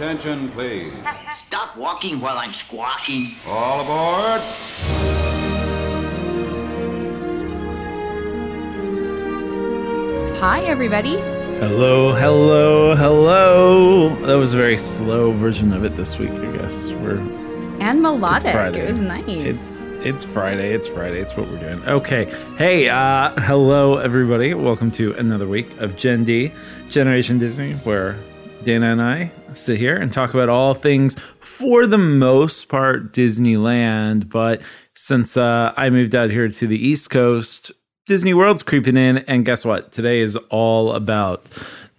Attention, 0.00 0.50
please. 0.50 0.92
Stop 1.32 1.74
walking 1.74 2.20
while 2.20 2.36
I'm 2.36 2.52
squawking. 2.52 3.34
All 3.48 3.80
aboard. 3.80 4.42
Hi, 10.38 10.60
everybody. 10.66 11.16
Hello, 11.60 12.12
hello, 12.12 12.94
hello. 12.94 14.10
That 14.26 14.34
was 14.34 14.52
a 14.52 14.58
very 14.58 14.76
slow 14.76 15.32
version 15.32 15.72
of 15.72 15.82
it 15.86 15.96
this 15.96 16.18
week, 16.18 16.30
I 16.30 16.56
guess. 16.58 16.90
We're 16.90 17.16
And 17.80 18.02
melodic. 18.02 18.44
it's 18.44 18.54
Friday. 18.54 18.80
It 18.80 18.88
was 18.88 19.00
nice. 19.00 19.24
It's, 19.26 19.76
it's 20.06 20.24
Friday. 20.24 20.74
It's 20.74 20.86
Friday. 20.86 21.20
It's 21.20 21.34
what 21.38 21.48
we're 21.48 21.58
doing. 21.60 21.82
Okay. 21.88 22.26
Hey, 22.58 22.90
uh, 22.90 23.30
hello 23.40 23.96
everybody. 23.96 24.52
Welcome 24.52 24.90
to 24.92 25.14
another 25.14 25.48
week 25.48 25.74
of 25.80 25.96
Gen 25.96 26.24
D, 26.24 26.52
Generation 26.90 27.38
Disney, 27.38 27.72
where 27.72 28.16
Dana 28.66 28.86
and 28.86 29.00
I 29.00 29.30
sit 29.52 29.78
here 29.78 29.94
and 29.94 30.12
talk 30.12 30.34
about 30.34 30.48
all 30.48 30.74
things 30.74 31.16
for 31.38 31.86
the 31.86 31.98
most 31.98 32.68
part 32.68 33.12
Disneyland. 33.12 34.28
But 34.28 34.60
since 34.92 35.36
uh, 35.36 35.72
I 35.76 35.88
moved 35.88 36.16
out 36.16 36.30
here 36.30 36.48
to 36.48 36.66
the 36.66 36.76
East 36.76 37.08
Coast, 37.08 37.70
Disney 38.06 38.34
World's 38.34 38.64
creeping 38.64 38.96
in, 38.96 39.18
and 39.18 39.44
guess 39.44 39.64
what? 39.64 39.92
Today 39.92 40.18
is 40.18 40.34
all 40.50 40.94
about 40.94 41.48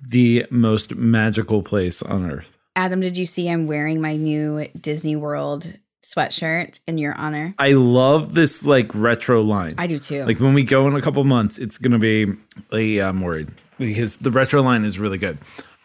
the 0.05 0.45
most 0.51 0.93
magical 0.95 1.63
place 1.63 2.01
on 2.01 2.29
earth. 2.29 2.51
Adam, 2.75 2.99
did 2.99 3.15
you 3.15 3.25
see 3.25 3.49
I'm 3.49 3.65
wearing 3.65 4.01
my 4.01 4.17
new 4.17 4.67
Disney 4.77 5.15
World 5.15 5.73
sweatshirt 6.03 6.81
in 6.85 6.97
your 6.97 7.15
honor? 7.15 7.55
I 7.57 7.71
love 7.71 8.33
this 8.33 8.65
like 8.65 8.93
retro 8.93 9.41
line. 9.41 9.71
I 9.77 9.87
do 9.87 9.99
too. 9.99 10.25
Like 10.25 10.41
when 10.41 10.53
we 10.53 10.63
go 10.63 10.85
in 10.89 10.97
a 10.97 11.01
couple 11.01 11.23
months, 11.23 11.59
it's 11.59 11.77
gonna 11.77 11.97
be. 11.97 12.33
Yeah, 12.73 13.07
I'm 13.07 13.21
worried 13.21 13.47
because 13.77 14.17
the 14.17 14.31
retro 14.31 14.61
line 14.61 14.83
is 14.83 14.99
really 14.99 15.17
good. 15.17 15.37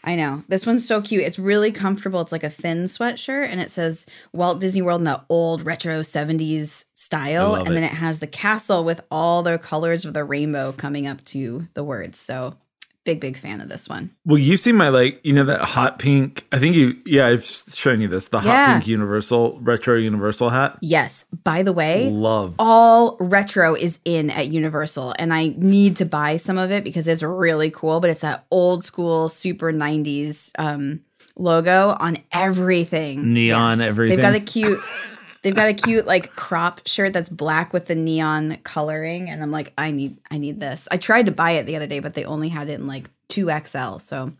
I 0.04 0.16
know. 0.16 0.42
This 0.48 0.66
one's 0.66 0.86
so 0.86 1.00
cute. 1.00 1.22
It's 1.22 1.38
really 1.38 1.70
comfortable. 1.70 2.20
It's 2.20 2.32
like 2.32 2.42
a 2.42 2.50
thin 2.50 2.86
sweatshirt 2.86 3.46
and 3.46 3.60
it 3.60 3.70
says 3.70 4.06
Walt 4.32 4.60
Disney 4.60 4.82
World 4.82 5.00
in 5.00 5.04
the 5.04 5.22
old 5.28 5.64
retro 5.64 6.00
70s 6.00 6.86
style. 6.94 7.54
And 7.54 7.68
then 7.68 7.84
it. 7.84 7.92
it 7.92 7.96
has 7.96 8.18
the 8.18 8.26
castle 8.26 8.84
with 8.84 9.00
all 9.10 9.42
the 9.42 9.58
colors 9.58 10.04
of 10.04 10.14
the 10.14 10.24
rainbow 10.24 10.72
coming 10.72 11.06
up 11.06 11.24
to 11.26 11.68
the 11.74 11.84
words. 11.84 12.18
So, 12.18 12.56
big, 13.04 13.20
big 13.20 13.36
fan 13.36 13.60
of 13.60 13.68
this 13.68 13.88
one. 13.88 14.10
Well, 14.24 14.38
you 14.38 14.56
see 14.56 14.72
my 14.72 14.88
like, 14.88 15.20
you 15.24 15.32
know 15.32 15.44
that 15.44 15.60
hot 15.60 15.98
pink. 15.98 16.46
I 16.52 16.58
think 16.58 16.76
you. 16.76 16.96
Yeah, 17.04 17.26
I've 17.26 17.44
shown 17.44 18.00
you 18.00 18.08
this. 18.08 18.28
The 18.28 18.40
hot 18.40 18.48
Yeah. 18.48 18.72
pink 18.74 18.86
Universal 18.86 19.58
retro 19.60 19.96
Universal 19.96 20.50
hat. 20.50 20.78
Yes. 20.80 21.24
By 21.44 21.62
the 21.62 21.72
way, 21.72 22.10
Love. 22.10 22.54
all 22.58 23.16
retro 23.18 23.74
is 23.74 23.98
in 24.04 24.30
at 24.30 24.48
Universal, 24.48 25.14
and 25.18 25.32
I 25.34 25.54
need 25.56 25.96
to 25.96 26.04
buy 26.04 26.36
some 26.36 26.58
of 26.58 26.70
it 26.70 26.84
because 26.84 27.08
it's 27.08 27.22
really 27.22 27.70
cool. 27.70 28.00
But 28.00 28.10
it's 28.10 28.20
that 28.22 28.44
old 28.50 28.84
school, 28.84 29.28
super 29.28 29.72
'90s 29.72 30.52
um, 30.58 31.00
logo 31.36 31.96
on 31.98 32.18
everything, 32.30 33.32
Neon 33.32 33.80
everything. 33.80 34.16
They've 34.16 34.22
got 34.24 34.34
a 34.34 34.40
cute, 34.44 34.78
they've 35.42 35.54
got 35.54 35.68
a 35.68 35.74
cute 35.74 36.06
like 36.06 36.34
crop 36.34 36.80
shirt 36.86 37.12
that's 37.12 37.28
black 37.28 37.72
with 37.72 37.86
the 37.86 37.94
neon 37.94 38.58
coloring, 38.64 39.28
and 39.28 39.42
I'm 39.42 39.50
like, 39.50 39.72
I 39.76 39.90
need, 39.90 40.16
I 40.30 40.38
need 40.38 40.60
this. 40.60 40.88
I 40.90 40.96
tried 40.96 41.26
to 41.26 41.32
buy 41.32 41.52
it 41.52 41.66
the 41.66 41.76
other 41.76 41.86
day, 41.86 42.00
but 42.00 42.14
they 42.14 42.24
only 42.24 42.48
had 42.48 42.68
it 42.68 42.80
in 42.80 42.86
like 42.86 43.10
two 43.28 43.50
XL. 43.50 43.98
So 43.98 44.32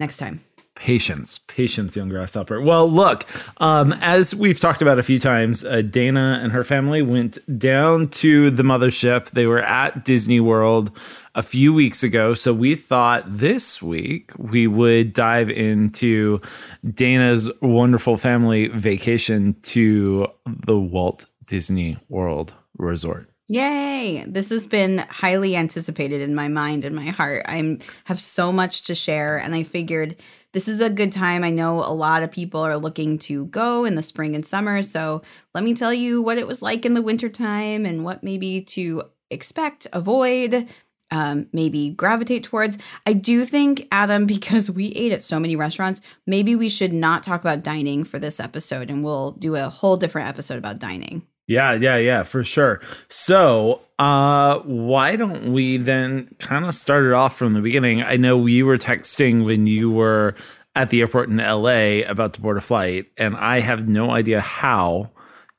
next 0.00 0.16
time, 0.16 0.40
Patience, 0.76 1.38
patience, 1.38 1.96
young 1.96 2.08
grasshopper. 2.08 2.60
Well, 2.60 2.88
look, 2.88 3.24
um, 3.56 3.92
as 3.94 4.34
we've 4.34 4.60
talked 4.60 4.82
about 4.82 4.98
a 4.98 5.02
few 5.02 5.18
times, 5.18 5.64
uh, 5.64 5.82
Dana 5.82 6.38
and 6.42 6.52
her 6.52 6.64
family 6.64 7.02
went 7.02 7.38
down 7.58 8.08
to 8.08 8.50
the 8.50 8.62
mothership. 8.62 9.30
They 9.30 9.46
were 9.46 9.62
at 9.62 10.04
Disney 10.04 10.38
World 10.38 10.90
a 11.34 11.42
few 11.42 11.72
weeks 11.72 12.02
ago. 12.02 12.34
So 12.34 12.52
we 12.52 12.74
thought 12.74 13.24
this 13.26 13.82
week 13.82 14.32
we 14.38 14.66
would 14.66 15.12
dive 15.12 15.50
into 15.50 16.40
Dana's 16.88 17.50
wonderful 17.60 18.16
family 18.16 18.68
vacation 18.68 19.56
to 19.62 20.28
the 20.44 20.78
Walt 20.78 21.26
Disney 21.46 21.98
World 22.08 22.54
Resort. 22.78 23.30
Yay! 23.48 24.24
This 24.26 24.50
has 24.50 24.66
been 24.66 24.98
highly 25.08 25.54
anticipated 25.54 26.20
in 26.20 26.34
my 26.34 26.48
mind 26.48 26.84
and 26.84 26.96
my 26.96 27.04
heart. 27.04 27.44
I'm 27.46 27.78
have 28.04 28.18
so 28.18 28.50
much 28.50 28.82
to 28.84 28.94
share 28.94 29.36
and 29.38 29.54
I 29.54 29.62
figured 29.62 30.16
this 30.56 30.68
is 30.68 30.80
a 30.80 30.88
good 30.88 31.12
time. 31.12 31.44
I 31.44 31.50
know 31.50 31.80
a 31.80 31.92
lot 31.92 32.22
of 32.22 32.30
people 32.32 32.62
are 32.62 32.78
looking 32.78 33.18
to 33.18 33.44
go 33.48 33.84
in 33.84 33.94
the 33.94 34.02
spring 34.02 34.34
and 34.34 34.46
summer, 34.46 34.82
so 34.82 35.20
let 35.52 35.62
me 35.62 35.74
tell 35.74 35.92
you 35.92 36.22
what 36.22 36.38
it 36.38 36.46
was 36.46 36.62
like 36.62 36.86
in 36.86 36.94
the 36.94 37.02
wintertime 37.02 37.84
and 37.84 38.06
what 38.06 38.22
maybe 38.22 38.62
to 38.62 39.02
expect, 39.30 39.86
avoid, 39.92 40.66
um, 41.10 41.46
maybe 41.52 41.90
gravitate 41.90 42.42
towards. 42.42 42.78
I 43.04 43.12
do 43.12 43.44
think, 43.44 43.86
Adam, 43.92 44.24
because 44.34 44.70
we 44.70 44.86
ate 44.92 45.12
at 45.12 45.22
so 45.22 45.38
many 45.38 45.56
restaurants, 45.56 46.00
maybe 46.26 46.56
we 46.56 46.70
should 46.70 46.94
not 46.94 47.22
talk 47.22 47.42
about 47.42 47.62
dining 47.62 48.02
for 48.02 48.18
this 48.18 48.40
episode 48.40 48.90
and 48.90 49.04
we'll 49.04 49.32
do 49.32 49.56
a 49.56 49.68
whole 49.68 49.98
different 49.98 50.26
episode 50.26 50.56
about 50.56 50.78
dining. 50.78 51.20
Yeah, 51.46 51.74
yeah, 51.74 51.96
yeah, 51.96 52.22
for 52.24 52.42
sure. 52.42 52.80
So, 53.08 53.82
uh, 53.98 54.58
why 54.60 55.14
don't 55.16 55.52
we 55.52 55.76
then 55.76 56.34
kind 56.38 56.64
of 56.64 56.74
start 56.74 57.04
it 57.04 57.12
off 57.12 57.36
from 57.36 57.54
the 57.54 57.60
beginning? 57.60 58.02
I 58.02 58.16
know 58.16 58.36
we 58.36 58.62
were 58.62 58.78
texting 58.78 59.44
when 59.44 59.66
you 59.66 59.90
were 59.90 60.34
at 60.74 60.90
the 60.90 61.00
airport 61.00 61.28
in 61.28 61.36
LA 61.36 62.00
about 62.08 62.34
to 62.34 62.40
board 62.40 62.56
a 62.56 62.60
flight, 62.60 63.06
and 63.16 63.36
I 63.36 63.60
have 63.60 63.88
no 63.88 64.10
idea 64.10 64.40
how 64.40 65.10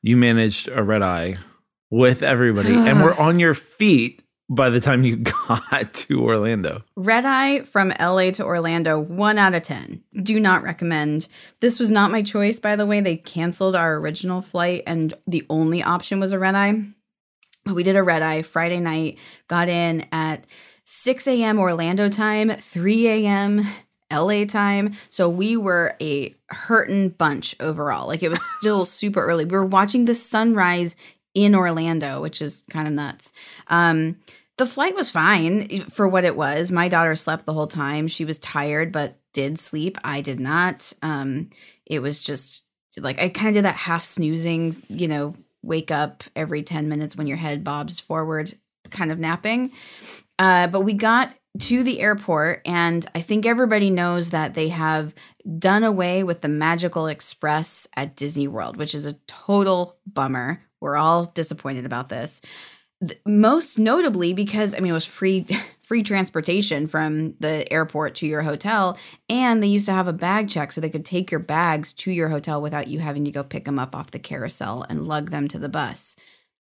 you 0.02 0.16
managed 0.16 0.68
a 0.68 0.82
red 0.82 1.02
eye 1.02 1.38
with 1.90 2.22
everybody 2.22 2.74
and 2.74 3.00
we're 3.02 3.14
on 3.14 3.38
your 3.38 3.54
feet 3.54 4.22
by 4.48 4.70
the 4.70 4.80
time 4.80 5.04
you 5.04 5.16
got 5.48 5.92
to 5.92 6.22
Orlando. 6.22 6.82
Red 6.96 7.24
Eye 7.24 7.60
from 7.60 7.92
LA 8.00 8.30
to 8.32 8.44
Orlando, 8.44 8.98
one 8.98 9.38
out 9.38 9.54
of 9.54 9.62
10. 9.62 10.02
Do 10.22 10.40
not 10.40 10.62
recommend. 10.62 11.28
This 11.60 11.78
was 11.78 11.90
not 11.90 12.10
my 12.10 12.22
choice, 12.22 12.58
by 12.58 12.76
the 12.76 12.86
way. 12.86 13.00
They 13.00 13.16
canceled 13.16 13.76
our 13.76 13.96
original 13.96 14.42
flight, 14.42 14.82
and 14.86 15.14
the 15.26 15.44
only 15.50 15.82
option 15.82 16.20
was 16.20 16.32
a 16.32 16.38
red 16.38 16.54
eye. 16.54 16.82
We 17.66 17.82
did 17.82 17.96
a 17.96 18.02
red 18.02 18.22
eye 18.22 18.42
Friday 18.42 18.80
night, 18.80 19.18
got 19.46 19.68
in 19.68 20.06
at 20.10 20.44
6 20.84 21.26
a.m. 21.26 21.58
Orlando 21.58 22.08
time, 22.08 22.50
3 22.50 23.08
a.m. 23.08 23.66
LA 24.10 24.46
time. 24.46 24.94
So 25.10 25.28
we 25.28 25.56
were 25.56 25.94
a 26.00 26.34
hurtin' 26.48 27.10
bunch 27.10 27.54
overall. 27.60 28.06
Like 28.06 28.22
it 28.22 28.30
was 28.30 28.42
still 28.58 28.86
super 28.86 29.22
early. 29.22 29.44
We 29.44 29.50
were 29.50 29.66
watching 29.66 30.06
the 30.06 30.14
sunrise 30.14 30.96
in 31.34 31.54
Orlando, 31.54 32.20
which 32.20 32.42
is 32.42 32.64
kind 32.70 32.88
of 32.88 32.94
nuts. 32.94 33.32
Um, 33.68 34.16
the 34.56 34.66
flight 34.66 34.94
was 34.94 35.10
fine 35.10 35.80
for 35.82 36.08
what 36.08 36.24
it 36.24 36.36
was. 36.36 36.72
My 36.72 36.88
daughter 36.88 37.14
slept 37.14 37.46
the 37.46 37.54
whole 37.54 37.68
time. 37.68 38.08
She 38.08 38.24
was 38.24 38.38
tired, 38.38 38.90
but 38.90 39.18
did 39.32 39.58
sleep. 39.58 39.96
I 40.02 40.20
did 40.20 40.40
not. 40.40 40.92
Um, 41.00 41.50
it 41.86 42.00
was 42.00 42.20
just 42.20 42.64
like 42.98 43.20
I 43.20 43.28
kind 43.28 43.48
of 43.48 43.54
did 43.54 43.64
that 43.64 43.76
half 43.76 44.04
snoozing, 44.04 44.74
you 44.88 45.06
know, 45.06 45.34
wake 45.62 45.90
up 45.90 46.24
every 46.34 46.62
10 46.62 46.88
minutes 46.88 47.16
when 47.16 47.26
your 47.26 47.36
head 47.36 47.62
bobs 47.62 48.00
forward, 48.00 48.54
kind 48.90 49.12
of 49.12 49.18
napping. 49.18 49.72
Uh, 50.38 50.66
but 50.66 50.80
we 50.80 50.92
got 50.92 51.34
to 51.60 51.82
the 51.82 52.00
airport, 52.00 52.62
and 52.66 53.06
I 53.14 53.20
think 53.20 53.44
everybody 53.44 53.90
knows 53.90 54.30
that 54.30 54.54
they 54.54 54.68
have 54.68 55.14
done 55.58 55.82
away 55.82 56.22
with 56.22 56.40
the 56.40 56.48
Magical 56.48 57.06
Express 57.06 57.88
at 57.96 58.14
Disney 58.16 58.46
World, 58.46 58.76
which 58.76 58.94
is 58.94 59.06
a 59.06 59.14
total 59.26 59.96
bummer. 60.06 60.62
We're 60.80 60.96
all 60.96 61.24
disappointed 61.24 61.86
about 61.86 62.08
this. 62.08 62.40
Most 63.24 63.78
notably 63.78 64.32
because 64.32 64.74
I 64.74 64.80
mean 64.80 64.90
it 64.90 64.94
was 64.94 65.06
free 65.06 65.46
free 65.80 66.02
transportation 66.02 66.86
from 66.86 67.34
the 67.40 67.70
airport 67.72 68.14
to 68.16 68.26
your 68.26 68.42
hotel 68.42 68.98
and 69.30 69.62
they 69.62 69.68
used 69.68 69.86
to 69.86 69.92
have 69.92 70.08
a 70.08 70.12
bag 70.12 70.50
check 70.50 70.70
so 70.70 70.80
they 70.80 70.90
could 70.90 71.04
take 71.04 71.30
your 71.30 71.40
bags 71.40 71.94
to 71.94 72.10
your 72.10 72.28
hotel 72.28 72.60
without 72.60 72.88
you 72.88 72.98
having 72.98 73.24
to 73.24 73.30
go 73.30 73.42
pick 73.42 73.64
them 73.64 73.78
up 73.78 73.96
off 73.96 74.10
the 74.10 74.18
carousel 74.18 74.84
and 74.90 75.08
lug 75.08 75.30
them 75.30 75.48
to 75.48 75.58
the 75.58 75.68
bus. 75.68 76.14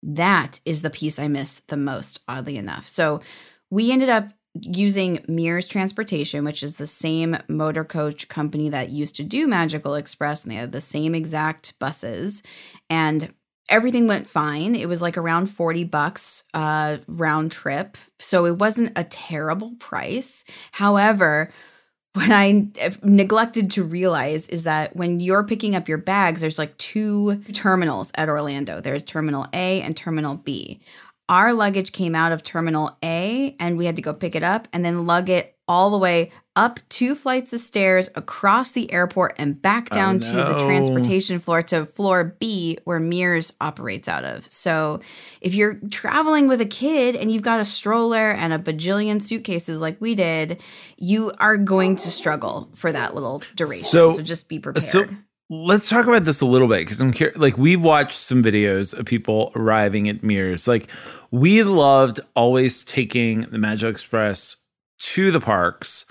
That 0.01 0.61
is 0.65 0.83
the 0.83 0.89
piece 0.89 1.19
I 1.19 1.27
miss 1.27 1.59
the 1.67 1.75
most 1.75 2.21
oddly 2.27 2.55
enough. 2.55 2.87
So 2.87 3.21
we 3.69 3.91
ended 3.91 4.09
up 4.09 4.29
using 4.61 5.23
Mears 5.27 5.67
Transportation, 5.67 6.43
which 6.43 6.63
is 6.63 6.75
the 6.75 6.87
same 6.87 7.37
motor 7.47 7.83
coach 7.83 8.27
company 8.27 8.69
that 8.69 8.89
used 8.89 9.15
to 9.17 9.23
do 9.23 9.47
Magical 9.47 9.95
Express, 9.95 10.43
and 10.43 10.51
they 10.51 10.55
had 10.55 10.71
the 10.71 10.81
same 10.81 11.13
exact 11.13 11.77
buses. 11.79 12.41
And 12.89 13.33
everything 13.69 14.07
went 14.07 14.29
fine. 14.29 14.75
It 14.75 14.89
was 14.89 15.01
like 15.01 15.17
around 15.17 15.47
40 15.47 15.83
bucks 15.85 16.43
uh, 16.53 16.97
round 17.07 17.51
trip. 17.51 17.97
So 18.19 18.45
it 18.45 18.57
wasn't 18.57 18.97
a 18.97 19.03
terrible 19.03 19.75
price. 19.79 20.43
However, 20.73 21.51
what 22.13 22.31
I 22.31 22.67
neglected 23.03 23.71
to 23.71 23.83
realize 23.83 24.49
is 24.49 24.63
that 24.63 24.95
when 24.95 25.19
you're 25.19 25.43
picking 25.43 25.75
up 25.75 25.87
your 25.87 25.99
bags, 25.99 26.41
there's 26.41 26.57
like 26.57 26.75
two 26.77 27.43
terminals 27.53 28.11
at 28.15 28.29
Orlando. 28.29 28.81
There's 28.81 29.03
Terminal 29.03 29.45
A 29.53 29.81
and 29.81 29.95
Terminal 29.95 30.35
B. 30.35 30.81
Our 31.29 31.53
luggage 31.53 31.91
came 31.91 32.15
out 32.15 32.31
of 32.31 32.43
Terminal 32.43 32.97
A 33.03 33.55
and 33.59 33.77
we 33.77 33.85
had 33.85 33.95
to 33.97 34.01
go 34.01 34.13
pick 34.13 34.35
it 34.35 34.41
up 34.41 34.67
and 34.73 34.83
then 34.83 35.05
lug 35.05 35.29
it 35.29 35.55
all 35.69 35.89
the 35.91 35.97
way 35.97 36.31
up 36.55 36.79
two 36.89 37.15
flights 37.15 37.53
of 37.53 37.59
stairs 37.61 38.09
across 38.15 38.73
the 38.73 38.91
airport 38.91 39.33
and 39.37 39.61
back 39.61 39.89
down 39.91 40.19
to 40.19 40.31
the 40.31 40.57
transportation 40.65 41.39
floor 41.39 41.61
to 41.63 41.85
floor 41.85 42.35
B 42.39 42.77
where 42.83 42.99
Mears 42.99 43.53
operates 43.61 44.09
out 44.09 44.25
of. 44.25 44.51
So 44.51 44.99
if 45.39 45.53
you're 45.53 45.75
traveling 45.91 46.47
with 46.49 46.59
a 46.59 46.65
kid 46.65 47.15
and 47.15 47.31
you've 47.31 47.43
got 47.43 47.61
a 47.61 47.65
stroller 47.65 48.31
and 48.31 48.51
a 48.51 48.59
bajillion 48.59 49.21
suitcases 49.21 49.79
like 49.79 50.01
we 50.01 50.15
did, 50.15 50.59
you 50.97 51.31
are 51.39 51.55
going 51.55 51.95
to 51.97 52.09
struggle 52.09 52.69
for 52.75 52.91
that 52.91 53.13
little 53.15 53.41
duration. 53.55 53.85
So- 53.85 54.11
So, 54.11 54.21
just 54.23 54.49
be 54.49 54.59
prepared. 54.59 54.83
So 54.83 55.05
let's 55.49 55.87
talk 55.87 56.07
about 56.07 56.25
this 56.25 56.41
a 56.41 56.45
little 56.45 56.67
bit 56.67 56.79
because 56.79 56.99
I'm 56.99 57.13
curious. 57.13 57.37
Like 57.37 57.57
we've 57.57 57.81
watched 57.81 58.17
some 58.17 58.43
videos 58.43 58.97
of 58.97 59.05
people 59.05 59.51
arriving 59.55 60.09
at 60.09 60.23
Mears. 60.23 60.67
Like 60.67 60.89
we 61.31 61.63
loved 61.63 62.19
always 62.35 62.83
taking 62.83 63.41
the 63.51 63.57
Magic 63.59 63.91
Express 63.91 64.57
to 64.99 65.31
the 65.31 65.39
parks, 65.39 66.05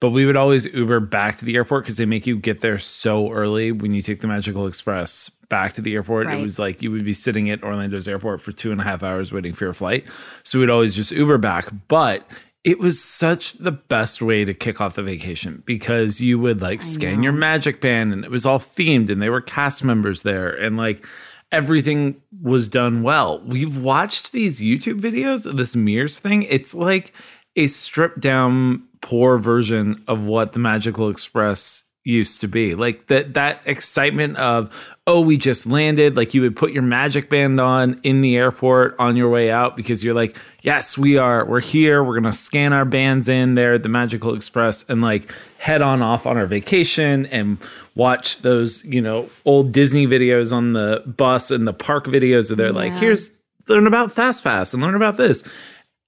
but 0.00 0.10
we 0.10 0.26
would 0.26 0.36
always 0.36 0.66
Uber 0.66 1.00
back 1.00 1.36
to 1.38 1.44
the 1.44 1.54
airport 1.56 1.84
because 1.84 1.96
they 1.96 2.06
make 2.06 2.26
you 2.26 2.36
get 2.36 2.60
there 2.60 2.78
so 2.78 3.30
early 3.30 3.72
when 3.72 3.94
you 3.94 4.02
take 4.02 4.20
the 4.20 4.26
Magical 4.26 4.66
Express 4.66 5.30
back 5.48 5.74
to 5.74 5.80
the 5.80 5.94
airport. 5.94 6.26
It 6.28 6.42
was 6.42 6.58
like 6.58 6.82
you 6.82 6.90
would 6.90 7.04
be 7.04 7.14
sitting 7.14 7.50
at 7.50 7.62
Orlando's 7.62 8.08
airport 8.08 8.40
for 8.40 8.52
two 8.52 8.72
and 8.72 8.80
a 8.80 8.84
half 8.84 9.02
hours 9.02 9.32
waiting 9.32 9.52
for 9.52 9.64
your 9.64 9.74
flight. 9.74 10.06
So 10.42 10.58
we'd 10.58 10.70
always 10.70 10.96
just 10.96 11.12
Uber 11.12 11.38
back. 11.38 11.68
But 11.88 12.26
it 12.64 12.78
was 12.78 13.02
such 13.02 13.54
the 13.54 13.72
best 13.72 14.22
way 14.22 14.44
to 14.44 14.54
kick 14.54 14.80
off 14.80 14.94
the 14.94 15.02
vacation 15.02 15.62
because 15.66 16.20
you 16.20 16.38
would 16.38 16.62
like 16.62 16.80
scan 16.80 17.22
your 17.22 17.32
magic 17.32 17.80
band 17.80 18.12
and 18.12 18.24
it 18.24 18.30
was 18.30 18.46
all 18.46 18.58
themed 18.58 19.10
and 19.10 19.20
they 19.20 19.28
were 19.28 19.40
cast 19.40 19.82
members 19.82 20.22
there 20.22 20.48
and 20.48 20.76
like 20.76 21.04
everything 21.50 22.20
was 22.40 22.68
done 22.68 23.02
well. 23.02 23.40
We've 23.40 23.76
watched 23.76 24.32
these 24.32 24.60
YouTube 24.60 25.00
videos 25.00 25.44
of 25.44 25.56
this 25.56 25.76
Mears 25.76 26.18
thing. 26.18 26.44
It's 26.44 26.74
like 26.74 27.12
a 27.56 27.66
stripped 27.66 28.20
down 28.20 28.84
poor 29.00 29.38
version 29.38 30.02
of 30.08 30.24
what 30.24 30.52
the 30.52 30.58
Magical 30.58 31.10
Express 31.10 31.84
used 32.04 32.40
to 32.40 32.48
be. 32.48 32.74
Like 32.74 33.06
that 33.06 33.34
that 33.34 33.60
excitement 33.64 34.36
of 34.36 34.70
oh 35.06 35.20
we 35.20 35.36
just 35.36 35.66
landed. 35.66 36.16
Like 36.16 36.34
you 36.34 36.40
would 36.40 36.56
put 36.56 36.72
your 36.72 36.82
magic 36.82 37.30
band 37.30 37.60
on 37.60 38.00
in 38.02 38.22
the 38.22 38.36
airport 38.36 38.96
on 38.98 39.16
your 39.16 39.30
way 39.30 39.50
out 39.50 39.76
because 39.76 40.02
you're 40.02 40.14
like 40.14 40.36
yes 40.62 40.98
we 40.98 41.16
are. 41.16 41.44
We're 41.44 41.60
here. 41.60 42.02
We're 42.02 42.18
going 42.20 42.32
to 42.32 42.38
scan 42.38 42.72
our 42.72 42.84
bands 42.84 43.28
in 43.28 43.54
there 43.54 43.74
at 43.74 43.82
the 43.82 43.88
Magical 43.88 44.34
Express 44.34 44.84
and 44.88 45.00
like 45.00 45.32
head 45.58 45.80
on 45.80 46.02
off 46.02 46.26
on 46.26 46.36
our 46.36 46.46
vacation 46.46 47.26
and 47.26 47.58
watch 47.94 48.38
those 48.38 48.84
you 48.84 49.00
know 49.00 49.28
old 49.44 49.72
Disney 49.72 50.06
videos 50.06 50.52
on 50.52 50.72
the 50.72 51.04
bus 51.06 51.50
and 51.50 51.68
the 51.68 51.72
park 51.74 52.06
videos 52.06 52.50
where 52.50 52.56
they're 52.56 52.72
like 52.72 52.94
here's 52.94 53.30
learn 53.68 53.86
about 53.86 54.10
fast 54.10 54.42
pass 54.42 54.74
and 54.74 54.82
learn 54.82 54.96
about 54.96 55.16
this. 55.16 55.44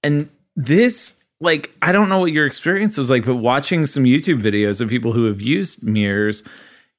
And 0.03 0.29
this 0.57 1.15
like 1.45 1.73
i 1.81 1.91
don't 1.91 2.09
know 2.09 2.19
what 2.19 2.31
your 2.31 2.45
experience 2.45 2.97
was 2.97 3.09
like 3.09 3.25
but 3.25 3.35
watching 3.35 3.85
some 3.85 4.03
youtube 4.03 4.41
videos 4.41 4.81
of 4.81 4.89
people 4.89 5.13
who 5.13 5.25
have 5.25 5.41
used 5.41 5.81
Mears 5.83 6.43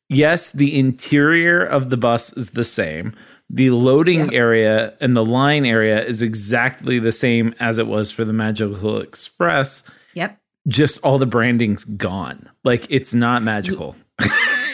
yes 0.09 0.53
the 0.53 0.79
interior 0.79 1.65
of 1.65 1.91
the 1.91 1.97
bus 1.97 2.33
is 2.37 2.51
the 2.51 2.65
same. 2.65 3.15
The 3.49 3.71
loading 3.71 4.35
area 4.35 4.95
and 5.01 5.17
the 5.17 5.25
line 5.25 5.65
area 5.65 6.05
is 6.05 6.21
exactly 6.21 6.99
the 6.99 7.13
same 7.13 7.55
as 7.61 7.79
it 7.79 7.87
was 7.87 8.11
for 8.11 8.25
the 8.25 8.33
magical 8.33 9.01
express. 9.01 9.85
Yep. 10.15 10.39
just 10.67 10.99
all 11.05 11.19
the 11.19 11.27
branding's 11.27 11.85
gone. 11.85 12.49
Like 12.65 12.87
it's 12.91 13.15
not 13.15 13.43
magical 13.43 13.95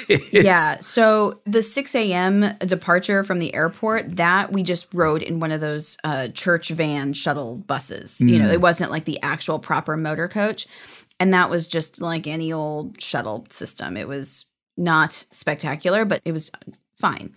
yeah. 0.31 0.81
So 0.81 1.41
the 1.45 1.63
6 1.63 1.95
a.m. 1.95 2.57
departure 2.59 3.25
from 3.25 3.39
the 3.39 3.55
airport, 3.55 4.17
that 4.17 4.53
we 4.53 4.63
just 4.63 4.93
rode 4.93 5.23
in 5.23 5.41
one 5.41 5.53
of 5.53 5.61
those 5.61 5.97
uh, 6.05 6.29
church 6.29 6.69
van 6.71 7.13
shuttle 7.13 7.57
buses. 7.57 8.21
You 8.21 8.39
know, 8.39 8.51
it 8.51 8.61
wasn't 8.61 8.91
like 8.91 9.05
the 9.05 9.21
actual 9.23 9.59
proper 9.59 9.97
motor 9.97 10.29
coach. 10.29 10.67
And 11.21 11.33
that 11.35 11.51
was 11.51 11.69
just 11.69 12.01
like 12.01 12.27
any 12.27 12.53
old 12.53 13.01
shuttle 13.01 13.47
system. 13.49 13.97
It 13.97 14.09
was 14.09 14.47
not 14.77 15.13
spectacular, 15.31 16.05
but 16.05 16.21
it 16.25 16.33
was 16.33 16.51
fine. 16.97 17.35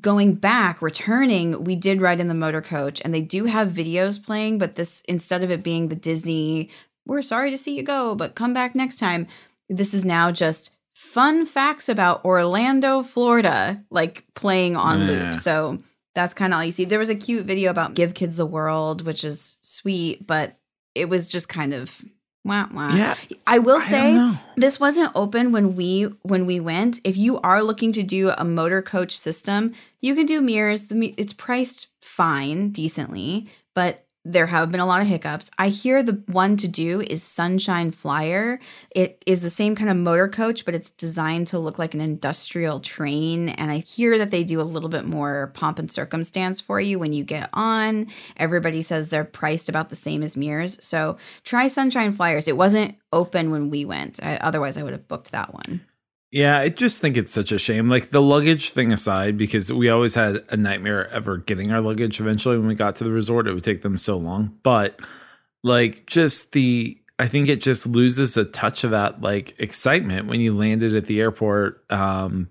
Going 0.00 0.34
back, 0.34 0.80
returning, 0.80 1.64
we 1.64 1.76
did 1.76 2.00
ride 2.00 2.18
in 2.18 2.28
the 2.28 2.34
motor 2.34 2.62
coach 2.62 3.02
and 3.04 3.14
they 3.14 3.20
do 3.20 3.44
have 3.44 3.68
videos 3.68 4.24
playing, 4.24 4.58
but 4.58 4.74
this, 4.74 5.02
instead 5.06 5.44
of 5.44 5.50
it 5.50 5.62
being 5.62 5.88
the 5.88 5.96
Disney, 5.96 6.70
we're 7.06 7.22
sorry 7.22 7.50
to 7.50 7.58
see 7.58 7.76
you 7.76 7.82
go, 7.82 8.14
but 8.14 8.34
come 8.34 8.54
back 8.54 8.74
next 8.74 8.98
time, 8.98 9.26
this 9.68 9.92
is 9.92 10.04
now 10.04 10.30
just 10.30 10.70
fun 11.02 11.44
facts 11.46 11.88
about 11.88 12.24
Orlando, 12.24 13.02
Florida, 13.02 13.82
like 13.90 14.24
playing 14.34 14.76
on 14.76 15.00
Yeah. 15.00 15.06
loop. 15.06 15.34
So 15.36 15.78
that's 16.14 16.32
kind 16.34 16.52
of 16.52 16.58
all 16.58 16.64
you 16.64 16.72
see. 16.72 16.84
There 16.84 16.98
was 16.98 17.08
a 17.10 17.14
cute 17.14 17.44
video 17.44 17.70
about 17.70 17.94
Give 17.94 18.14
Kids 18.14 18.36
the 18.36 18.46
World, 18.46 19.04
which 19.04 19.24
is 19.24 19.58
sweet, 19.60 20.26
but 20.26 20.58
it 20.94 21.08
was 21.08 21.26
just 21.28 21.48
kind 21.48 21.74
of 21.74 22.02
wah, 22.44 22.66
wah. 22.72 22.94
yeah 22.94 23.14
I 23.46 23.58
will 23.58 23.80
say 23.80 24.14
know. 24.14 24.34
this 24.56 24.78
wasn't 24.80 25.12
open 25.14 25.52
when 25.52 25.74
we 25.76 26.02
when 26.22 26.46
we 26.46 26.60
went. 26.60 27.00
If 27.04 27.16
you 27.16 27.40
are 27.40 27.62
looking 27.62 27.92
to 27.94 28.02
do 28.02 28.30
a 28.30 28.44
motor 28.44 28.82
coach 28.82 29.16
system, 29.16 29.72
you 30.00 30.14
can 30.14 30.26
do 30.26 30.40
Mears. 30.40 30.86
The 30.86 31.14
it's 31.16 31.32
priced 31.32 31.88
fine, 32.00 32.70
decently, 32.70 33.48
but 33.74 34.04
there 34.24 34.46
have 34.46 34.70
been 34.70 34.80
a 34.80 34.86
lot 34.86 35.02
of 35.02 35.08
hiccups. 35.08 35.50
I 35.58 35.68
hear 35.68 36.02
the 36.02 36.22
one 36.26 36.56
to 36.58 36.68
do 36.68 37.00
is 37.00 37.24
Sunshine 37.24 37.90
Flyer. 37.90 38.60
It 38.90 39.20
is 39.26 39.42
the 39.42 39.50
same 39.50 39.74
kind 39.74 39.90
of 39.90 39.96
motor 39.96 40.28
coach, 40.28 40.64
but 40.64 40.74
it's 40.74 40.90
designed 40.90 41.48
to 41.48 41.58
look 41.58 41.78
like 41.78 41.92
an 41.92 42.00
industrial 42.00 42.78
train. 42.78 43.48
And 43.48 43.70
I 43.72 43.78
hear 43.78 44.18
that 44.18 44.30
they 44.30 44.44
do 44.44 44.60
a 44.60 44.62
little 44.62 44.88
bit 44.88 45.04
more 45.04 45.50
pomp 45.54 45.80
and 45.80 45.90
circumstance 45.90 46.60
for 46.60 46.80
you 46.80 47.00
when 47.00 47.12
you 47.12 47.24
get 47.24 47.50
on. 47.52 48.06
Everybody 48.36 48.82
says 48.82 49.08
they're 49.08 49.24
priced 49.24 49.68
about 49.68 49.90
the 49.90 49.96
same 49.96 50.22
as 50.22 50.36
Mears. 50.36 50.78
So 50.84 51.16
try 51.42 51.66
Sunshine 51.66 52.12
Flyers. 52.12 52.46
It 52.46 52.56
wasn't 52.56 52.96
open 53.12 53.50
when 53.50 53.70
we 53.70 53.84
went. 53.84 54.22
I, 54.22 54.36
otherwise, 54.36 54.78
I 54.78 54.84
would 54.84 54.92
have 54.92 55.08
booked 55.08 55.32
that 55.32 55.52
one. 55.52 55.80
Yeah, 56.32 56.58
I 56.58 56.70
just 56.70 57.02
think 57.02 57.18
it's 57.18 57.30
such 57.30 57.52
a 57.52 57.58
shame. 57.58 57.88
Like 57.88 58.10
the 58.10 58.22
luggage 58.22 58.70
thing 58.70 58.90
aside, 58.90 59.36
because 59.36 59.70
we 59.70 59.90
always 59.90 60.14
had 60.14 60.42
a 60.48 60.56
nightmare 60.56 61.08
ever 61.10 61.36
getting 61.36 61.70
our 61.70 61.82
luggage 61.82 62.18
eventually 62.20 62.56
when 62.56 62.66
we 62.66 62.74
got 62.74 62.96
to 62.96 63.04
the 63.04 63.10
resort. 63.10 63.46
It 63.46 63.52
would 63.52 63.62
take 63.62 63.82
them 63.82 63.98
so 63.98 64.16
long. 64.16 64.58
But 64.62 64.98
like 65.62 66.06
just 66.06 66.52
the 66.52 66.98
I 67.18 67.28
think 67.28 67.48
it 67.48 67.60
just 67.60 67.86
loses 67.86 68.36
a 68.38 68.46
touch 68.46 68.82
of 68.82 68.92
that 68.92 69.20
like 69.20 69.54
excitement 69.58 70.26
when 70.26 70.40
you 70.40 70.56
landed 70.56 70.94
at 70.94 71.04
the 71.04 71.20
airport 71.20 71.84
um 71.90 72.48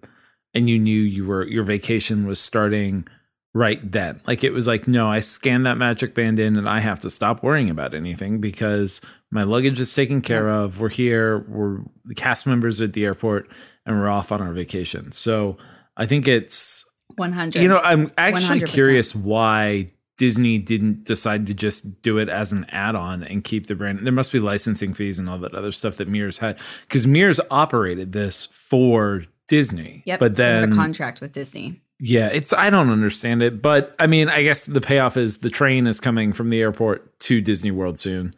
and 0.53 0.69
you 0.69 0.77
knew 0.77 1.01
you 1.01 1.25
were 1.25 1.45
your 1.47 1.63
vacation 1.63 2.27
was 2.27 2.39
starting 2.39 3.07
right 3.53 3.91
then. 3.91 4.21
Like 4.25 4.43
it 4.43 4.51
was 4.51 4.67
like, 4.67 4.87
no, 4.87 5.09
I 5.09 5.19
scanned 5.19 5.65
that 5.65 5.77
magic 5.77 6.13
band 6.13 6.39
in 6.39 6.55
and 6.55 6.69
I 6.69 6.79
have 6.79 6.99
to 7.01 7.09
stop 7.09 7.43
worrying 7.43 7.69
about 7.69 7.93
anything 7.93 8.39
because 8.39 9.01
my 9.31 9.43
luggage 9.43 9.81
is 9.81 9.93
taken 9.93 10.21
care 10.21 10.49
of. 10.49 10.79
We're 10.79 10.89
here. 10.89 11.39
We're 11.49 11.79
the 12.05 12.15
cast 12.15 12.45
members 12.45 12.81
at 12.81 12.93
the 12.93 13.05
airport 13.05 13.49
and 13.85 13.99
we're 13.99 14.09
off 14.09 14.31
on 14.31 14.41
our 14.41 14.53
vacation. 14.53 15.11
So 15.11 15.57
I 15.97 16.05
think 16.05 16.27
it's 16.27 16.85
100. 17.15 17.61
you 17.61 17.67
know, 17.67 17.79
I'm 17.79 18.11
actually 18.17 18.61
100%. 18.61 18.67
curious 18.67 19.15
why 19.15 19.91
Disney 20.17 20.59
didn't 20.59 21.03
decide 21.03 21.47
to 21.47 21.53
just 21.53 22.01
do 22.01 22.17
it 22.19 22.29
as 22.29 22.51
an 22.51 22.65
add-on 22.69 23.23
and 23.23 23.43
keep 23.43 23.67
the 23.67 23.75
brand. 23.75 24.05
There 24.05 24.13
must 24.13 24.31
be 24.31 24.39
licensing 24.39 24.93
fees 24.93 25.17
and 25.17 25.27
all 25.29 25.39
that 25.39 25.55
other 25.55 25.71
stuff 25.71 25.97
that 25.97 26.07
Mears 26.07 26.37
had 26.37 26.59
because 26.87 27.07
Mears 27.07 27.41
operated 27.49 28.11
this 28.11 28.45
for 28.45 29.23
Disney. 29.47 30.03
Yep. 30.05 30.19
but 30.19 30.35
then 30.35 30.69
the 30.69 30.75
contract 30.75 31.21
with 31.21 31.31
Disney. 31.33 31.81
yeah, 31.99 32.27
it's 32.27 32.53
I 32.53 32.69
don't 32.69 32.89
understand 32.89 33.41
it, 33.41 33.61
but 33.61 33.95
I 33.99 34.07
mean, 34.07 34.29
I 34.29 34.43
guess 34.43 34.65
the 34.65 34.79
payoff 34.79 35.17
is 35.17 35.39
the 35.39 35.49
train 35.49 35.87
is 35.87 35.99
coming 35.99 36.33
from 36.33 36.49
the 36.49 36.61
airport 36.61 37.19
to 37.21 37.41
Disney 37.41 37.71
World 37.71 37.99
soon. 37.99 38.35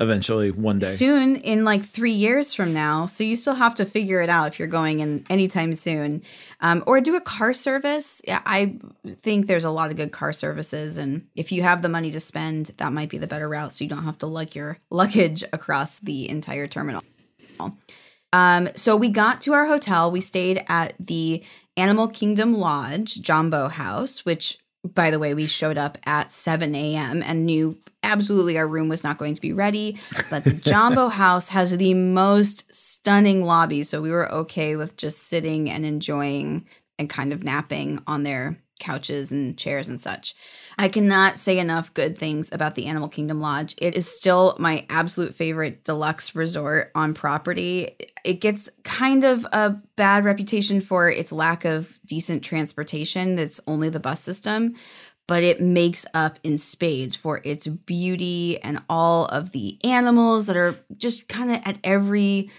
Eventually, 0.00 0.50
one 0.50 0.80
day. 0.80 0.86
Soon, 0.86 1.36
in 1.36 1.64
like 1.64 1.82
three 1.82 2.12
years 2.12 2.52
from 2.52 2.74
now. 2.74 3.06
So 3.06 3.22
you 3.22 3.36
still 3.36 3.54
have 3.54 3.76
to 3.76 3.84
figure 3.84 4.20
it 4.20 4.28
out 4.28 4.48
if 4.48 4.58
you're 4.58 4.66
going 4.66 4.98
in 4.98 5.24
anytime 5.30 5.72
soon. 5.74 6.22
Um, 6.60 6.82
or 6.86 7.00
do 7.00 7.14
a 7.14 7.20
car 7.20 7.52
service. 7.52 8.20
Yeah, 8.26 8.42
I 8.44 8.76
think 9.22 9.46
there's 9.46 9.64
a 9.64 9.70
lot 9.70 9.90
of 9.90 9.96
good 9.96 10.10
car 10.10 10.32
services. 10.32 10.98
And 10.98 11.28
if 11.36 11.52
you 11.52 11.62
have 11.62 11.82
the 11.82 11.88
money 11.88 12.10
to 12.10 12.18
spend, 12.18 12.72
that 12.78 12.92
might 12.92 13.08
be 13.08 13.18
the 13.18 13.28
better 13.28 13.48
route. 13.48 13.72
So 13.72 13.84
you 13.84 13.90
don't 13.90 14.02
have 14.02 14.18
to 14.18 14.26
lug 14.26 14.56
your 14.56 14.78
luggage 14.90 15.44
across 15.52 16.00
the 16.00 16.28
entire 16.28 16.66
terminal. 16.66 17.02
Um, 18.32 18.68
so 18.74 18.96
we 18.96 19.10
got 19.10 19.40
to 19.42 19.52
our 19.52 19.66
hotel. 19.66 20.10
We 20.10 20.20
stayed 20.20 20.64
at 20.66 20.94
the 20.98 21.44
Animal 21.76 22.08
Kingdom 22.08 22.54
Lodge, 22.54 23.22
Jambo 23.22 23.68
House, 23.68 24.24
which, 24.24 24.58
by 24.84 25.10
the 25.10 25.18
way, 25.18 25.34
we 25.34 25.46
showed 25.46 25.78
up 25.78 25.98
at 26.04 26.30
7 26.30 26.74
a.m. 26.74 27.22
and 27.22 27.46
knew 27.46 27.78
absolutely 28.02 28.58
our 28.58 28.68
room 28.68 28.88
was 28.88 29.02
not 29.02 29.18
going 29.18 29.34
to 29.34 29.40
be 29.40 29.52
ready. 29.52 29.98
But 30.28 30.44
the 30.44 30.52
Jambo 30.64 31.08
House 31.08 31.48
has 31.48 31.76
the 31.76 31.94
most 31.94 32.72
stunning 32.74 33.44
lobby. 33.44 33.82
So 33.82 34.02
we 34.02 34.10
were 34.10 34.30
okay 34.30 34.76
with 34.76 34.96
just 34.96 35.22
sitting 35.22 35.70
and 35.70 35.86
enjoying 35.86 36.66
and 36.98 37.08
kind 37.08 37.32
of 37.32 37.42
napping 37.42 38.02
on 38.06 38.22
their 38.22 38.58
couches 38.78 39.32
and 39.32 39.56
chairs 39.56 39.88
and 39.88 40.00
such. 40.00 40.34
I 40.76 40.88
cannot 40.88 41.38
say 41.38 41.58
enough 41.58 41.94
good 41.94 42.18
things 42.18 42.50
about 42.52 42.74
the 42.74 42.86
Animal 42.86 43.08
Kingdom 43.08 43.40
Lodge. 43.40 43.74
It 43.78 43.94
is 43.94 44.10
still 44.10 44.56
my 44.58 44.86
absolute 44.90 45.34
favorite 45.34 45.84
deluxe 45.84 46.34
resort 46.34 46.90
on 46.94 47.14
property. 47.14 47.96
It 48.24 48.40
gets 48.40 48.68
kind 48.82 49.24
of 49.24 49.46
a 49.52 49.76
bad 49.96 50.24
reputation 50.24 50.80
for 50.80 51.08
its 51.08 51.30
lack 51.30 51.64
of 51.64 51.98
decent 52.06 52.42
transportation. 52.42 53.36
That's 53.36 53.60
only 53.66 53.88
the 53.88 54.00
bus 54.00 54.20
system. 54.20 54.74
but 55.26 55.42
it 55.42 55.60
makes 55.60 56.04
up 56.12 56.38
in 56.42 56.58
spades 56.58 57.16
for 57.16 57.40
its 57.44 57.66
beauty 57.66 58.60
and 58.62 58.82
all 58.88 59.24
of 59.26 59.52
the 59.52 59.78
animals 59.84 60.46
that 60.46 60.56
are 60.56 60.78
just 60.96 61.28
kind 61.28 61.50
of 61.50 61.60
at 61.64 61.78
every 61.82 62.50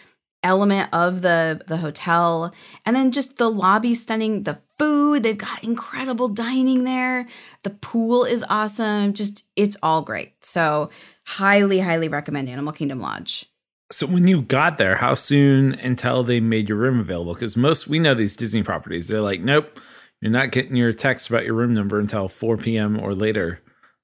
element 0.46 0.88
of 0.94 1.22
the 1.22 1.62
the 1.68 1.78
hotel 1.78 2.54
and 2.86 2.96
then 2.96 3.12
just 3.12 3.38
the 3.38 3.50
lobby 3.50 3.94
stunning 3.94 4.44
the 4.44 4.60
food 4.78 5.24
they've 5.24 5.38
got 5.38 5.64
incredible 5.64 6.28
dining 6.28 6.84
there 6.86 7.28
the 7.64 7.70
pool 7.70 8.24
is 8.24 8.46
awesome 8.50 9.14
just 9.14 9.44
it's 9.56 9.76
all 9.84 10.02
great 10.02 10.34
so 10.46 10.90
highly 11.26 11.80
highly 11.80 12.08
recommend 12.08 12.48
animal 12.48 12.72
kingdom 12.72 13.02
lodge 13.02 13.48
So 13.92 14.08
when 14.08 14.28
you 14.28 14.42
got 14.42 14.78
there, 14.78 14.96
how 14.98 15.14
soon 15.16 15.74
until 15.76 16.24
they 16.24 16.40
made 16.40 16.70
your 16.70 16.78
room 16.80 17.00
available? 17.00 17.36
Because 17.36 17.56
most 17.56 17.88
we 17.88 18.00
know 18.00 18.16
these 18.16 18.36
Disney 18.36 18.64
properties, 18.64 19.08
they're 19.08 19.22
like, 19.22 19.42
nope, 19.42 19.80
you're 20.22 20.32
not 20.32 20.52
getting 20.52 20.76
your 20.76 20.92
text 20.92 21.30
about 21.30 21.46
your 21.46 21.54
room 21.54 21.74
number 21.74 22.00
until 22.00 22.28
4 22.28 22.58
p.m. 22.58 23.00
or 23.00 23.14
later 23.14 23.62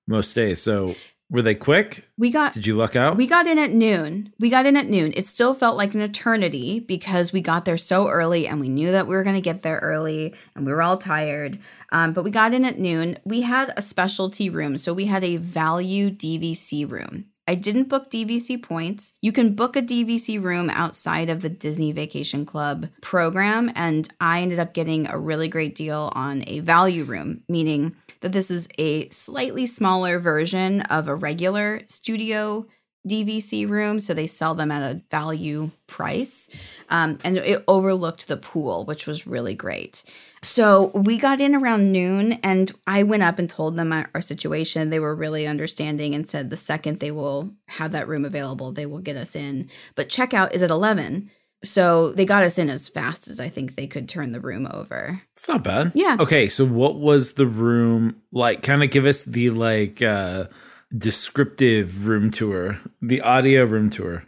most 0.07 0.33
days. 0.36 0.62
So 0.62 0.95
were 1.32 1.42
they 1.42 1.56
quick? 1.56 2.06
we 2.18 2.30
got 2.30 2.54
Did 2.54 2.68
you 2.68 2.76
luck 2.76 2.96
out? 2.96 3.16
We 3.16 3.26
got 3.26 3.48
in 3.48 3.58
at 3.58 3.72
noon. 3.72 4.34
We 4.38 4.50
got 4.50 4.66
in 4.66 4.76
at 4.78 4.90
noon. 4.90 5.14
It 5.16 5.28
still 5.28 5.54
felt 5.54 5.78
like 5.78 5.94
an 5.96 6.02
eternity 6.02 6.80
because 6.80 7.32
we 7.32 7.42
got 7.42 7.66
there 7.66 7.78
so 7.78 8.10
early 8.10 8.46
and 8.46 8.60
we 8.60 8.70
knew 8.70 8.92
that 8.92 9.08
we 9.08 9.16
were 9.16 9.24
going 9.24 9.38
to 9.38 9.42
get 9.42 9.64
there 9.64 9.80
early 9.80 10.36
and 10.56 10.66
we 10.66 10.74
were 10.74 10.82
all 10.82 10.98
tired. 10.98 11.58
Um, 11.92 12.14
but 12.14 12.24
we 12.24 12.32
got 12.32 12.54
in 12.54 12.66
at 12.66 12.78
noon. 12.78 13.18
We 13.24 13.42
had 13.42 13.74
a 13.76 13.82
specialty 13.82 14.50
room. 14.50 14.78
So 14.78 14.94
we 14.94 15.06
had 15.06 15.24
a 15.24 15.38
value 15.38 16.12
DVC 16.12 16.90
room. 16.90 17.26
I 17.48 17.56
didn't 17.56 17.90
book 17.90 18.12
DVC 18.12 18.62
points. 18.62 19.14
You 19.22 19.32
can 19.32 19.56
book 19.56 19.76
a 19.76 19.82
DVC 19.82 20.42
room 20.42 20.70
outside 20.70 21.30
of 21.30 21.42
the 21.42 21.50
Disney 21.50 21.92
Vacation 21.92 22.46
Club 22.46 22.90
program. 23.02 23.72
And 23.76 24.08
I 24.22 24.42
ended 24.42 24.60
up 24.60 24.74
getting 24.74 25.08
a 25.08 25.18
really 25.18 25.48
great 25.48 25.76
deal 25.76 26.12
on 26.14 26.44
a 26.48 26.60
value 26.60 27.04
room, 27.04 27.42
meaning 27.50 27.96
that 28.22 28.32
this 28.32 28.50
is 28.50 28.68
a 28.78 29.10
slightly 29.10 29.66
smaller 29.66 30.20
version 30.20 30.82
of 30.82 31.08
a 31.08 31.16
regular 31.16 31.82
studio 31.88 32.66
DVC 33.08 33.68
room. 33.68 34.00
So 34.00 34.13
they 34.13 34.28
sell 34.28 34.54
them 34.54 34.72
at 34.72 34.84
a 34.84 35.01
value 35.10 35.72
price. 35.88 36.48
Um, 36.90 37.18
and 37.24 37.38
it 37.38 37.63
overlooked 37.68 38.28
the 38.28 38.38
pool, 38.38 38.86
which 38.86 39.08
was 39.08 39.25
really 39.25 39.56
great. 39.56 40.04
So 40.44 40.92
we 40.94 41.18
got 41.18 41.42
in 41.42 41.56
around 41.56 41.92
noon 41.92 42.34
and 42.44 42.72
I 42.86 43.04
went 43.04 43.24
up 43.24 43.40
and 43.40 43.50
told 43.50 43.75
them 43.75 43.92
our, 43.92 44.10
our 44.13 44.22
situation. 44.22 44.90
They 44.90 45.00
were 45.00 45.16
really 45.16 45.48
understanding 45.48 46.13
and 46.13 46.30
said 46.30 46.50
the 46.50 46.58
second 46.58 47.00
they 47.00 47.12
will 47.12 47.51
have 47.70 47.92
that 47.92 48.08
room 48.08 48.25
available, 48.25 48.72
they 48.72 48.86
will 48.86 49.00
get 49.00 49.18
us 49.18 49.36
in. 49.36 49.70
But 49.96 50.10
checkout 50.10 50.54
is 50.54 50.62
at 50.62 50.70
11. 50.70 51.32
So 51.63 52.12
they 52.12 52.25
got 52.25 52.44
us 52.44 52.58
in 52.58 52.70
as 52.70 52.89
fast 52.89 53.27
as 53.27 53.39
I 53.39 53.50
think 53.50 53.75
they 53.75 53.88
could 53.88 54.10
turn 54.10 54.32
the 54.32 54.39
room 54.39 54.68
over. 54.72 55.22
It's 55.34 55.48
not 55.48 55.63
bad. 55.63 55.91
Yeah. 55.94 56.18
Okay, 56.20 56.50
so 56.50 56.65
what 56.65 56.96
was 56.96 57.34
the 57.34 57.46
room 57.46 58.15
like? 58.32 58.63
Kind 58.63 58.84
of 58.84 58.89
give 58.91 59.06
us 59.06 59.24
the 59.24 59.51
like 59.51 60.01
uh 60.01 60.46
descriptive 60.96 62.06
room 62.06 62.32
tour, 62.32 62.80
the 63.01 63.22
audio 63.22 63.63
room 63.65 63.89
tour. 63.89 64.25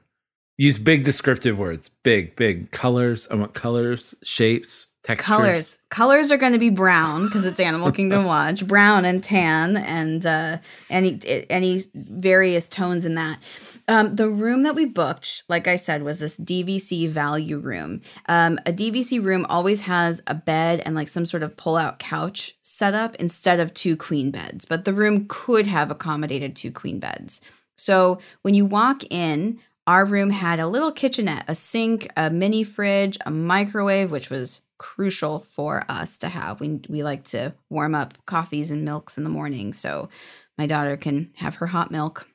Use 0.57 0.77
big 0.77 1.03
descriptive 1.03 1.57
words. 1.57 1.89
Big, 2.03 2.35
big 2.35 2.71
colors. 2.71 3.27
I 3.31 3.35
want 3.35 3.53
colors, 3.55 4.13
shapes, 4.21 4.87
textures. 5.03 5.27
Colors. 5.27 5.79
Colors 5.89 6.31
are 6.31 6.37
going 6.37 6.53
to 6.53 6.59
be 6.59 6.69
brown 6.69 7.25
because 7.25 7.45
it's 7.45 7.59
Animal 7.59 7.91
Kingdom 7.93 8.25
Lodge. 8.25 8.65
Brown 8.65 9.05
and 9.05 9.23
tan 9.23 9.77
and 9.77 10.25
uh, 10.25 10.57
any 10.89 11.19
any 11.49 11.81
various 11.93 12.67
tones 12.69 13.05
in 13.05 13.15
that. 13.15 13.39
Um, 13.87 14.15
the 14.15 14.29
room 14.29 14.63
that 14.63 14.75
we 14.75 14.85
booked, 14.85 15.43
like 15.49 15.67
I 15.67 15.75
said, 15.75 16.03
was 16.03 16.19
this 16.19 16.39
DVC 16.39 17.09
value 17.09 17.59
room. 17.59 18.01
Um, 18.27 18.57
a 18.65 18.71
DVC 18.71 19.23
room 19.23 19.45
always 19.49 19.81
has 19.81 20.23
a 20.25 20.33
bed 20.33 20.81
and 20.85 20.95
like 20.95 21.09
some 21.09 21.25
sort 21.25 21.43
of 21.43 21.57
pull-out 21.57 21.99
couch 21.99 22.55
set 22.61 22.93
up 22.93 23.15
instead 23.15 23.59
of 23.59 23.73
two 23.73 23.95
queen 23.95 24.31
beds, 24.31 24.65
but 24.65 24.85
the 24.85 24.93
room 24.93 25.25
could 25.27 25.67
have 25.67 25.91
accommodated 25.91 26.55
two 26.55 26.71
queen 26.71 26.99
beds. 26.99 27.41
So 27.75 28.19
when 28.41 28.53
you 28.53 28.65
walk 28.65 29.03
in, 29.11 29.59
our 29.85 30.05
room 30.05 30.29
had 30.29 30.59
a 30.59 30.67
little 30.67 30.91
kitchenette, 30.91 31.45
a 31.47 31.55
sink, 31.55 32.07
a 32.15 32.29
mini 32.29 32.63
fridge, 32.63 33.17
a 33.25 33.31
microwave, 33.31 34.11
which 34.11 34.29
was 34.29 34.61
crucial 34.77 35.39
for 35.39 35.85
us 35.89 36.17
to 36.19 36.29
have. 36.29 36.59
We 36.59 36.81
we 36.89 37.03
like 37.03 37.23
to 37.25 37.53
warm 37.69 37.95
up 37.95 38.17
coffees 38.25 38.71
and 38.71 38.83
milks 38.83 39.17
in 39.17 39.23
the 39.23 39.29
morning, 39.29 39.73
so 39.73 40.09
my 40.57 40.67
daughter 40.67 40.97
can 40.97 41.31
have 41.37 41.55
her 41.55 41.67
hot 41.67 41.91
milk. 41.91 42.27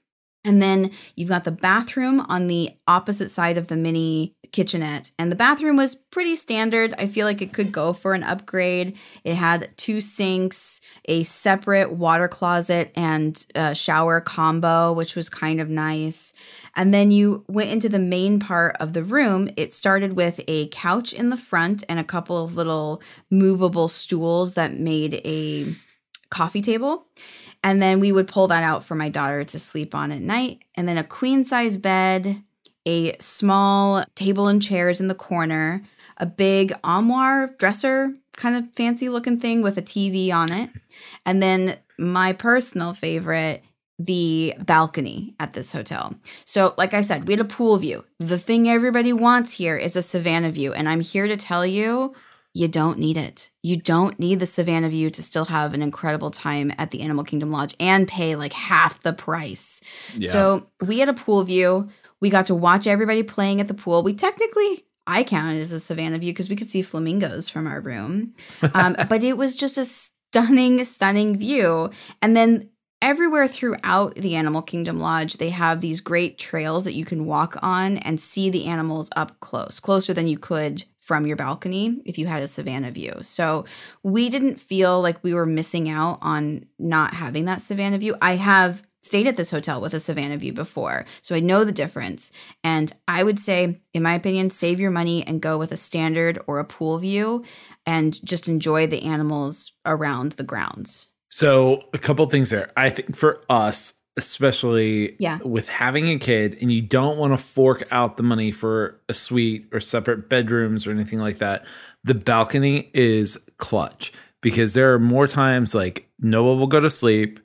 And 0.45 0.63
then 0.63 0.93
you've 1.15 1.29
got 1.29 1.45
the 1.45 1.51
bathroom 1.51 2.21
on 2.21 2.47
the 2.47 2.71
opposite 2.87 3.29
side 3.29 3.59
of 3.59 3.69
the 3.69 3.77
mini 3.77 4.35
kitchenette. 4.53 5.11
And 5.19 5.31
the 5.31 5.37
bathroom 5.37 5.77
was 5.77 5.97
pretty 5.97 6.37
standard. 6.37 6.95
I 6.97 7.07
feel 7.07 7.27
like 7.27 7.43
it 7.43 7.53
could 7.53 7.71
go 7.71 7.93
for 7.93 8.15
an 8.15 8.23
upgrade. 8.23 8.97
It 9.25 9.35
had 9.35 9.77
two 9.77 10.01
sinks, 10.01 10.81
a 11.07 11.25
separate 11.25 11.93
water 11.93 12.29
closet, 12.29 12.93
and 12.97 13.45
shower 13.75 14.21
combo, 14.21 14.93
which 14.93 15.17
was 15.17 15.29
kind 15.29 15.61
of 15.61 15.69
nice. 15.69 16.33
And 16.77 16.95
then 16.95 17.11
you 17.11 17.45
went 17.49 17.71
into 17.71 17.89
the 17.89 17.99
main 17.99 18.39
part 18.39 18.77
of 18.81 18.93
the 18.95 19.05
room. 19.05 19.51
It 19.57 19.75
started 19.75 20.15
with 20.15 20.41
a 20.49 20.69
couch 20.69 21.13
in 21.13 21.29
the 21.29 21.37
front 21.37 21.85
and 21.89 21.99
a 21.99 22.05
couple 22.05 22.43
of 22.43 22.55
little 22.55 23.03
movable 23.29 23.89
stools 23.89 24.55
that 24.55 24.79
made 24.79 25.15
a 25.27 25.75
coffee 26.31 26.63
table. 26.63 27.07
And 27.63 27.83
then 27.83 28.01
we 28.01 28.13
would 28.13 28.29
pull 28.29 28.49
that 28.49 28.63
out 28.63 28.85
for 28.85 28.95
my 28.95 29.09
daughter 29.09 29.45
to 29.45 29.59
sleep 29.59 29.95
on 29.95 30.13
at 30.13 30.21
night. 30.21 30.63
And 30.75 30.89
then 30.89 30.99
a 30.99 31.05
queen 31.05 31.45
size 31.45 31.77
bed, 31.77 32.43
a 32.87 33.17
small 33.19 34.05
table 34.15 34.49
and 34.49 34.63
chairs 34.63 35.01
in 35.01 35.09
the 35.09 35.15
corner, 35.15 35.83
a 36.17 36.27
big 36.27 36.73
armoire 36.83 37.55
dresser, 37.59 38.15
kind 38.37 38.57
of 38.57 38.73
fancy 38.75 39.09
looking 39.09 39.39
thing 39.39 39.63
with 39.63 39.77
a 39.77 39.83
TV 39.83 40.33
on 40.33 40.53
it. 40.53 40.71
And 41.27 41.43
then 41.43 41.79
my 41.99 42.33
personal 42.33 42.95
favorite, 42.95 43.65
the 43.99 44.55
balcony 44.61 45.35
at 45.41 45.55
this 45.55 45.73
hotel. 45.73 46.15
So, 46.45 46.75
like 46.79 46.95
I 46.95 47.03
said, 47.03 47.27
we 47.27 47.33
had 47.33 47.41
a 47.41 47.45
pool 47.45 47.77
view. 47.79 48.05
The 48.19 48.39
thing 48.39 48.69
everybody 48.69 49.13
wants 49.13 49.55
here 49.55 49.77
is 49.77 49.97
a 49.97 50.03
Savannah 50.03 50.53
view. 50.53 50.73
And 50.73 50.89
I'm 50.89 51.01
here 51.01 51.27
to 51.27 51.37
tell 51.37 51.67
you, 51.67 52.15
you 52.55 52.69
don't 52.69 52.99
need 52.99 53.17
it. 53.17 53.51
You 53.63 53.77
don't 53.77 54.19
need 54.19 54.41
the 54.41 54.47
Savannah 54.47 54.89
view 54.89 55.11
to 55.11 55.23
still 55.23 55.47
have 55.47 55.75
an 55.75 55.83
incredible 55.83 56.31
time 56.31 56.73
at 56.79 56.91
the 56.91 57.03
Animal 57.03 57.25
Kingdom 57.25 57.51
Lodge 57.51 57.75
and 57.79 58.09
pay 58.09 58.35
like 58.35 58.53
half 58.53 59.01
the 59.03 59.13
price. 59.13 59.81
Yeah. 60.17 60.31
So 60.31 60.67
we 60.85 60.99
had 60.99 61.09
a 61.09 61.15
pool 61.15 61.45
view. 61.45 61.89
We 62.21 62.31
got 62.31 62.47
to 62.47 62.55
watch 62.55 62.87
everybody 62.87 63.23
playing 63.23 63.61
at 63.61 63.69
the 63.69 63.75
pool. 63.75 64.03
We 64.03 64.15
technically, 64.15 64.85
I 65.07 65.25
counted 65.25 65.61
as 65.61 65.73
a 65.73 65.81
Savannah 65.81 66.19
view 66.19 66.33
because 66.33 66.51
we 66.51 66.57
could 66.57 66.71
see 66.71 66.83
flamingos 66.83 67.49
from 67.49 67.67
our 67.67 67.81
room. 67.81 68.35
Um, 68.75 68.97
but 69.09 69.23
it 69.23 69.37
was 69.37 69.55
just 69.55 69.79
a 69.79 69.85
stunning, 69.85 70.85
stunning 70.85 71.37
view. 71.39 71.91
And 72.21 72.37
then 72.37 72.71
everywhere 73.01 73.47
throughout 73.47 74.17
the 74.17 74.35
Animal 74.35 74.63
Kingdom 74.63 74.99
Lodge, 74.99 75.35
they 75.35 75.51
have 75.51 75.81
these 75.81 76.01
great 76.01 76.39
trails 76.39 76.85
that 76.85 76.95
you 76.95 77.05
can 77.05 77.27
walk 77.27 77.57
on 77.63 77.99
and 77.99 78.21
see 78.21 78.51
the 78.51 78.67
animals 78.67 79.11
up 79.15 79.39
close, 79.41 79.79
closer 79.79 80.13
than 80.13 80.27
you 80.27 80.39
could 80.39 80.85
from 81.09 81.27
your 81.27 81.37
balcony 81.37 82.03
if 82.05 82.19
you 82.19 82.27
had 82.27 82.43
a 82.43 82.47
Savannah 82.47 82.91
view. 82.91 83.15
So 83.23 83.65
we 84.03 84.29
didn't 84.29 84.61
feel 84.61 85.01
like 85.01 85.25
we 85.25 85.33
were 85.33 85.47
missing 85.47 85.89
out 85.89 86.19
on 86.21 86.67
not 86.79 87.15
having 87.15 87.47
that 87.47 87.63
Savannah 87.63 87.97
view. 87.97 88.15
I 88.21 88.37
have 88.37 88.83
stayed 89.01 89.27
at 89.27 89.39
this 89.39 89.51
hotel 89.51 89.81
with 89.81 89.95
a 89.95 90.01
Savannah 90.01 90.37
view 90.37 90.53
before, 90.53 91.07
so 91.23 91.35
I 91.35 91.41
know 91.41 91.65
the 91.65 91.73
difference. 91.73 92.31
And 92.63 92.93
I 93.09 93.25
would 93.25 93.41
say, 93.41 93.81
in 93.95 94.03
my 94.03 94.13
opinion, 94.13 94.51
save 94.51 94.81
your 94.81 94.91
money 94.91 95.27
and 95.27 95.41
go 95.41 95.57
with 95.57 95.73
a 95.73 95.79
standard 95.79 96.39
or 96.47 96.59
a 96.59 96.65
pool 96.65 96.99
view 96.99 97.43
and 97.87 98.23
just 98.23 98.47
enjoy 98.47 98.87
the 98.87 99.05
animals 99.05 99.73
around 99.87 100.33
the 100.33 100.43
grounds. 100.43 101.09
So 101.31 101.89
a 101.95 101.99
couple 101.99 102.29
things 102.29 102.51
there. 102.51 102.71
I 102.77 102.91
think 102.91 103.17
for 103.17 103.41
us, 103.49 103.95
especially 104.19 105.17
Yeah. 105.19 105.39
with 105.39 105.69
having 105.69 106.09
a 106.11 106.19
kid 106.19 106.59
and 106.61 106.71
you 106.71 106.83
don't 106.83 107.17
want 107.17 107.33
to 107.33 107.39
fork 107.43 107.85
out 107.91 108.17
the 108.19 108.23
money 108.23 108.51
for 108.51 109.01
a 109.09 109.15
suite 109.15 109.69
or 109.73 109.81
separate 109.81 110.29
bedrooms 110.29 110.87
or 110.87 110.91
anything 110.91 111.21
like 111.21 111.39
that, 111.39 111.65
the 112.05 112.15
balcony 112.15 112.91
is 112.93 113.39
clutch 113.57 114.13
because 114.43 114.75
there 114.75 114.93
are 114.93 114.99
more 114.99 115.27
times 115.27 115.75
like 115.75 116.09
Noah 116.21 116.57
will 116.57 116.67
go 116.67 116.81
to 116.81 116.91
sleep 116.91 117.41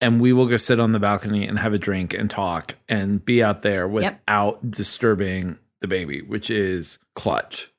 and 0.00 0.20
we 0.20 0.32
will 0.32 0.46
go 0.46 0.56
sit 0.56 0.80
on 0.80 0.92
the 0.92 0.98
balcony 0.98 1.46
and 1.46 1.58
have 1.58 1.72
a 1.72 1.78
drink 1.78 2.12
and 2.14 2.28
talk 2.28 2.74
and 2.88 3.24
be 3.24 3.42
out 3.42 3.62
there 3.62 3.86
without 3.86 4.70
disturbing 4.70 5.58
the 5.80 5.86
baby, 5.86 6.20
which 6.22 6.50
is 6.50 6.98
clutch 7.14 7.70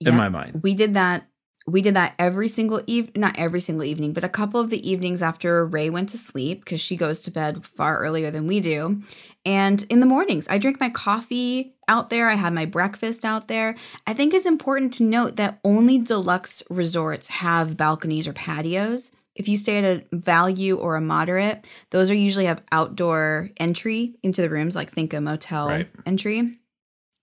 in 0.00 0.16
my 0.16 0.28
mind. 0.28 0.60
We 0.62 0.74
did 0.74 0.94
that. 0.94 1.26
We 1.66 1.80
did 1.80 1.94
that 1.94 2.14
every 2.18 2.48
single 2.48 2.82
eve, 2.86 3.16
not 3.16 3.38
every 3.38 3.60
single 3.60 3.84
evening, 3.84 4.12
but 4.12 4.22
a 4.22 4.28
couple 4.28 4.60
of 4.60 4.68
the 4.68 4.88
evenings 4.88 5.22
after 5.22 5.64
Ray 5.64 5.88
went 5.88 6.10
to 6.10 6.18
sleep 6.18 6.62
because 6.62 6.80
she 6.80 6.94
goes 6.94 7.22
to 7.22 7.30
bed 7.30 7.66
far 7.66 7.98
earlier 7.98 8.30
than 8.30 8.46
we 8.46 8.60
do. 8.60 9.00
And 9.46 9.82
in 9.84 10.00
the 10.00 10.06
mornings, 10.06 10.46
I 10.48 10.58
drink 10.58 10.78
my 10.78 10.90
coffee 10.90 11.74
out 11.88 12.10
there. 12.10 12.28
I 12.28 12.34
had 12.34 12.52
my 12.52 12.66
breakfast 12.66 13.24
out 13.24 13.48
there. 13.48 13.76
I 14.06 14.12
think 14.12 14.34
it's 14.34 14.46
important 14.46 14.92
to 14.94 15.04
note 15.04 15.36
that 15.36 15.58
only 15.64 15.98
deluxe 15.98 16.62
resorts 16.68 17.28
have 17.28 17.78
balconies 17.78 18.26
or 18.28 18.34
patios. 18.34 19.10
If 19.34 19.48
you 19.48 19.56
stay 19.56 19.78
at 19.78 19.84
a 19.84 20.16
value 20.16 20.76
or 20.76 20.96
a 20.96 21.00
moderate, 21.00 21.66
those 21.90 22.10
are 22.10 22.14
usually 22.14 22.44
have 22.44 22.62
outdoor 22.72 23.50
entry 23.56 24.14
into 24.22 24.42
the 24.42 24.50
rooms, 24.50 24.76
like 24.76 24.90
think 24.92 25.12
a 25.14 25.20
motel 25.20 25.68
Right. 25.68 25.88
entry. 26.06 26.58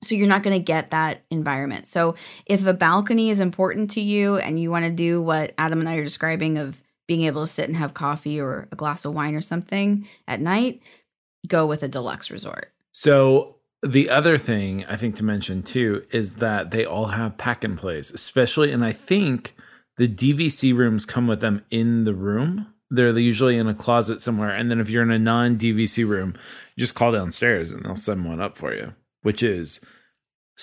So 0.04 0.16
you're 0.16 0.28
not 0.28 0.44
going 0.44 0.58
to 0.58 0.64
get 0.64 0.92
that 0.92 1.22
environment. 1.30 1.86
So 1.88 2.16
if 2.46 2.66
a 2.66 2.74
balcony 2.74 3.30
is 3.30 3.40
important 3.40 3.92
to 3.92 4.02
you 4.02 4.38
and 4.38 4.60
you 4.60 4.72
want 4.72 4.86
to 4.86 4.92
do 4.92 5.22
what 5.22 5.54
Adam 5.58 5.80
and 5.80 5.88
I 5.88 5.98
are 5.98 6.04
describing 6.04 6.58
of 6.58 6.82
being 7.08 7.24
able 7.24 7.44
to 7.44 7.48
sit 7.48 7.68
and 7.68 7.78
have 7.78 7.94
coffee 7.94 8.40
or 8.40 8.68
a 8.72 8.76
glass 8.76 9.06
of 9.06 9.14
wine 9.14 9.36
or 9.36 9.42
something 9.42 10.08
at 10.28 10.40
night, 10.40 10.82
go 11.48 11.66
with 11.66 11.84
a 11.84 11.88
deluxe 11.88 12.32
resort. 12.32 12.72
So 12.94 13.58
the 13.84 14.10
other 14.10 14.38
thing 14.38 14.86
I 14.86 14.96
think 14.96 15.16
to 15.18 15.24
mention 15.24 15.64
too 15.64 16.06
is 16.12 16.36
that 16.36 16.72
they 16.72 16.86
all 16.86 17.08
have 17.08 17.38
pack 17.38 17.64
and 17.64 17.78
plays, 17.78 18.12
especially, 18.12 18.72
and 18.72 18.86
I 18.86 18.92
think 18.92 19.56
the 19.98 20.08
DVC 20.08 20.76
rooms 20.76 21.06
come 21.06 21.28
with 21.28 21.42
them 21.42 21.64
in 21.70 22.04
the 22.04 22.14
room. 22.14 22.68
They're 22.90 23.18
usually 23.18 23.58
in 23.58 23.68
a 23.68 23.74
closet 23.74 24.20
somewhere, 24.20 24.52
and 24.52 24.70
then 24.70 24.80
if 24.80 24.90
you're 24.90 25.04
in 25.04 25.12
a 25.12 25.20
non 25.20 25.58
DVC 25.58 26.08
room, 26.08 26.36
just 26.78 26.96
call 26.96 27.12
downstairs 27.12 27.72
and 27.72 27.84
they'll 27.86 27.96
send 27.96 28.26
one 28.26 28.42
up 28.42 28.58
for 28.58 28.74
you, 28.74 28.94
which 29.22 29.44
is 29.44 29.82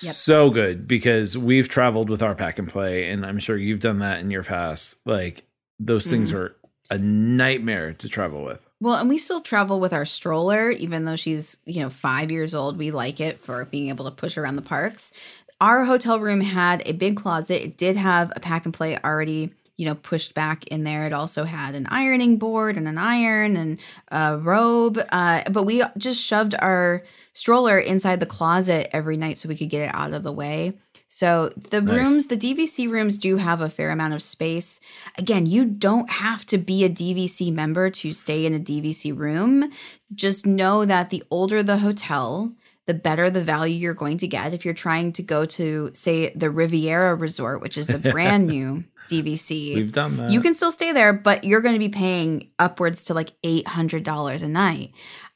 Yep. 0.01 0.13
so 0.13 0.49
good 0.49 0.87
because 0.87 1.37
we've 1.37 1.67
traveled 1.67 2.09
with 2.09 2.21
our 2.21 2.35
pack 2.35 2.57
and 2.57 2.69
play, 2.69 3.09
and 3.09 3.25
I'm 3.25 3.39
sure 3.39 3.57
you've 3.57 3.81
done 3.81 3.99
that 3.99 4.19
in 4.19 4.31
your 4.31 4.43
past. 4.43 4.95
Like 5.05 5.45
those 5.77 6.09
things 6.09 6.29
mm-hmm. 6.31 6.39
are 6.39 6.55
a 6.89 6.97
nightmare 6.97 7.93
to 7.93 8.07
travel 8.07 8.43
with. 8.43 8.59
Well, 8.79 8.95
and 8.95 9.09
we 9.09 9.17
still 9.17 9.41
travel 9.41 9.79
with 9.79 9.91
our 9.91 10.05
stroller, 10.05 10.69
even 10.69 11.03
though 11.03 11.17
she's, 11.17 11.57
you 11.65 11.81
know, 11.81 11.89
five 11.89 12.31
years 12.31 12.55
old. 12.55 12.77
We 12.77 12.91
like 12.91 13.19
it 13.19 13.39
for 13.39 13.65
being 13.65 13.89
able 13.89 14.05
to 14.05 14.11
push 14.11 14.37
around 14.37 14.55
the 14.55 14.61
parks. 14.61 15.11
Our 15.59 15.83
hotel 15.83 16.19
room 16.19 16.39
had 16.39 16.81
a 16.87 16.93
big 16.93 17.17
closet. 17.17 17.61
It 17.61 17.77
did 17.77 17.97
have 17.97 18.31
a 18.35 18.39
pack 18.39 18.63
and 18.63 18.73
play 18.73 18.97
already, 18.99 19.51
you 19.79 19.85
know, 19.85 19.95
pushed 19.95 20.33
back 20.33 20.67
in 20.67 20.83
there. 20.83 21.05
It 21.05 21.13
also 21.13 21.45
had 21.45 21.73
an 21.73 21.87
ironing 21.89 22.37
board 22.37 22.75
and 22.75 22.85
an 22.85 22.97
iron 22.97 23.55
and 23.55 23.79
a 24.09 24.37
robe. 24.37 25.01
Uh, 25.09 25.41
but 25.49 25.63
we 25.63 25.81
just 25.97 26.21
shoved 26.21 26.53
our 26.59 27.03
stroller 27.31 27.79
inside 27.79 28.19
the 28.19 28.25
closet 28.25 28.89
every 28.91 29.15
night 29.15 29.37
so 29.37 29.47
we 29.47 29.55
could 29.55 29.69
get 29.69 29.87
it 29.87 29.95
out 29.95 30.11
of 30.13 30.23
the 30.23 30.33
way. 30.33 30.73
So 31.07 31.53
the 31.55 31.79
Nice. 31.81 31.95
rooms, 31.97 32.27
the 32.27 32.35
DVC 32.35 32.89
rooms 32.91 33.17
do 33.17 33.37
have 33.37 33.61
a 33.61 33.69
fair 33.69 33.89
amount 33.91 34.13
of 34.15 34.21
space. 34.21 34.81
Again, 35.17 35.45
you 35.45 35.63
don't 35.63 36.09
have 36.09 36.45
to 36.47 36.57
be 36.57 36.83
a 36.83 36.89
DVC 36.89 37.49
member 37.53 37.89
to 37.89 38.11
stay 38.11 38.45
in 38.45 38.53
a 38.53 38.59
DVC 38.59 39.17
room. 39.17 39.71
Just 40.13 40.45
know 40.45 40.83
that 40.83 41.09
the 41.09 41.23
older 41.31 41.63
the 41.63 41.77
hotel, 41.77 42.51
the 42.85 42.93
better 42.93 43.29
the 43.29 43.41
value 43.41 43.75
you're 43.75 43.93
going 43.93 44.17
to 44.17 44.27
get. 44.27 44.53
If 44.53 44.65
you're 44.65 44.73
trying 44.73 45.13
to 45.13 45.23
go 45.23 45.45
to, 45.45 45.89
say, 45.93 46.31
the 46.35 46.49
Riviera 46.51 47.15
Resort, 47.15 47.61
which 47.61 47.77
is 47.77 47.87
the 47.87 47.97
brand 48.11 48.47
new 48.47 48.83
DVC, 49.09 49.75
We've 49.75 49.91
done 49.91 50.17
that. 50.17 50.29
you 50.31 50.41
can 50.41 50.55
still 50.55 50.71
stay 50.71 50.91
there, 50.91 51.11
but 51.13 51.43
you're 51.43 51.61
going 51.61 51.75
to 51.75 51.79
be 51.79 51.89
paying 51.89 52.49
upwards 52.59 53.03
to 53.05 53.13
like 53.13 53.31
$800 53.43 54.43
a 54.43 54.47
night. 54.47 54.91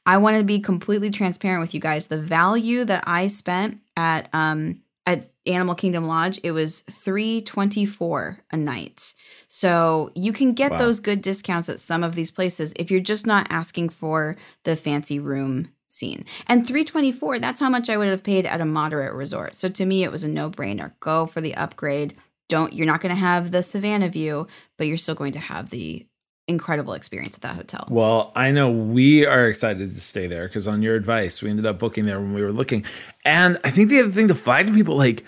I 0.06 0.16
want 0.18 0.36
to 0.38 0.44
be 0.44 0.60
completely 0.60 1.10
transparent 1.10 1.60
with 1.62 1.74
you 1.74 1.80
guys. 1.80 2.06
The 2.08 2.18
value 2.18 2.84
that 2.84 3.04
I 3.06 3.26
spent 3.28 3.80
at 3.96 4.28
um 4.34 4.80
at 5.06 5.30
Animal 5.46 5.74
Kingdom 5.74 6.04
Lodge, 6.06 6.40
it 6.42 6.52
was 6.52 6.80
324 6.82 8.40
a 8.50 8.56
night. 8.56 9.14
So 9.48 10.10
you 10.14 10.32
can 10.32 10.52
get 10.54 10.72
Wow. 10.72 10.78
those 10.78 11.00
good 11.00 11.20
discounts 11.22 11.68
at 11.68 11.80
some 11.80 12.02
of 12.02 12.14
these 12.14 12.30
places 12.30 12.72
if 12.76 12.90
you're 12.90 13.00
just 13.00 13.26
not 13.26 13.46
asking 13.50 13.90
for 13.90 14.36
the 14.64 14.76
fancy 14.76 15.18
room 15.18 15.68
scene. 15.88 16.24
And 16.46 16.66
324, 16.66 17.38
that's 17.38 17.60
how 17.60 17.68
much 17.68 17.88
I 17.90 17.96
would 17.96 18.08
have 18.08 18.22
paid 18.24 18.46
at 18.46 18.60
a 18.60 18.64
moderate 18.64 19.12
resort. 19.12 19.54
So 19.54 19.68
to 19.68 19.84
me 19.84 20.02
it 20.04 20.10
was 20.12 20.24
a 20.24 20.28
no-brainer. 20.28 20.92
Go 21.00 21.26
for 21.26 21.40
the 21.40 21.54
upgrade. 21.54 22.14
Don't 22.48 22.72
you're 22.72 22.86
not 22.86 23.00
going 23.00 23.14
to 23.14 23.20
have 23.20 23.50
the 23.50 23.62
Savannah 23.62 24.08
view, 24.08 24.46
but 24.76 24.86
you're 24.86 24.96
still 24.96 25.14
going 25.14 25.32
to 25.32 25.38
have 25.38 25.70
the 25.70 26.06
incredible 26.46 26.92
experience 26.92 27.36
at 27.36 27.42
that 27.42 27.56
hotel. 27.56 27.86
Well, 27.90 28.30
I 28.36 28.50
know 28.50 28.70
we 28.70 29.24
are 29.24 29.48
excited 29.48 29.94
to 29.94 30.00
stay 30.00 30.26
there 30.26 30.46
because 30.46 30.68
on 30.68 30.82
your 30.82 30.94
advice, 30.94 31.40
we 31.40 31.48
ended 31.50 31.64
up 31.64 31.78
booking 31.78 32.04
there 32.04 32.20
when 32.20 32.34
we 32.34 32.42
were 32.42 32.52
looking. 32.52 32.84
And 33.24 33.58
I 33.64 33.70
think 33.70 33.88
the 33.88 34.00
other 34.00 34.10
thing 34.10 34.28
to 34.28 34.34
flag 34.34 34.66
to 34.66 34.72
people, 34.74 34.96
like 34.96 35.24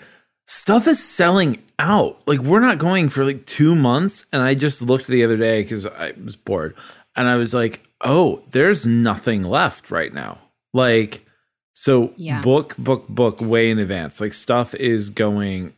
stuff 0.47 0.87
is 0.87 1.03
selling 1.03 1.63
out. 1.79 2.21
Like 2.27 2.39
we're 2.41 2.59
not 2.59 2.77
going 2.77 3.09
for 3.09 3.25
like 3.25 3.45
two 3.45 3.75
months. 3.75 4.27
And 4.31 4.43
I 4.43 4.53
just 4.53 4.81
looked 4.81 5.07
the 5.07 5.23
other 5.23 5.37
day 5.37 5.63
because 5.63 5.87
I 5.87 6.13
was 6.23 6.35
bored 6.35 6.75
and 7.15 7.27
I 7.27 7.35
was 7.35 7.53
like, 7.53 7.83
oh, 8.01 8.43
there's 8.51 8.85
nothing 8.85 9.41
left 9.41 9.89
right 9.89 10.13
now. 10.13 10.37
Like, 10.73 11.25
so 11.73 12.13
Yeah. 12.15 12.41
book, 12.41 12.75
book, 12.77 13.07
book 13.07 13.41
way 13.41 13.71
in 13.71 13.79
advance. 13.79 14.21
Like 14.21 14.33
stuff 14.35 14.75
is 14.75 15.09
going 15.09 15.73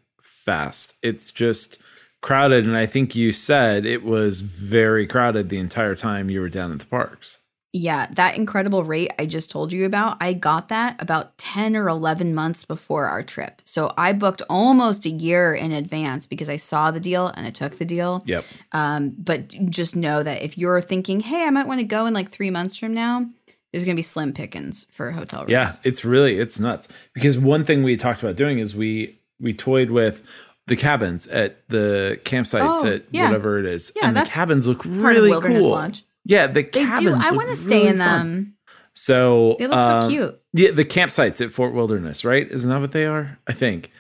fast. 0.50 0.96
It's 1.04 1.30
just 1.30 1.78
crowded. 2.22 2.66
And 2.66 2.76
I 2.76 2.88
think 2.88 3.16
you 3.16 3.32
said 3.32 3.86
it 3.86 4.04
was 4.04 4.42
very 4.42 5.06
crowded 5.06 5.50
the 5.50 5.60
entire 5.60 5.96
time 5.96 6.32
you 6.32 6.42
were 6.42 6.50
down 6.50 6.72
at 6.72 6.80
the 6.80 6.86
parks. 6.86 7.38
Yeah, 7.72 8.08
that 8.14 8.36
incredible 8.36 8.84
rate 8.84 9.12
I 9.20 9.28
just 9.28 9.52
told 9.52 9.72
you 9.72 9.86
about, 9.86 10.18
I 10.20 10.34
got 10.34 10.70
that 10.70 11.00
about 11.00 11.38
10 11.38 11.76
or 11.76 11.88
11 11.88 12.34
months 12.34 12.66
before 12.66 13.06
our 13.06 13.22
trip. 13.22 13.62
So 13.64 13.94
I 13.96 14.12
booked 14.12 14.42
almost 14.50 15.06
a 15.06 15.12
year 15.12 15.54
in 15.54 15.72
advance 15.72 16.26
because 16.26 16.50
I 16.50 16.56
saw 16.56 16.90
the 16.90 17.00
deal 17.00 17.28
and 17.28 17.46
I 17.46 17.52
took 17.52 17.78
the 17.78 17.86
deal. 17.86 18.24
Yep. 18.26 18.44
Um, 18.72 19.14
but 19.20 19.50
just 19.70 19.96
know 19.96 20.24
that 20.24 20.42
if 20.42 20.58
you're 20.58 20.82
thinking, 20.82 21.20
hey, 21.20 21.46
I 21.46 21.52
might 21.52 21.68
want 21.68 21.80
to 21.80 21.86
go 21.86 22.08
in 22.08 22.16
like 22.16 22.32
three 22.32 22.50
months 22.50 22.76
from 22.76 22.96
now, 22.96 23.30
there's 23.72 23.86
going 23.86 23.96
to 23.96 24.00
be 24.00 24.04
slim 24.04 24.34
pickings 24.34 24.88
for 24.90 25.12
hotel 25.12 25.42
rooms. 25.42 25.52
Yeah, 25.52 25.72
it's 25.84 26.04
really 26.04 26.40
it's 26.40 26.60
nuts. 26.60 26.88
Because 27.14 27.38
one 27.38 27.64
thing 27.66 27.84
we 27.84 27.98
talked 27.98 28.24
about 28.24 28.36
doing 28.36 28.58
is 28.58 28.76
we 28.76 29.19
we 29.40 29.54
toyed 29.54 29.90
with 29.90 30.24
the 30.68 30.76
cabins 30.76 31.28
at 31.28 31.68
the 31.70 32.20
campsites 32.24 32.84
Oh, 32.84 32.88
at 32.88 33.04
yeah. 33.12 33.26
whatever 33.28 33.58
it 33.60 33.66
is. 33.66 33.92
Yeah, 33.96 34.08
and 34.08 34.18
the 34.18 34.24
cabins 34.26 34.68
look 34.68 34.84
Part 34.84 34.94
really 34.96 35.32
cool. 35.42 35.72
Lodge. 35.72 36.04
Yeah, 36.26 36.48
the 36.48 36.62
They 36.62 36.64
cabins. 36.64 37.02
do. 37.06 37.16
I 37.16 37.32
want 37.32 37.50
to 37.50 37.56
stay 37.56 37.76
really 37.78 37.88
in 37.90 37.98
fun. 37.98 38.28
them. 38.28 38.56
So 38.94 39.56
They 39.60 39.68
look 39.68 39.78
um, 39.80 40.02
so 40.04 40.10
cute. 40.10 40.42
Yeah, 40.54 40.72
the 40.72 40.86
campsites 40.86 41.44
at 41.44 41.52
Fort 41.52 41.74
Wilderness, 41.74 42.26
right? 42.26 42.50
Isn't 42.50 42.70
that 42.70 42.82
what 42.82 42.92
they 42.92 43.06
are? 43.06 43.40
I 43.48 43.54
think. 43.54 43.92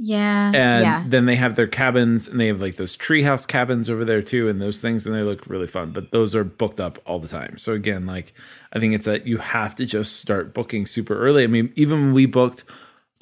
Yeah. 0.00 0.52
And 0.54 0.84
yeah. 0.84 1.04
then 1.06 1.26
they 1.26 1.34
have 1.36 1.56
their 1.56 1.66
cabins, 1.66 2.28
and 2.28 2.38
they 2.38 2.46
have 2.46 2.60
like 2.60 2.76
those 2.76 2.96
treehouse 2.96 3.46
cabins 3.46 3.88
over 3.90 4.04
there 4.04 4.22
too, 4.22 4.48
and 4.48 4.60
those 4.60 4.80
things, 4.80 5.06
and 5.06 5.14
they 5.14 5.22
look 5.22 5.46
really 5.46 5.66
fun. 5.66 5.90
But 5.92 6.12
those 6.12 6.34
are 6.36 6.44
booked 6.44 6.80
up 6.80 6.98
all 7.04 7.18
the 7.18 7.28
time. 7.28 7.58
So 7.58 7.72
again, 7.72 8.06
like 8.06 8.32
I 8.72 8.78
think 8.78 8.94
it's 8.94 9.06
that 9.06 9.26
you 9.26 9.38
have 9.38 9.74
to 9.76 9.86
just 9.86 10.16
start 10.16 10.54
booking 10.54 10.86
super 10.86 11.18
early. 11.18 11.42
I 11.44 11.46
mean, 11.48 11.72
even 11.74 12.00
when 12.00 12.12
we 12.12 12.26
booked 12.26 12.64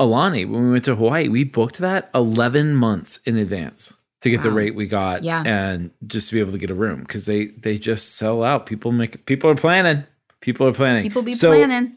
Aulani 0.00 0.48
when 0.48 0.64
we 0.64 0.70
went 0.72 0.84
to 0.84 0.94
Hawaii, 0.94 1.28
we 1.28 1.44
booked 1.44 1.78
that 1.78 2.10
eleven 2.14 2.74
months 2.74 3.18
in 3.24 3.36
advance 3.38 3.92
to 4.22 4.30
get 4.30 4.42
the 4.42 4.50
rate 4.50 4.74
we 4.74 4.86
got, 4.86 5.22
Yeah. 5.22 5.42
and 5.46 5.90
just 6.06 6.28
to 6.28 6.34
be 6.34 6.40
able 6.40 6.52
to 6.52 6.58
get 6.58 6.70
a 6.70 6.74
room 6.74 7.00
because 7.00 7.26
they 7.26 7.46
they 7.46 7.78
just 7.78 8.16
sell 8.16 8.42
out. 8.42 8.66
People 8.66 8.92
make 8.92 9.24
people 9.26 9.48
are 9.50 9.54
planning. 9.54 10.04
People 10.40 10.66
are 10.66 10.72
planning. 10.72 11.02
People 11.02 11.22
be 11.22 11.32
So- 11.34 11.50
planning. 11.50 11.96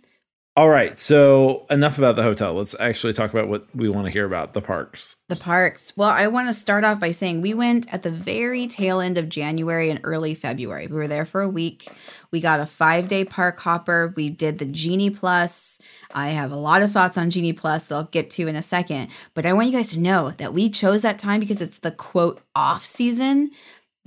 All 0.60 0.68
right, 0.68 1.00
so 1.00 1.66
enough 1.70 1.98
about 1.98 2.18
the 2.18 2.22
hotel. 2.22 2.54
Let's 2.54 2.76
actually 2.82 3.14
talk 3.14 3.32
about 3.32 3.48
what 3.48 3.74
we 3.74 3.88
want 3.88 4.08
to 4.08 4.12
hear 4.12 4.26
about 4.26 4.52
the 4.52 4.60
parks. 4.60 5.16
The 5.30 5.38
parks. 5.38 5.94
Well, 5.96 6.10
I 6.10 6.28
want 6.28 6.50
to 6.50 6.54
start 6.54 6.84
off 6.84 7.00
by 7.00 7.12
saying 7.12 7.40
we 7.40 7.54
went 7.54 7.88
at 7.94 8.04
the 8.04 8.12
very 8.12 8.68
tail 8.68 9.00
end 9.00 9.18
of 9.18 9.30
January 9.30 9.90
and 9.90 10.02
early 10.04 10.36
February. 10.36 10.88
We 10.88 10.98
were 10.98 11.08
there 11.08 11.24
for 11.24 11.40
a 11.40 11.48
week. 11.48 11.88
We 12.32 12.42
got 12.42 12.60
a 12.60 12.66
five 12.66 13.08
day 13.08 13.24
park 13.24 13.58
hopper. 13.62 14.14
We 14.18 14.30
did 14.30 14.60
the 14.60 14.66
Genie 14.66 15.10
Plus. 15.10 15.80
I 16.14 16.32
have 16.32 16.52
a 16.52 16.58
lot 16.58 16.82
of 16.82 16.92
thoughts 16.92 17.18
on 17.18 17.30
Genie 17.30 17.54
Plus 17.54 17.88
that 17.88 17.96
I'll 17.96 18.04
get 18.04 18.30
to 18.32 18.48
in 18.48 18.58
a 18.58 18.62
second. 18.62 19.12
But 19.36 19.46
I 19.46 19.54
want 19.54 19.68
you 19.68 19.74
guys 19.74 19.94
to 19.94 20.00
know 20.02 20.32
that 20.32 20.54
we 20.54 20.70
chose 20.70 21.04
that 21.04 21.20
time 21.20 21.40
because 21.40 21.62
it's 21.62 21.80
the 21.80 21.92
quote 21.92 22.42
off 22.54 22.84
season. 22.84 23.52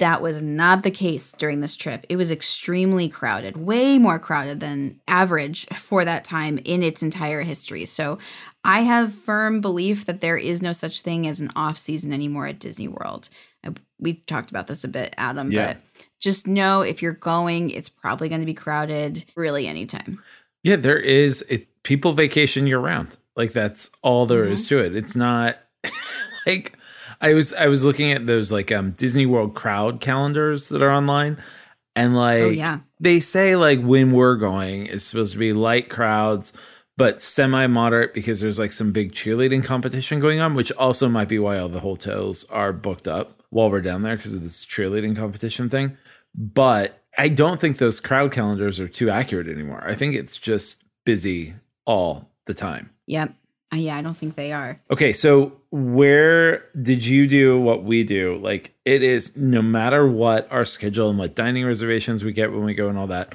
That 0.02 0.20
was 0.20 0.42
not 0.42 0.82
the 0.82 0.90
case 0.90 1.30
during 1.30 1.60
this 1.60 1.76
trip. 1.76 2.04
It 2.08 2.16
was 2.16 2.32
extremely 2.32 3.08
crowded, 3.08 3.56
way 3.56 3.98
more 3.98 4.18
crowded 4.18 4.58
than 4.58 5.00
average 5.06 5.64
for 5.66 6.04
that 6.04 6.24
time 6.24 6.58
in 6.64 6.82
its 6.82 7.04
entire 7.04 7.42
history. 7.42 7.84
So 7.84 8.18
I 8.64 8.80
have 8.80 9.14
firm 9.14 9.60
belief 9.60 10.04
that 10.06 10.20
there 10.20 10.36
is 10.36 10.60
no 10.60 10.72
such 10.72 11.02
thing 11.02 11.28
as 11.28 11.38
an 11.38 11.52
off 11.54 11.78
season 11.78 12.12
anymore 12.12 12.48
at 12.48 12.58
Disney 12.58 12.88
World. 12.88 13.28
We 14.00 14.14
talked 14.14 14.50
about 14.50 14.66
this 14.66 14.82
a 14.82 14.88
bit, 14.88 15.14
Adam, 15.16 15.52
Yeah. 15.52 15.66
but 15.74 15.76
just 16.20 16.48
know 16.48 16.80
if 16.80 17.00
you're 17.00 17.12
going, 17.12 17.70
it's 17.70 17.88
probably 17.88 18.28
going 18.28 18.40
to 18.40 18.46
be 18.46 18.54
crowded 18.54 19.24
really 19.36 19.68
anytime. 19.68 20.20
Yeah, 20.64 20.76
there 20.76 20.98
is 20.98 21.42
it, 21.48 21.68
people 21.84 22.12
vacation 22.12 22.66
year 22.66 22.80
round. 22.80 23.16
Like 23.36 23.52
that's 23.52 23.88
all 24.02 24.26
there 24.26 24.44
is 24.44 24.66
Mm-hmm. 24.66 24.68
to 24.80 24.84
it. 24.84 24.96
It's 24.96 25.14
not 25.14 25.58
like 26.46 26.76
I 27.22 27.32
was 27.34 27.54
I 27.54 27.68
was 27.68 27.84
looking 27.84 28.12
at 28.12 28.26
those 28.26 28.52
like 28.52 28.70
um 28.72 28.90
Disney 28.90 29.24
World 29.26 29.54
crowd 29.54 30.00
calendars 30.00 30.68
that 30.68 30.82
are 30.82 30.90
online 30.92 31.42
and 31.96 32.14
like 32.16 32.42
Oh, 32.42 32.48
yeah. 32.50 32.80
they 33.00 33.20
say 33.20 33.56
like 33.56 33.80
when 33.80 34.10
we're 34.10 34.36
going 34.36 34.86
is 34.86 35.04
supposed 35.04 35.32
to 35.32 35.38
be 35.38 35.52
light 35.52 35.88
crowds 35.88 36.52
but 36.98 37.20
semi 37.20 37.66
moderate 37.68 38.12
because 38.12 38.40
there's 38.40 38.58
like 38.58 38.72
some 38.72 38.92
big 38.92 39.12
cheerleading 39.12 39.64
competition 39.64 40.18
going 40.20 40.40
on, 40.40 40.54
which 40.54 40.70
also 40.72 41.08
might 41.08 41.28
be 41.28 41.38
why 41.38 41.58
all 41.58 41.68
the 41.70 41.80
hotels 41.80 42.44
are 42.50 42.72
booked 42.72 43.08
up 43.08 43.42
while 43.48 43.70
we're 43.70 43.80
down 43.80 44.02
there 44.02 44.16
because 44.16 44.34
of 44.34 44.42
this 44.42 44.64
cheerleading 44.66 45.16
competition 45.16 45.70
thing. 45.70 45.96
But 46.34 47.02
I 47.16 47.28
don't 47.28 47.60
think 47.60 47.78
those 47.78 47.98
crowd 47.98 48.30
calendars 48.32 48.78
are 48.78 48.88
too 48.88 49.08
accurate 49.10 49.48
anymore. 49.48 49.82
I 49.86 49.94
think 49.94 50.14
it's 50.14 50.36
just 50.36 50.82
busy 51.04 51.54
all 51.86 52.28
the 52.46 52.54
time. 52.54 52.90
Yep. 53.06 53.34
Uh, 53.72 53.76
yeah, 53.76 53.96
I 53.96 54.02
don't 54.02 54.16
think 54.16 54.34
they 54.34 54.52
are. 54.52 54.80
Okay, 54.90 55.12
so 55.14 55.52
where 55.72 56.66
did 56.80 57.06
you 57.06 57.26
do 57.26 57.58
what 57.58 57.82
we 57.82 58.04
do? 58.04 58.36
Like 58.36 58.74
it 58.84 59.02
is 59.02 59.36
no 59.38 59.62
matter 59.62 60.06
what 60.06 60.46
our 60.52 60.66
schedule 60.66 61.08
and 61.08 61.18
what 61.18 61.34
dining 61.34 61.64
reservations 61.64 62.22
we 62.22 62.32
get 62.32 62.52
when 62.52 62.62
we 62.62 62.74
go 62.74 62.90
and 62.90 62.98
all 62.98 63.06
that, 63.06 63.34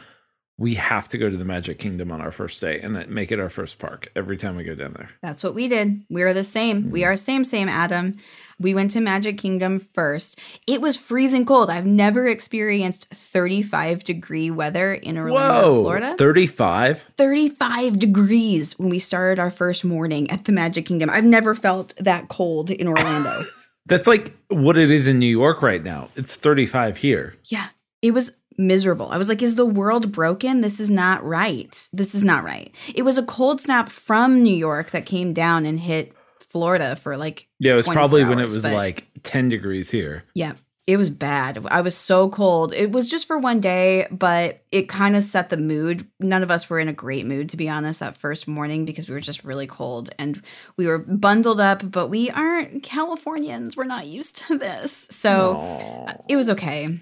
we 0.59 0.73
have 0.73 1.07
to 1.09 1.19
go 1.19 1.29
to 1.29 1.37
the 1.37 1.45
Magic 1.45 1.77
Kingdom 1.77 2.11
on 2.11 2.19
our 2.19 2.31
first 2.31 2.59
day 2.61 2.79
and 2.81 3.07
make 3.09 3.31
it 3.31 3.39
our 3.39 3.49
first 3.49 3.77
park 3.77 4.09
every 4.15 4.37
time 4.37 4.55
we 4.55 4.63
go 4.63 4.73
down 4.73 4.93
there. 4.93 5.11
That's 5.21 5.43
what 5.43 5.53
we 5.53 5.67
did. 5.67 6.03
We 6.09 6.23
are 6.23 6.33
the 6.33 6.43
same. 6.43 6.89
We 6.89 7.01
mm-hmm. 7.01 7.11
are 7.11 7.17
same, 7.17 7.45
same, 7.45 7.69
Adam. 7.69 8.17
We 8.59 8.73
went 8.73 8.89
to 8.91 8.99
Magic 8.99 9.37
Kingdom 9.37 9.79
first. 9.79 10.39
It 10.65 10.81
was 10.81 10.97
freezing 10.97 11.45
cold. 11.45 11.69
I've 11.69 11.85
never 11.85 12.25
experienced 12.25 13.07
35 13.13 14.03
degree 14.03 14.49
weather 14.49 14.93
in 14.93 15.15
Orlando, 15.15 15.73
Whoa, 15.75 15.81
Florida. 15.83 16.15
35? 16.17 17.05
35 17.17 17.99
degrees 17.99 18.79
when 18.79 18.89
we 18.89 18.97
started 18.97 19.39
our 19.39 19.51
first 19.51 19.85
morning 19.85 20.29
at 20.31 20.45
the 20.45 20.51
Magic 20.51 20.87
Kingdom. 20.87 21.11
I've 21.11 21.23
never 21.23 21.53
felt 21.53 21.93
that 21.97 22.29
cold 22.29 22.71
in 22.71 22.87
Orlando. 22.87 23.43
That's 23.85 24.07
like 24.07 24.35
what 24.49 24.75
it 24.75 24.89
is 24.89 25.05
in 25.05 25.19
New 25.19 25.27
York 25.27 25.61
right 25.61 25.83
now. 25.83 26.09
It's 26.15 26.35
35 26.35 26.97
here. 26.97 27.35
yeah, 27.45 27.67
it 28.01 28.11
was 28.11 28.31
miserable. 28.57 29.09
I 29.09 29.17
was 29.17 29.29
like, 29.29 29.41
is 29.41 29.55
the 29.55 29.65
world 29.65 30.11
broken? 30.11 30.61
This 30.61 30.79
is 30.79 30.89
not 30.89 31.23
right. 31.23 31.89
This 31.93 32.15
is 32.15 32.23
not 32.23 32.43
right. 32.43 32.73
It 32.95 33.03
was 33.03 33.17
a 33.17 33.23
cold 33.23 33.61
snap 33.61 33.89
from 33.89 34.41
New 34.41 34.55
York 34.55 34.91
that 34.91 35.05
came 35.05 35.33
down 35.33 35.65
and 35.65 35.79
hit 35.79 36.13
Florida 36.39 36.95
for 36.95 37.17
like 37.17 37.47
Yeah, 37.59 37.73
it 37.73 37.75
was 37.75 37.85
24 37.85 38.01
probably 38.01 38.23
when 38.23 38.39
it 38.39 38.45
was 38.45 38.65
like 38.65 39.07
10 39.23 39.49
degrees 39.49 39.91
here. 39.91 40.23
Yeah, 40.33 40.53
it 40.87 40.95
was 40.95 41.09
bad. 41.09 41.67
I 41.69 41.81
was 41.81 41.95
so 41.95 42.29
cold. 42.29 42.73
It 42.73 42.93
was 42.93 43.09
just 43.09 43.27
for 43.27 43.37
one 43.37 43.59
day, 43.59 44.07
but 44.09 44.63
it 44.71 44.87
kind 44.87 45.17
of 45.17 45.23
set 45.23 45.49
the 45.49 45.57
mood. 45.57 46.07
None 46.19 46.43
of 46.43 46.49
us 46.49 46.69
were 46.69 46.79
in 46.79 46.87
a 46.87 46.93
great 46.93 47.25
mood, 47.25 47.49
to 47.49 47.57
be 47.57 47.67
honest, 47.67 47.99
that 47.99 48.15
first 48.15 48.47
morning 48.47 48.85
because 48.85 49.09
we 49.09 49.13
were 49.13 49.19
just 49.19 49.43
really 49.43 49.67
cold 49.67 50.09
and 50.17 50.41
we 50.77 50.87
were 50.87 50.99
bundled 50.99 51.59
up, 51.59 51.91
but 51.91 52.07
we 52.07 52.29
aren't 52.31 52.83
Californians. 52.83 53.75
We're 53.75 53.83
not 53.83 54.07
used 54.07 54.37
to 54.47 54.57
this. 54.57 55.07
So 55.11 56.07
it 56.29 56.37
was 56.37 56.49
okay. 56.51 57.01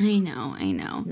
I 0.00 0.18
know, 0.18 0.54
I 0.58 0.72
know. 0.72 1.04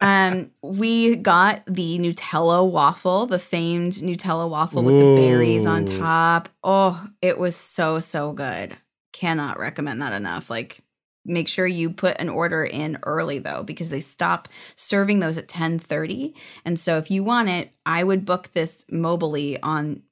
Um, 0.00 0.50
we 0.62 1.16
got 1.16 1.62
the 1.66 1.98
Nutella 1.98 2.68
waffle, 2.70 3.24
the 3.26 3.38
famed 3.38 3.94
Nutella 3.94 4.48
waffle 4.48 4.82
with 4.84 4.98
the 4.98 5.16
berries 5.16 5.64
on 5.66 5.84
top. 5.86 6.50
Oh, 6.62 7.06
it 7.22 7.38
was 7.38 7.56
so 7.56 8.00
so 8.00 8.32
good. 8.32 8.76
Cannot 9.12 9.58
recommend 9.58 10.02
that 10.02 10.12
enough. 10.12 10.50
Like 10.50 10.80
make 11.24 11.48
sure 11.48 11.66
you 11.66 11.88
put 11.88 12.20
an 12.20 12.28
order 12.28 12.64
in 12.64 12.98
early 13.04 13.38
though 13.38 13.62
because 13.62 13.88
they 13.88 14.00
stop 14.00 14.46
serving 14.74 15.20
those 15.20 15.38
at 15.38 15.48
10:30. 15.48 16.34
And 16.66 16.78
so 16.78 16.98
if 16.98 17.10
you 17.10 17.24
want 17.24 17.48
it, 17.48 17.70
I 17.86 18.04
would 18.04 18.26
book 18.26 18.50
this 18.52 18.84
mobily 18.92 19.58
on 19.62 20.02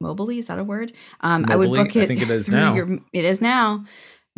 mobily 0.00 0.38
is 0.38 0.46
that 0.46 0.60
a 0.60 0.64
word? 0.64 0.92
Um 1.22 1.44
I 1.48 1.56
would 1.56 1.70
book 1.70 1.96
I 1.96 2.06
think 2.06 2.22
it 2.22 2.30
is 2.30 2.48
now. 2.48 2.74
your- 2.74 3.00
it 3.12 3.24
is 3.24 3.40
now. 3.40 3.84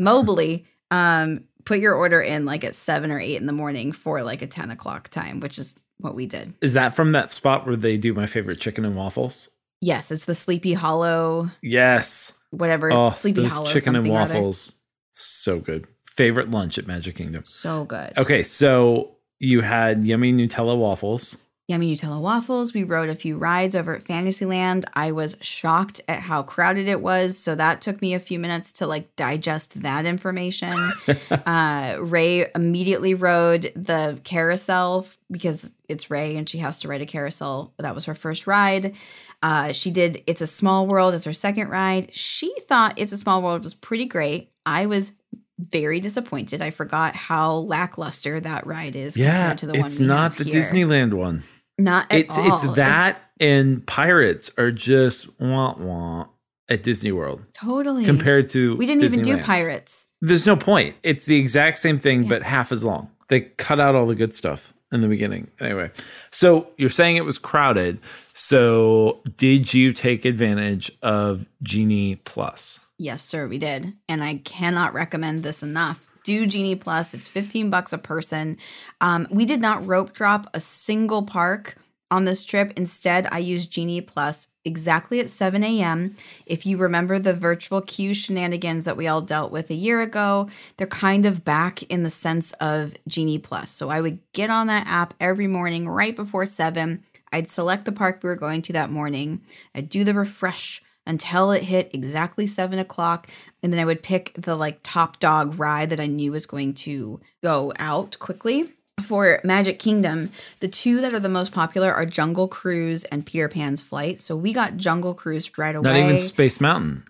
Mobily 0.01 0.65
um 0.91 1.45
put 1.65 1.79
your 1.79 1.95
order 1.95 2.21
in 2.21 2.45
like 2.45 2.65
at 2.65 2.75
7 2.75 3.11
or 3.11 3.19
8 3.21 3.37
in 3.37 3.47
the 3.47 3.53
morning 3.53 3.93
for 3.93 4.23
like 4.23 4.43
a 4.43 4.47
10 4.47 4.71
o'clock 4.71 5.09
time, 5.09 5.41
which 5.41 5.59
is 5.59 5.79
what 5.99 6.15
we 6.15 6.27
did. 6.27 6.55
Is 6.61 6.73
that 6.75 6.95
from 6.95 7.13
that 7.13 7.31
spot 7.31 7.67
where 7.67 7.77
they 7.77 7.97
do 7.97 8.13
my 8.15 8.27
favorite 8.27 8.61
chicken 8.61 8.85
and 8.85 8.97
waffles? 8.97 9.51
Yes, 9.81 10.11
it's 10.11 10.25
the 10.25 10.35
Sleepy 10.35 10.75
Hollow 10.75 11.51
Yes. 11.63 12.33
whatever 12.51 12.89
it's 12.89 12.97
Oh, 12.99 13.11
Sleepy 13.11 13.45
Hollow 13.47 13.67
chicken 13.67 13.97
and 13.97 14.05
something 14.07 14.13
or 14.17 14.21
other. 14.21 14.35
waffles. 14.35 14.75
So 15.11 15.59
good. 15.61 15.87
Favorite 16.05 16.51
lunch 16.51 16.79
at 16.79 16.87
Magic 16.87 17.17
Kingdom. 17.17 17.45
So 17.45 17.85
good. 17.85 18.13
Okay, 18.19 18.43
so 18.43 19.17
you 19.39 19.61
had 19.63 20.05
yummy 20.05 20.33
Nutella 20.33 20.77
waffles. 20.77 21.39
Yummy 21.73 21.97
Nutella 21.97 22.21
waffles. 22.21 22.75
We 22.75 22.85
rode 22.85 23.09
a 23.09 23.15
few 23.15 23.37
rides 23.39 23.75
over 23.75 23.97
at 23.97 24.03
Fantasyland. 24.03 24.85
I 24.95 25.11
was 25.11 25.37
shocked 25.41 26.03
at 26.07 26.21
how 26.21 26.43
crowded 26.43 26.87
it 26.87 27.01
was. 27.01 27.39
So 27.39 27.55
that 27.55 27.81
took 27.81 28.01
me 28.01 28.15
a 28.15 28.21
few 28.21 28.39
minutes 28.39 28.73
to 28.75 28.87
like 28.87 29.17
digest 29.17 29.81
that 29.83 30.05
information. 30.05 30.93
uh, 31.31 31.97
Ray 31.99 32.47
immediately 32.55 33.15
rode 33.15 33.73
the 33.75 34.21
carousel 34.23 35.07
because 35.31 35.73
it's 35.89 36.11
Ray 36.11 36.37
and 36.37 36.49
she 36.49 36.59
has 36.59 36.81
to 36.81 36.89
ride 36.89 37.03
a 37.03 37.07
carousel. 37.07 37.73
That 37.79 37.95
was 37.95 38.05
her 38.05 38.15
first 38.15 38.47
ride. 38.47 38.95
Uh, 39.43 39.73
she 39.73 39.91
did 39.91 40.23
It's 40.27 40.43
a 40.43 40.47
Small 40.47 40.87
World 40.87 41.15
as 41.15 41.25
her 41.25 41.33
second 41.33 41.69
ride. 41.69 42.15
She 42.15 42.55
thought 42.69 42.95
It's 42.99 43.13
a 43.13 43.19
Small 43.19 43.43
World 43.43 43.65
was 43.65 43.75
pretty 43.75 44.05
great. 44.05 44.51
I 44.65 44.87
was 44.87 45.13
very 45.59 46.01
disappointed. 46.01 46.61
I 46.61 46.71
forgot 46.71 47.15
how 47.15 47.55
lackluster 47.55 48.41
that 48.41 48.67
ride 48.67 48.97
is 48.97 49.17
Yeah, 49.17 49.31
compared 49.31 49.59
to 49.59 49.67
the 49.67 49.73
one 49.75 49.87
it's 49.87 50.01
not 50.01 50.37
the 50.37 50.45
here. 50.45 50.61
Disneyland 50.61 51.15
one. 51.15 51.45
Not 51.79 52.13
at 52.13 52.21
It's 52.21 52.39
all. 52.39 52.47
it's 52.67 52.77
that 52.77 53.21
and 53.41 53.85
Pirates 53.87 54.51
are 54.59 54.71
just 54.71 55.29
wah 55.41 55.75
wah 55.77 56.27
at 56.69 56.83
Disney 56.83 57.13
World 57.13 57.43
totally 57.53 58.05
compared 58.05 58.49
to 58.51 58.77
We 58.77 58.87
didn't 58.87 59.05
even 59.05 59.23
do 59.23 59.39
pirates. 59.39 60.09
There's 60.21 60.47
no 60.47 60.57
point. 60.57 60.97
It's 61.03 61.27
the 61.27 61.37
exact 61.37 61.79
same 61.79 61.99
thing, 61.99 62.23
Yeah. 62.23 62.29
but 62.29 62.43
half 62.45 62.71
as 62.73 62.85
long. 62.85 63.11
They 63.29 63.41
cut 63.41 63.81
out 63.81 63.95
all 63.95 64.07
the 64.07 64.15
good 64.15 64.33
stuff 64.35 64.73
in 64.93 65.01
the 65.01 65.09
beginning. 65.09 65.49
Anyway, 65.61 65.91
so 66.31 66.69
you're 66.77 66.91
saying 66.91 67.17
it 67.17 67.25
was 67.25 67.39
crowded. 67.39 67.99
So 68.35 69.21
did 69.37 69.73
you 69.75 69.93
take 69.93 70.25
advantage 70.25 70.93
of 71.03 71.47
Genie 71.63 72.17
Plus? 72.17 72.79
Yes, 72.99 73.23
sir, 73.25 73.49
we 73.49 73.59
did. 73.59 73.95
And 74.09 74.23
I 74.23 74.35
cannot 74.45 74.95
recommend 74.95 75.43
this 75.43 75.63
enough. 75.63 76.07
Do 76.25 76.47
Genie 76.47 76.77
Plus. 76.77 77.15
It's 77.15 77.29
15 77.29 77.71
bucks 77.71 77.93
a 77.93 77.99
person. 77.99 78.59
Um, 79.01 79.27
we 79.31 79.45
did 79.45 79.61
not 79.61 79.87
rope 79.87 80.13
drop 80.13 80.49
a 80.55 80.61
single 80.61 81.23
park 81.23 81.77
on 82.11 82.27
this 82.27 82.45
trip. 82.45 82.73
Instead, 82.77 83.27
I 83.33 83.39
used 83.39 83.71
Genie 83.73 84.03
Plus 84.03 84.49
exactly 84.65 85.19
at 85.19 85.31
7 85.31 85.65
a.m. 85.65 86.15
If 86.47 86.67
you 86.67 86.77
remember 86.77 87.19
the 87.19 87.33
virtual 87.33 87.81
queue 87.81 88.15
shenanigans 88.15 88.85
that 88.85 88.97
we 88.97 89.09
all 89.09 89.23
dealt 89.23 89.51
with 89.51 89.71
a 89.71 89.75
year 89.75 90.03
ago, 90.03 90.49
they're 90.77 90.87
kind 90.87 91.27
of 91.27 91.45
back 91.45 91.83
in 91.85 92.03
the 92.03 92.11
sense 92.11 92.53
of 92.55 92.95
Genie 93.09 93.39
Plus. 93.39 93.71
So 93.71 93.89
I 93.89 94.01
would 94.01 94.19
get 94.33 94.51
on 94.51 94.67
that 94.67 94.87
app 94.87 95.15
every 95.19 95.47
morning 95.47 95.89
right 95.89 96.15
before 96.15 96.47
7. 96.47 97.03
I'd 97.33 97.51
select 97.51 97.87
the 97.87 97.93
park 97.93 98.21
we 98.23 98.29
were 98.29 98.37
going 98.37 98.61
to 98.63 98.73
that 98.75 98.91
morning. 98.91 99.41
I'd 99.75 99.89
do 99.89 100.05
the 100.05 100.15
refresh 100.15 100.83
until 101.07 101.51
it 101.51 101.65
hit 101.65 101.91
exactly 101.93 102.47
seven 102.47 102.79
o'clock. 102.79 103.29
And 103.63 103.73
then 103.73 103.81
I 103.81 103.85
would 103.85 104.03
pick 104.03 104.33
the 104.35 104.57
like 104.57 104.81
top 104.83 105.19
dog 105.21 105.59
ride 105.59 105.91
that 105.91 106.01
I 106.01 106.07
knew 106.07 106.33
was 106.33 106.47
going 106.47 106.75
to 106.75 107.21
go 107.43 107.73
out 107.79 108.19
quickly. 108.19 108.73
For 109.03 109.41
Magic 109.43 109.79
Kingdom, 109.79 110.31
the 110.61 110.69
two 110.69 111.01
that 111.01 111.15
are 111.15 111.19
the 111.19 111.29
most 111.29 111.51
popular 111.51 111.93
are 111.93 112.05
Jungle 112.05 112.47
Cruise 112.47 113.05
and 113.05 113.25
Peter 113.25 113.49
Pan's 113.49 113.81
Flight. 113.81 114.21
So 114.21 114.37
we 114.37 114.53
got 114.53 114.77
Jungle 114.77 115.15
Cruise 115.15 115.57
right 115.57 115.75
away. 115.75 115.91
Not 115.91 115.97
even 115.97 116.19
Space 116.19 116.61
Mountain. 116.61 117.05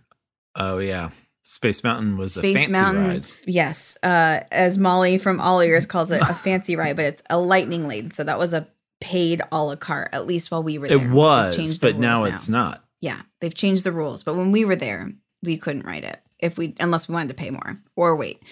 Oh 0.55 0.79
yeah, 0.79 1.11
Space 1.43 1.83
Mountain 1.83 2.17
was 2.17 2.37
a 2.37 2.43
fancy 2.43 2.71
Mountain, 2.71 3.07
ride. 3.07 3.25
yes, 3.47 3.99
uh, 4.03 4.41
as 4.53 4.79
Molly 4.79 5.19
from 5.19 5.41
All 5.41 5.61
Ears 5.61 5.85
calls 5.85 6.13
it, 6.13 6.23
a 6.23 6.35
fancy 6.35 6.77
ride, 6.77 6.97
but 6.97 7.05
it's 7.07 7.23
a 7.29 7.39
lightning 7.39 7.89
lane. 7.89 8.13
So 8.13 8.23
that 8.25 8.39
was 8.39 8.55
a 8.55 8.69
paid 9.01 9.43
a 9.51 9.63
la 9.65 9.75
carte, 9.75 10.11
at 10.13 10.27
least 10.27 10.53
while 10.53 10.63
we 10.63 10.79
were 10.79 10.87
there. 10.87 11.05
It 11.05 11.11
was, 11.11 11.57
changed 11.57 11.81
but 11.81 11.99
now 11.99 12.23
rules 12.23 12.35
it's 12.35 12.49
not. 12.49 12.85
Yeah, 13.03 13.23
they've 13.41 13.53
changed 13.53 13.85
the 13.85 13.93
rules. 13.93 14.23
But 14.23 14.37
when 14.37 14.53
we 14.53 14.65
were 14.65 14.77
there, 14.77 15.13
we 15.43 15.59
couldn't 15.59 15.85
ride 15.85 16.05
it 16.05 16.23
if 16.39 16.57
we 16.57 16.75
unless 16.81 17.09
we 17.09 17.15
wanted 17.15 17.29
to 17.29 17.35
pay 17.35 17.51
more 17.51 17.79
or 17.97 18.17
wait. 18.17 18.43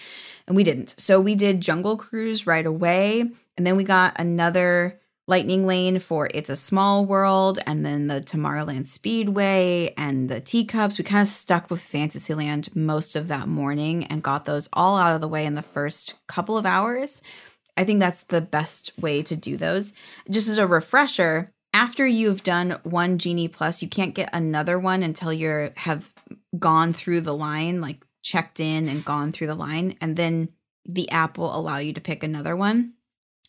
And 0.45 0.55
we 0.55 0.63
didn't. 0.63 0.93
So 0.99 1.19
we 1.19 1.33
did 1.33 1.61
Jungle 1.61 1.97
Cruise 1.97 2.45
right 2.45 2.65
away. 2.65 3.31
And 3.57 3.65
then 3.65 3.77
we 3.77 3.83
got 3.83 4.19
another 4.19 4.99
lightning 5.27 5.65
lane 5.65 5.99
for 5.99 6.29
It's 6.33 6.49
a 6.49 6.55
Small 6.57 7.05
World 7.05 7.59
and 7.65 7.85
then 7.85 8.07
the 8.07 8.19
Tomorrowland 8.19 8.89
Speedway 8.89 9.93
and 9.95 10.27
the 10.27 10.41
teacups. 10.41 10.97
We 10.97 11.05
kind 11.05 11.21
of 11.21 11.27
stuck 11.29 11.69
with 11.69 11.81
Fantasyland 11.81 12.75
most 12.75 13.15
of 13.15 13.29
that 13.29 13.47
morning 13.47 14.03
and 14.05 14.23
got 14.23 14.43
those 14.43 14.67
all 14.73 14.97
out 14.97 15.15
of 15.15 15.21
the 15.21 15.29
way 15.29 15.45
in 15.45 15.55
the 15.55 15.61
first 15.61 16.15
couple 16.27 16.57
of 16.57 16.65
hours. 16.65 17.21
I 17.77 17.85
think 17.85 18.01
that's 18.01 18.23
the 18.23 18.41
best 18.41 18.91
way 18.99 19.23
to 19.23 19.35
do 19.37 19.55
those. 19.55 19.93
Just 20.29 20.49
as 20.49 20.57
a 20.57 20.67
refresher, 20.67 21.53
after 21.73 22.05
you've 22.05 22.43
done 22.43 22.79
one 22.83 23.17
Genie 23.17 23.47
Plus, 23.47 23.81
you 23.81 23.87
can't 23.87 24.15
get 24.15 24.29
another 24.33 24.77
one 24.77 25.03
until 25.03 25.31
you 25.31 25.71
have 25.77 26.11
gone 26.57 26.93
through 26.93 27.21
the 27.21 27.35
line, 27.35 27.81
like 27.81 28.05
checked 28.23 28.59
in 28.59 28.87
and 28.87 29.05
gone 29.05 29.31
through 29.31 29.47
the 29.47 29.55
line, 29.55 29.95
and 30.01 30.17
then 30.17 30.49
the 30.85 31.09
app 31.11 31.37
will 31.37 31.55
allow 31.55 31.77
you 31.77 31.93
to 31.93 32.01
pick 32.01 32.23
another 32.23 32.55
one. 32.55 32.93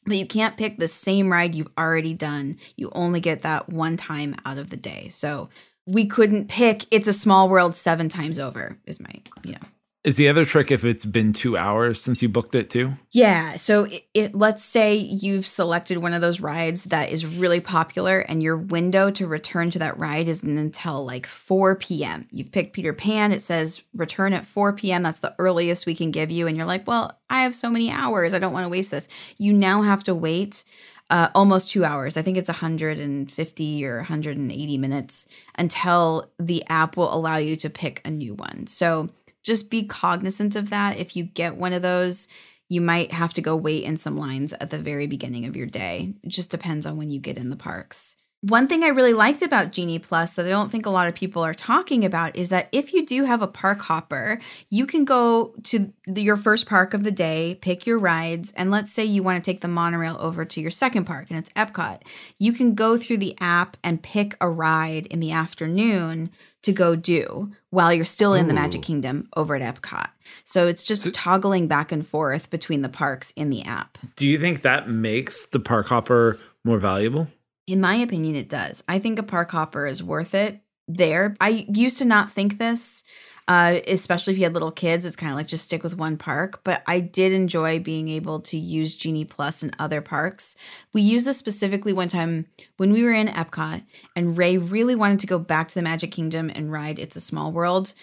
But 0.05 0.17
you 0.17 0.27
can't 0.27 0.57
pick 0.57 0.79
the 0.79 0.89
same 0.89 1.31
ride 1.31 1.55
you've 1.55 1.73
already 1.79 2.15
done. 2.15 2.59
You 2.77 2.91
only 2.95 3.21
get 3.21 3.43
that 3.43 3.69
one 3.69 3.97
time 3.97 4.35
out 4.45 4.59
of 4.59 4.71
the 4.71 4.77
day. 4.77 5.09
So 5.09 5.49
we 5.87 6.07
couldn't 6.07 6.49
pick 6.49 6.85
It's 6.91 7.09
a 7.09 7.13
Small 7.13 7.49
World 7.49 7.75
seven 7.75 8.09
times 8.09 8.39
over, 8.39 8.79
is 8.85 9.01
my, 9.01 9.13
you 9.45 9.53
know. 9.53 9.59
Is 10.05 10.17
the 10.17 10.29
other 10.29 10.45
trick 10.45 10.73
if 10.73 10.85
it's 10.85 11.05
been 11.05 11.33
two 11.33 11.57
hours 11.57 12.03
since 12.03 12.23
you 12.23 12.29
booked 12.29 12.57
it 12.57 12.71
too? 12.71 12.95
Yeah. 13.13 13.57
So 13.57 13.85
it, 13.85 14.05
it, 14.15 14.35
let's 14.35 14.65
say 14.65 14.97
you've 14.97 15.47
selected 15.47 15.99
one 15.99 16.13
of 16.13 16.21
those 16.21 16.41
rides 16.41 16.85
that 16.85 17.11
is 17.11 17.25
really 17.39 17.61
popular, 17.61 18.19
and 18.19 18.43
your 18.43 18.57
window 18.57 19.13
to 19.13 19.29
return 19.29 19.71
to 19.71 19.79
that 19.79 19.97
ride 19.99 20.27
isn't 20.27 20.59
until 20.59 21.05
like 21.05 21.25
4 21.27 21.77
p.m. 21.77 22.27
You've 22.33 22.51
picked 22.51 22.73
Peter 22.73 22.93
Pan. 22.93 23.31
It 23.31 23.43
says 23.43 23.83
return 23.95 24.33
at 24.33 24.45
4 24.45 24.73
p.m. 24.73 25.05
That's 25.05 25.21
the 25.21 25.37
earliest 25.39 25.87
we 25.87 25.95
can 25.95 26.11
give 26.11 26.33
you. 26.33 26.49
And 26.49 26.57
you're 26.57 26.67
like, 26.67 26.87
well, 26.87 27.21
I 27.31 27.43
have 27.43 27.55
so 27.55 27.71
many 27.71 27.89
hours. 27.89 28.35
I 28.35 28.41
don't 28.41 28.53
want 28.53 28.65
to 28.65 28.71
waste 28.71 28.91
this. 28.91 29.09
You 29.39 29.53
now 29.53 29.83
have 29.83 30.03
to 30.05 30.17
wait 30.17 30.65
uh, 31.11 31.29
almost 31.35 31.71
two 31.71 31.85
hours. 31.85 32.17
I 32.17 32.23
think 32.23 32.39
it's 32.39 32.49
150 32.49 33.85
or 33.85 33.97
180 33.99 34.79
minutes 34.79 35.29
until 35.57 36.31
the 36.41 36.65
app 36.69 36.97
will 36.97 37.15
allow 37.15 37.37
you 37.37 37.55
to 37.57 37.71
pick 37.71 38.01
a 38.05 38.11
new 38.11 38.35
one. 38.35 38.67
So 38.67 39.11
just 39.43 39.71
be 39.71 39.85
cognizant 39.85 40.57
of 40.57 40.71
that. 40.71 40.99
If 40.99 41.17
you 41.17 41.25
get 41.25 41.57
one 41.57 41.73
of 41.73 41.83
those, 41.83 42.29
you 42.69 42.81
might 42.81 43.13
have 43.13 43.35
to 43.35 43.43
go 43.43 43.55
wait 43.55 43.85
in 43.85 43.97
some 43.97 44.17
lines 44.17 44.53
at 44.55 44.71
the 44.71 44.79
very 44.79 45.07
beginning 45.07 45.47
of 45.47 45.57
your 45.57 45.67
day. 45.67 46.15
It 46.23 46.31
just 46.31 46.51
depends 46.51 46.87
on 46.87 46.97
when 46.97 47.11
you 47.11 47.21
get 47.21 47.37
in 47.37 47.51
the 47.51 47.57
parks. 47.57 48.17
One 48.45 48.67
thing 48.67 48.83
I 48.83 48.89
really 48.89 49.13
liked 49.13 49.43
about 49.43 49.71
Genie 49.71 50.01
Plus 50.01 50.33
that 50.33 50.47
I 50.47 50.49
don't 50.49 50.69
think 50.69 50.85
a 50.85 50.91
lot 50.91 51.07
of 51.07 51.15
people 51.15 51.45
are 51.45 51.55
talking 51.55 52.05
about 52.05 52.35
is 52.35 52.49
that 52.49 52.69
if 52.73 52.93
you 52.93 53.07
do 53.07 53.23
have 53.23 53.41
a 53.41 53.47
park 53.47 53.79
hopper, 53.83 54.41
you 54.69 54.85
can 54.85 55.05
go 55.05 55.55
to 55.63 55.93
the, 56.09 56.23
your 56.23 56.37
first 56.37 56.67
park 56.67 56.93
of 56.93 57.05
the 57.05 57.13
day, 57.13 57.57
pick 57.61 57.87
your 57.87 58.01
rides, 58.01 58.53
and 58.57 58.73
let's 58.73 58.93
say 58.93 59.05
you 59.05 59.23
want 59.23 59.43
to 59.45 59.49
take 59.49 59.61
the 59.61 59.69
monorail 59.69 60.17
over 60.19 60.45
to 60.45 60.61
your 60.61 60.73
second 60.73 61.05
park 61.05 61.27
and 61.31 61.39
it's 61.39 61.53
Epcot. 61.53 62.03
You 62.37 62.53
can 62.53 62.75
go 62.75 62.99
through 62.99 63.19
the 63.19 63.37
app 63.41 63.77
and 63.85 64.03
pick 64.03 64.37
a 64.41 64.51
ride 64.51 65.07
in 65.07 65.21
the 65.21 65.31
afternoon 65.31 66.31
to 66.63 66.73
go 66.73 66.97
do 66.97 67.53
while 67.73 67.91
you're 67.91 68.05
still 68.05 68.35
in 68.35 68.49
the 68.49 68.55
Magic 68.55 68.83
Kingdom 68.83 69.27
over 69.35 69.55
at 69.55 69.63
Epcot. 69.63 70.11
So 70.45 70.67
it's 70.67 70.85
just 70.85 71.13
toggling 71.15 71.69
back 71.69 71.91
and 71.91 72.07
forth 72.07 72.51
between 72.51 72.83
the 72.83 72.91
parks 72.91 73.31
in 73.31 73.49
the 73.49 73.63
app. 73.63 73.97
Do 74.15 74.27
you 74.27 74.39
think 74.39 74.61
that 74.61 74.91
makes 74.91 75.47
the 75.47 75.59
park 75.59 75.87
hopper 75.87 76.39
more 76.67 76.79
valuable? 76.79 77.29
In 77.67 77.81
my 77.81 77.95
opinion, 77.95 78.37
it 78.37 78.51
does. 78.51 78.85
I 78.89 78.99
think 78.99 79.19
a 79.19 79.23
park 79.23 79.51
hopper 79.53 79.87
is 79.87 80.03
worth 80.03 80.35
it 80.35 80.61
there. 80.87 81.35
I 81.41 81.67
used 81.73 81.97
to 81.99 82.05
not 82.05 82.31
think 82.31 82.59
this, 82.59 83.05
uh, 83.49 83.81
especially 83.89 84.33
if 84.33 84.39
you 84.39 84.45
had 84.45 84.55
little 84.55 84.71
kids. 84.71 85.05
It's 85.05 85.17
kind 85.17 85.33
of 85.33 85.37
like 85.37 85.49
just 85.49 85.65
stick 85.65 85.83
with 85.83 85.97
one 85.97 86.17
park. 86.17 86.61
But 86.65 86.83
I 86.87 87.01
did 87.01 87.33
enjoy 87.33 87.81
being 87.81 88.09
able 88.09 88.41
to 88.41 88.57
use 88.57 88.95
Genie 88.95 89.25
Plus 89.25 89.63
in 89.63 89.73
other 89.79 90.01
parks. 90.01 90.57
We 90.93 91.03
used 91.03 91.27
this 91.27 91.39
specifically 91.39 91.93
one 91.93 92.09
time 92.09 92.47
when 92.77 92.93
we 92.93 93.03
were 93.03 93.13
in 93.13 93.29
Epcot, 93.29 93.85
and 94.15 94.39
Ray 94.39 94.59
really 94.59 94.95
wanted 94.95 95.21
to 95.21 95.27
go 95.27 95.39
back 95.39 95.69
to 95.69 95.75
the 95.75 95.83
Magic 95.83 96.13
Kingdom 96.13 96.51
and 96.55 96.73
ride 96.73 96.99
It's 96.99 97.17
a 97.17 97.21
Small 97.21 97.53
World. 97.53 97.95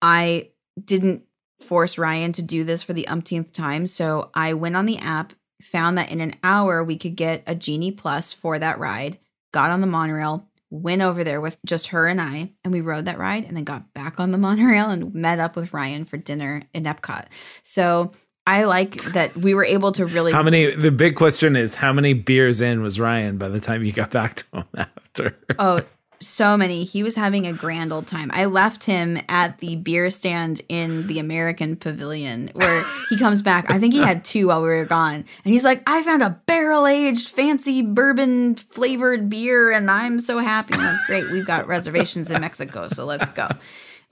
I 0.00 0.50
didn't 0.82 1.22
force 1.60 1.98
Ryan 1.98 2.32
to 2.32 2.42
do 2.42 2.64
this 2.64 2.82
for 2.82 2.92
the 2.92 3.08
umpteenth 3.08 3.52
time. 3.52 3.86
So 3.86 4.30
I 4.34 4.52
went 4.52 4.76
on 4.76 4.86
the 4.86 4.98
app, 4.98 5.32
found 5.62 5.96
that 5.96 6.12
in 6.12 6.20
an 6.20 6.34
hour 6.42 6.84
we 6.84 6.96
could 6.96 7.16
get 7.16 7.42
a 7.46 7.54
Genie 7.54 7.92
Plus 7.92 8.32
for 8.32 8.58
that 8.58 8.78
ride, 8.78 9.18
got 9.52 9.70
on 9.70 9.80
the 9.80 9.86
monorail, 9.86 10.48
went 10.70 11.02
over 11.02 11.24
there 11.24 11.40
with 11.40 11.58
just 11.64 11.88
her 11.88 12.06
and 12.06 12.20
I, 12.20 12.52
and 12.64 12.72
we 12.72 12.80
rode 12.80 13.04
that 13.04 13.18
ride 13.18 13.44
and 13.44 13.56
then 13.56 13.64
got 13.64 13.92
back 13.94 14.18
on 14.18 14.32
the 14.32 14.38
monorail 14.46 14.90
and 14.90 15.14
met 15.14 15.38
up 15.38 15.56
with 15.56 15.72
Ryan 15.72 16.04
for 16.04 16.16
dinner 16.16 16.62
in 16.74 16.84
Epcot. 16.84 17.26
So 17.62 18.12
I 18.46 18.64
like 18.64 18.94
that 19.12 19.36
we 19.36 19.54
were 19.54 19.64
able 19.64 19.92
to 19.92 20.06
really 20.06 20.32
How 20.32 20.42
many? 20.42 20.70
The 20.70 20.92
big 20.92 21.16
question 21.16 21.56
is 21.56 21.74
how 21.74 21.92
many 21.92 22.12
beers 22.12 22.60
in 22.60 22.80
was 22.80 23.00
Ryan 23.00 23.38
by 23.38 23.48
the 23.48 23.60
time 23.60 23.82
you 23.84 23.92
got 23.92 24.10
back 24.10 24.36
to 24.36 24.44
him 24.58 24.64
after? 24.76 25.36
Oh, 25.58 25.82
so 26.20 26.56
many. 26.56 26.84
He 26.84 27.02
was 27.02 27.16
having 27.16 27.46
a 27.46 27.52
grand 27.52 27.92
old 27.92 28.06
time. 28.06 28.30
I 28.32 28.46
left 28.46 28.84
him 28.84 29.18
at 29.28 29.58
the 29.58 29.76
beer 29.76 30.10
stand 30.10 30.62
in 30.68 31.06
the 31.06 31.18
American 31.18 31.76
Pavilion 31.76 32.50
where 32.54 32.84
he 33.08 33.18
comes 33.18 33.42
back. 33.42 33.70
I 33.70 33.78
think 33.78 33.94
he 33.94 34.00
had 34.00 34.24
two 34.24 34.48
while 34.48 34.62
we 34.62 34.68
were 34.68 34.84
gone. 34.84 35.24
And 35.44 35.52
he's 35.52 35.64
like, 35.64 35.82
I 35.86 36.02
found 36.02 36.22
a 36.22 36.40
barrel 36.46 36.86
aged, 36.86 37.28
fancy 37.28 37.82
bourbon 37.82 38.54
flavored 38.54 39.28
beer 39.28 39.70
and 39.70 39.90
I'm 39.90 40.18
so 40.18 40.38
happy. 40.38 40.74
I'm 40.74 40.84
like, 40.84 41.06
great. 41.06 41.30
We've 41.30 41.46
got 41.46 41.66
reservations 41.66 42.30
in 42.30 42.40
Mexico. 42.40 42.88
So 42.88 43.04
let's 43.04 43.30
go. 43.30 43.48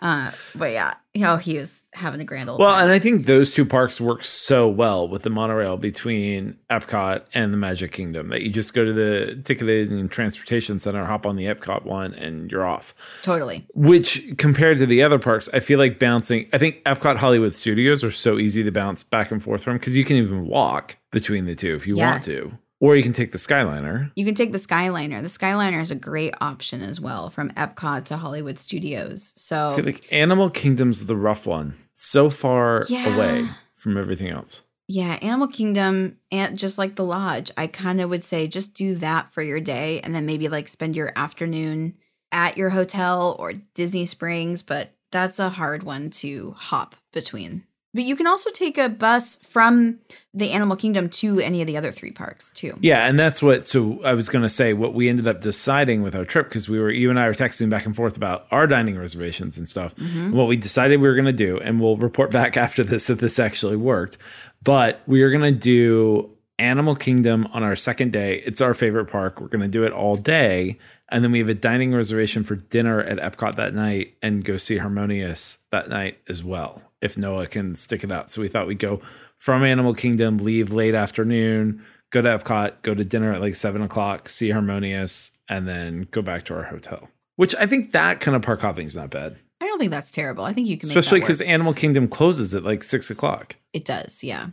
Uh, 0.04 0.30
but 0.54 0.70
yeah, 0.70 0.92
oh, 1.22 1.38
he 1.38 1.56
was 1.56 1.86
having 1.94 2.20
a 2.20 2.24
grand 2.24 2.50
old 2.50 2.60
Well, 2.60 2.70
time. 2.74 2.84
and 2.84 2.92
I 2.92 2.98
think 2.98 3.24
those 3.24 3.54
two 3.54 3.64
parks 3.64 3.98
work 3.98 4.22
so 4.22 4.68
well 4.68 5.08
with 5.08 5.22
the 5.22 5.30
monorail 5.30 5.78
between 5.78 6.58
Epcot 6.70 7.22
and 7.32 7.54
the 7.54 7.56
Magic 7.56 7.90
Kingdom 7.92 8.28
that 8.28 8.42
you 8.42 8.50
just 8.50 8.74
go 8.74 8.84
to 8.84 8.92
the 8.92 9.40
ticketed 9.44 9.90
and 9.90 10.10
transportation 10.10 10.78
center, 10.78 11.06
hop 11.06 11.24
on 11.24 11.36
the 11.36 11.44
Epcot 11.46 11.86
one, 11.86 12.12
and 12.12 12.50
you're 12.50 12.66
off. 12.66 12.94
totally. 13.22 13.66
Which, 13.72 14.36
compared 14.36 14.76
to 14.78 14.86
the 14.86 15.02
other 15.02 15.18
parks, 15.18 15.48
I 15.54 15.60
feel 15.60 15.78
like 15.78 15.98
bouncing. 15.98 16.50
I 16.52 16.58
think 16.58 16.82
Epcot 16.84 17.16
Hollywood 17.16 17.54
Studios 17.54 18.04
are 18.04 18.10
so 18.10 18.38
easy 18.38 18.62
to 18.62 18.70
bounce 18.70 19.02
back 19.02 19.30
and 19.32 19.42
forth 19.42 19.64
from 19.64 19.78
because 19.78 19.96
you 19.96 20.04
can 20.04 20.16
even 20.16 20.46
walk 20.46 20.96
between 21.12 21.46
the 21.46 21.54
two 21.54 21.74
if 21.74 21.86
you 21.86 21.96
Yeah. 21.96 22.10
want 22.10 22.24
to, 22.24 22.58
or 22.84 22.94
you 22.94 23.02
can 23.02 23.14
take 23.14 23.32
the 23.32 23.38
Skyliner. 23.38 24.10
You 24.14 24.26
can 24.26 24.34
take 24.34 24.52
the 24.52 24.58
Skyliner. 24.58 25.22
The 25.22 25.28
Skyliner 25.28 25.80
is 25.80 25.90
a 25.90 25.94
great 25.94 26.34
option 26.42 26.82
as 26.82 27.00
well 27.00 27.30
from 27.30 27.48
Epcot 27.52 28.04
to 28.04 28.18
Hollywood 28.18 28.58
Studios. 28.58 29.32
So 29.36 29.80
like 29.82 30.06
Animal 30.12 30.50
Kingdom's 30.50 31.06
the 31.06 31.16
rough 31.16 31.46
one, 31.46 31.76
so 31.94 32.28
far 32.28 32.84
Yeah. 32.90 33.14
away 33.16 33.48
from 33.72 33.96
everything 33.96 34.28
else. 34.28 34.60
Yeah, 34.86 35.18
Animal 35.22 35.48
Kingdom 35.48 36.18
and 36.30 36.58
just 36.58 36.76
like 36.76 36.96
the 36.96 37.04
lodge, 37.04 37.50
I 37.56 37.68
kind 37.68 38.02
of 38.02 38.10
would 38.10 38.22
say 38.22 38.46
just 38.46 38.74
do 38.74 38.96
that 38.96 39.32
for 39.32 39.40
your 39.40 39.60
day 39.60 40.00
and 40.00 40.14
then 40.14 40.26
maybe 40.26 40.48
like 40.48 40.68
spend 40.68 40.94
your 40.94 41.10
afternoon 41.16 41.94
at 42.32 42.58
your 42.58 42.68
hotel 42.68 43.34
or 43.38 43.54
Disney 43.72 44.04
Springs, 44.04 44.62
but 44.62 44.90
that's 45.10 45.38
a 45.38 45.48
hard 45.48 45.84
one 45.84 46.10
to 46.10 46.52
hop 46.58 46.96
between. 47.14 47.62
But 47.94 48.02
you 48.02 48.16
can 48.16 48.26
also 48.26 48.50
take 48.50 48.76
a 48.76 48.88
bus 48.88 49.36
from 49.36 50.00
the 50.34 50.50
Animal 50.50 50.76
Kingdom 50.76 51.08
to 51.10 51.38
any 51.38 51.60
of 51.60 51.68
the 51.68 51.76
other 51.76 51.92
three 51.92 52.10
parks 52.10 52.50
too. 52.50 52.76
Yeah, 52.80 53.06
and 53.06 53.16
that's 53.16 53.40
what. 53.40 53.66
So 53.66 54.02
I 54.04 54.14
was 54.14 54.28
going 54.28 54.42
to 54.42 54.48
say 54.48 54.72
what 54.72 54.94
we 54.94 55.08
ended 55.08 55.28
up 55.28 55.40
deciding 55.40 56.02
with 56.02 56.16
our 56.16 56.24
trip 56.24 56.48
because 56.48 56.68
we 56.68 56.80
were 56.80 56.90
you 56.90 57.08
and 57.08 57.18
I 57.18 57.28
were 57.28 57.34
texting 57.34 57.70
back 57.70 57.86
and 57.86 57.94
forth 57.94 58.16
about 58.16 58.46
our 58.50 58.66
dining 58.66 58.98
reservations 58.98 59.56
and 59.56 59.68
stuff. 59.68 59.94
And 59.98 60.32
what 60.32 60.48
we 60.48 60.56
decided 60.56 61.00
we 61.00 61.08
were 61.08 61.14
going 61.14 61.24
to 61.26 61.32
do, 61.32 61.58
and 61.58 61.80
we'll 61.80 61.96
report 61.96 62.30
back 62.32 62.56
after 62.64 62.82
this 62.82 63.08
if 63.08 63.20
this 63.20 63.38
actually 63.38 63.76
worked. 63.76 64.18
But 64.62 65.02
we 65.06 65.22
are 65.22 65.30
going 65.30 65.54
to 65.54 65.58
do 65.58 66.30
Animal 66.58 66.96
Kingdom 66.96 67.46
on 67.52 67.62
our 67.62 67.76
second 67.76 68.12
day. 68.12 68.42
It's 68.44 68.60
our 68.60 68.74
favorite 68.74 69.06
park. 69.06 69.40
We're 69.40 69.48
going 69.48 69.62
to 69.62 69.68
do 69.68 69.84
it 69.84 69.92
all 69.92 70.16
day, 70.16 70.78
and 71.10 71.22
then 71.22 71.30
we 71.30 71.38
have 71.38 71.48
a 71.48 71.54
dining 71.54 71.94
reservation 71.94 72.42
for 72.44 72.56
dinner 72.56 73.00
at 73.00 73.18
Epcot 73.18 73.54
that 73.56 73.74
night, 73.74 74.16
and 74.22 74.44
go 74.44 74.56
see 74.56 74.78
Harmonious 74.78 75.58
that 75.70 75.88
night 75.88 76.18
as 76.28 76.42
well. 76.42 76.82
If 77.04 77.18
Noah 77.18 77.46
can 77.46 77.74
stick 77.74 78.02
it 78.02 78.10
out, 78.10 78.30
so 78.30 78.40
we 78.40 78.48
thought 78.48 78.66
we'd 78.66 78.78
go 78.78 79.02
from 79.38 79.62
Animal 79.62 79.92
Kingdom, 79.94 80.38
leave 80.38 80.72
late 80.72 80.94
afternoon, 80.94 81.84
go 82.08 82.22
to 82.22 82.38
Epcot, 82.38 82.80
go 82.80 82.94
to 82.94 83.04
dinner 83.04 83.30
at 83.34 83.42
like 83.42 83.54
seven 83.56 83.82
o'clock, 83.82 84.30
see 84.30 84.48
Harmonious, 84.50 85.32
and 85.46 85.68
then 85.68 86.08
go 86.10 86.22
back 86.22 86.46
to 86.46 86.54
our 86.54 86.64
hotel. 86.64 87.10
Which 87.36 87.54
I 87.56 87.66
think 87.66 87.92
that 87.92 88.20
kind 88.20 88.34
of 88.34 88.40
park 88.42 88.62
hopping 88.62 88.86
is 88.86 88.96
not 88.96 89.10
bad, 89.10 89.36
I 89.60 89.66
don't 89.66 89.78
think 89.78 89.90
that's 89.90 90.10
terrible. 90.10 90.44
I 90.44 90.52
think 90.54 90.66
you 90.66 90.78
can 90.78 90.88
especially 90.88 91.20
make 91.20 91.24
that 91.26 91.32
work. 91.32 91.38
because 91.38 91.40
Animal 91.42 91.74
Kingdom 91.74 92.08
closes 92.08 92.54
at 92.54 92.64
like 92.64 92.82
six 92.82 93.10
o'clock. 93.10 93.56
it 93.72 93.84
does, 93.84 94.24
yeah. 94.24 94.48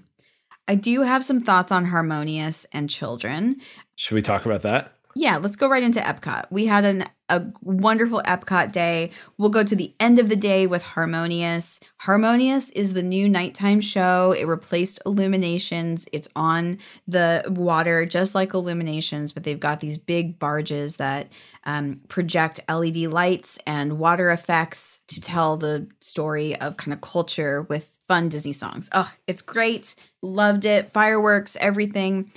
I 0.67 0.75
do 0.75 1.01
have 1.01 1.23
some 1.25 1.41
thoughts 1.41 1.71
on 1.71 1.85
Harmonious 1.85 2.65
and 2.71 2.89
children. 2.89 3.61
Should 3.95 4.15
we 4.15 4.21
talk 4.21 4.45
about 4.45 4.61
that? 4.61 4.93
Yeah, 5.15 5.37
let's 5.37 5.55
go 5.55 5.67
right 5.67 5.83
into 5.83 5.99
Epcot. 5.99 6.45
We 6.49 6.67
had 6.67 6.85
an, 6.85 7.03
a 7.27 7.45
wonderful 7.61 8.21
Epcot 8.25 8.71
day. 8.71 9.11
We'll 9.37 9.49
go 9.49 9.63
to 9.63 9.75
the 9.75 9.93
end 9.99 10.19
of 10.19 10.29
the 10.29 10.35
day 10.35 10.67
with 10.67 10.83
Harmonious. 10.83 11.79
Harmonious 11.97 12.69
is 12.71 12.93
the 12.93 13.03
new 13.03 13.27
nighttime 13.27 13.81
show. 13.81 14.31
It 14.31 14.45
replaced 14.45 15.01
Illuminations. 15.05 16.07
It's 16.13 16.29
on 16.35 16.77
the 17.07 17.43
water, 17.47 18.05
just 18.05 18.35
like 18.35 18.53
Illuminations, 18.53 19.31
but 19.31 19.43
they've 19.43 19.59
got 19.59 19.79
these 19.79 19.97
big 19.97 20.39
barges 20.39 20.97
that 20.97 21.31
um, 21.65 22.01
project 22.07 22.59
LED 22.69 22.97
lights 22.97 23.59
and 23.67 23.99
water 23.99 24.29
effects 24.29 25.01
to 25.07 25.21
tell 25.21 25.57
the 25.57 25.87
story 25.99 26.55
of 26.55 26.77
kind 26.77 26.93
of 26.93 27.01
culture 27.01 27.63
with 27.63 27.97
fun 28.07 28.29
Disney 28.29 28.53
songs. 28.53 28.89
Oh, 28.93 29.11
it's 29.27 29.41
great. 29.41 29.95
Loved 30.21 30.65
it. 30.65 30.91
Fireworks, 30.91 31.55
everything. 31.59 32.31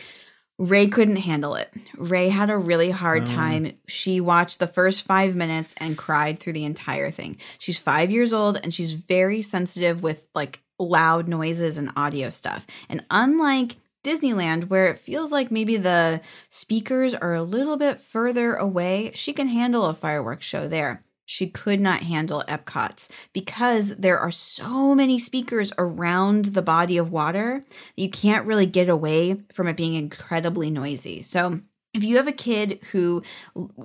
Ray 0.59 0.87
couldn't 0.87 1.17
handle 1.17 1.57
it. 1.57 1.73
Ray 1.97 2.29
had 2.29 2.49
a 2.49 2.57
really 2.57 2.90
hard 2.90 3.25
oh. 3.25 3.27
time. 3.27 3.73
She 3.88 4.21
watched 4.21 4.61
the 4.61 4.69
first 4.69 5.03
five 5.03 5.35
minutes 5.35 5.75
and 5.79 5.99
cried 5.99 6.38
through 6.38 6.53
the 6.53 6.64
entire 6.64 7.11
thing. 7.11 7.38
She's 7.59 7.79
five 7.79 8.11
years 8.11 8.33
old 8.33 8.59
and 8.62 8.73
she's 8.73 8.93
very 8.93 9.43
sensitive 9.43 10.03
with 10.03 10.27
like 10.35 10.61
loud 10.79 11.29
noises 11.29 11.77
and 11.77 11.90
audio 11.97 12.31
stuff. 12.31 12.67
And 12.88 13.05
unlike 13.11 13.77
Disneyland, 14.05 14.69
where 14.69 14.88
it 14.88 14.99
feels 14.99 15.33
like 15.33 15.51
maybe 15.51 15.77
the 15.77 16.21
speakers 16.51 17.14
are 17.14 17.35
a 17.35 17.43
little 17.43 17.77
bit 17.77 18.01
further 18.01 18.55
away, 18.55 19.11
she 19.14 19.33
can 19.33 19.49
handle 19.49 19.87
a 19.87 19.95
fireworks 19.95 20.47
show 20.47 20.69
there. 20.69 21.04
She 21.26 21.48
could 21.48 21.80
not 21.80 22.02
handle 22.02 22.44
Epcot's 22.48 23.08
because 23.32 23.96
there 23.96 24.18
are 24.18 24.30
so 24.30 24.94
many 24.94 25.18
speakers 25.18 25.72
around 25.78 26.46
the 26.46 26.62
body 26.62 26.98
of 26.98 27.10
water 27.10 27.64
you 27.96 28.10
can't 28.10 28.46
really 28.46 28.66
get 28.66 28.88
away 28.88 29.40
from 29.52 29.66
it 29.66 29.76
being 29.76 29.94
incredibly 29.94 30.70
noisy. 30.70 31.22
So, 31.22 31.60
if 31.94 32.02
you 32.02 32.16
have 32.16 32.26
a 32.26 32.32
kid 32.32 32.80
who 32.90 33.22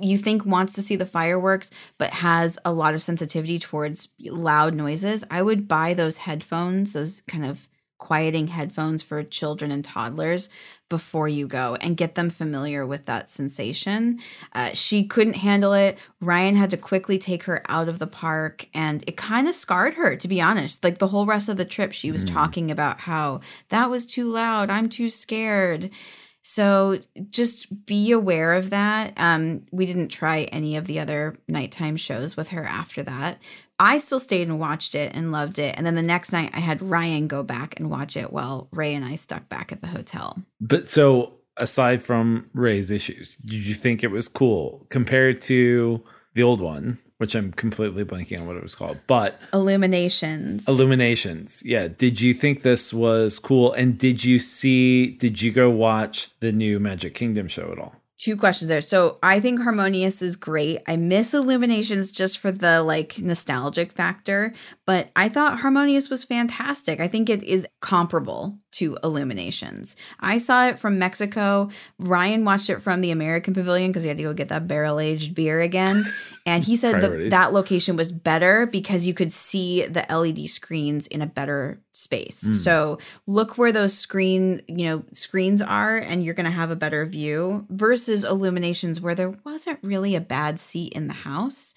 you 0.02 0.18
think 0.18 0.44
wants 0.44 0.74
to 0.74 0.82
see 0.82 0.96
the 0.96 1.06
fireworks 1.06 1.70
but 2.00 2.10
has 2.10 2.58
a 2.66 2.74
lot 2.74 2.96
of 2.96 3.04
sensitivity 3.04 3.60
towards 3.60 4.10
loud 4.20 4.74
noises, 4.74 5.24
I 5.30 5.44
would 5.44 5.68
buy 5.68 5.94
those 5.94 6.18
headphones, 6.18 6.94
those 6.94 7.22
kind 7.22 7.46
of 7.46 7.70
quieting 8.00 8.48
headphones 8.48 9.04
for 9.04 9.22
children 9.24 9.70
and 9.70 9.86
toddlers 9.86 10.50
before 10.90 11.28
you 11.28 11.48
go 11.48 11.78
and 11.82 11.96
get 11.96 12.16
them 12.16 12.32
familiar 12.32 12.86
with 12.86 13.06
that 13.06 13.30
sensation. 13.30 14.20
Uh, 14.54 14.70
she 14.74 15.06
couldn't 15.06 15.36
handle 15.36 15.74
it. 15.74 16.00
Ryan 16.20 16.56
had 16.56 16.72
to 16.72 16.78
quickly 16.78 17.20
take 17.20 17.44
her 17.44 17.62
out 17.70 17.88
of 17.88 18.00
the 18.00 18.08
park, 18.08 18.68
and 18.74 19.04
it 19.06 19.16
kind 19.16 19.48
of 19.48 19.54
scarred 19.54 19.94
her, 19.94 20.16
to 20.16 20.28
be 20.28 20.42
honest. 20.42 20.84
Like 20.84 20.98
the 20.98 21.10
whole 21.10 21.28
rest 21.28 21.48
of 21.48 21.58
the 21.58 21.66
trip, 21.66 21.92
she 21.92 22.12
was 22.12 22.26
talking 22.26 22.72
about 22.72 23.02
how 23.02 23.42
that 23.70 23.90
was 23.90 24.08
too 24.08 24.32
loud. 24.32 24.72
I'm 24.72 24.90
too 24.90 25.10
scared. 25.10 25.92
So 26.42 27.00
just 27.30 27.86
be 27.86 28.12
aware 28.12 28.54
of 28.54 28.72
that. 28.72 29.14
Um, 29.18 29.66
we 29.72 29.86
didn't 29.86 30.08
try 30.08 30.44
any 30.52 30.78
of 30.78 30.88
the 30.88 31.00
other 31.00 31.38
nighttime 31.48 31.96
shows 31.96 32.36
with 32.36 32.48
her 32.48 32.64
after 32.64 33.04
that. 33.04 33.40
I 33.80 34.00
still 34.00 34.20
stayed 34.20 34.50
and 34.50 34.60
watched 34.60 34.94
it 34.94 35.16
and 35.16 35.32
loved 35.32 35.58
it. 35.58 35.76
And 35.78 35.86
then 35.86 35.96
the 35.96 36.02
next 36.02 36.32
night, 36.32 36.52
I 36.54 36.60
had 36.60 36.82
Ryan 36.82 37.28
go 37.28 37.44
back 37.44 37.80
and 37.80 37.90
watch 37.90 38.18
it 38.18 38.34
while 38.34 38.68
Ray 38.72 38.94
and 38.94 39.06
I 39.06 39.16
stuck 39.16 39.48
back 39.48 39.72
at 39.72 39.82
the 39.82 39.88
hotel. 39.88 40.38
But 40.60 40.90
so 40.90 41.34
aside 41.58 42.04
from 42.04 42.50
Ray's 42.54 42.92
issues, 42.92 43.36
did 43.36 43.66
you 43.66 43.74
think 43.74 44.04
it 44.04 44.12
was 44.12 44.28
cool 44.28 44.86
compared 44.90 45.42
to 45.42 46.04
the 46.34 46.44
old 46.44 46.62
one, 46.62 47.00
which 47.18 47.36
I'm 47.36 47.52
completely 47.52 48.06
blanking 48.06 48.40
on 48.40 48.48
what 48.48 48.56
it 48.56 48.64
was 48.64 48.76
called, 48.76 48.98
but 49.08 49.40
Illuminations. 49.54 50.68
Illuminations. 50.68 51.62
Yeah. 51.66 51.90
Did 51.90 52.22
you 52.22 52.34
think 52.34 52.62
this 52.62 52.94
was 52.94 53.40
cool? 53.40 53.74
And 53.74 53.98
did 53.98 54.24
you 54.24 54.40
see, 54.40 55.08
did 55.08 55.42
you 55.42 55.52
go 55.52 55.70
watch 55.70 56.32
the 56.40 56.52
new 56.52 56.80
Magic 56.80 57.14
Kingdom 57.14 57.48
show 57.48 57.72
at 57.72 57.80
all? 57.80 57.96
Two 58.20 58.36
questions 58.36 58.68
there. 58.68 58.82
So 58.82 59.18
I 59.24 59.40
think 59.40 59.62
Harmonious 59.62 60.22
is 60.22 60.36
great. 60.36 60.80
I 60.88 60.98
miss 60.98 61.34
Illuminations 61.34 62.12
just 62.12 62.38
for 62.38 62.52
the 62.52 62.84
like 62.84 63.18
nostalgic 63.18 63.94
factor, 63.94 64.54
but 64.90 65.12
I 65.16 65.30
thought 65.30 65.60
Harmonious 65.60 66.10
was 66.10 66.24
fantastic. 66.24 67.00
I 67.00 67.08
think 67.08 67.30
it 67.30 67.44
is 67.44 67.68
comparable 67.80 68.58
to 68.72 68.98
Illuminations. 69.04 69.96
I 70.20 70.40
saw 70.40 70.66
it 70.66 70.80
from 70.80 70.98
Mexico. 70.98 71.70
Ryan 72.00 72.44
watched 72.44 72.72
it 72.72 72.82
from 72.82 73.02
the 73.02 73.12
American 73.12 73.54
Pavilion 73.54 73.92
because 73.92 74.02
he 74.02 74.08
had 74.08 74.18
to 74.18 74.24
go 74.24 74.34
get 74.34 74.50
that 74.50 74.68
barrel 74.68 75.00
aged 75.00 75.36
beer 75.36 75.62
again. 75.62 76.12
And 76.48 76.64
he 76.64 76.78
said 76.78 77.02
that 77.04 77.30
that 77.30 77.54
location 77.54 77.96
was 77.96 78.12
better 78.12 78.66
because 78.66 79.06
you 79.06 79.14
could 79.14 79.32
see 79.32 79.86
the 79.86 80.04
LED 80.10 80.50
screens 80.50 81.06
in 81.06 81.22
a 81.22 81.28
better 81.28 81.80
space. 81.92 82.44
Mm. 82.44 82.56
So 82.56 82.98
look 83.28 83.60
where 83.60 83.72
those 83.72 83.96
screen, 83.96 84.64
you 84.68 84.86
know, 84.86 85.04
screens 85.14 85.62
are 85.62 85.98
and 85.98 86.24
you're 86.24 86.34
going 86.34 86.48
to 86.48 86.52
have 86.52 86.72
a 86.72 86.76
better 86.76 87.06
view 87.06 87.68
versus 87.70 88.26
Illuminations 88.26 89.00
where 89.00 89.14
there 89.14 89.38
wasn't 89.46 89.78
really 89.84 90.16
a 90.16 90.22
bad 90.22 90.60
seat 90.60 90.94
in 90.94 91.06
the 91.06 91.14
house. 91.14 91.76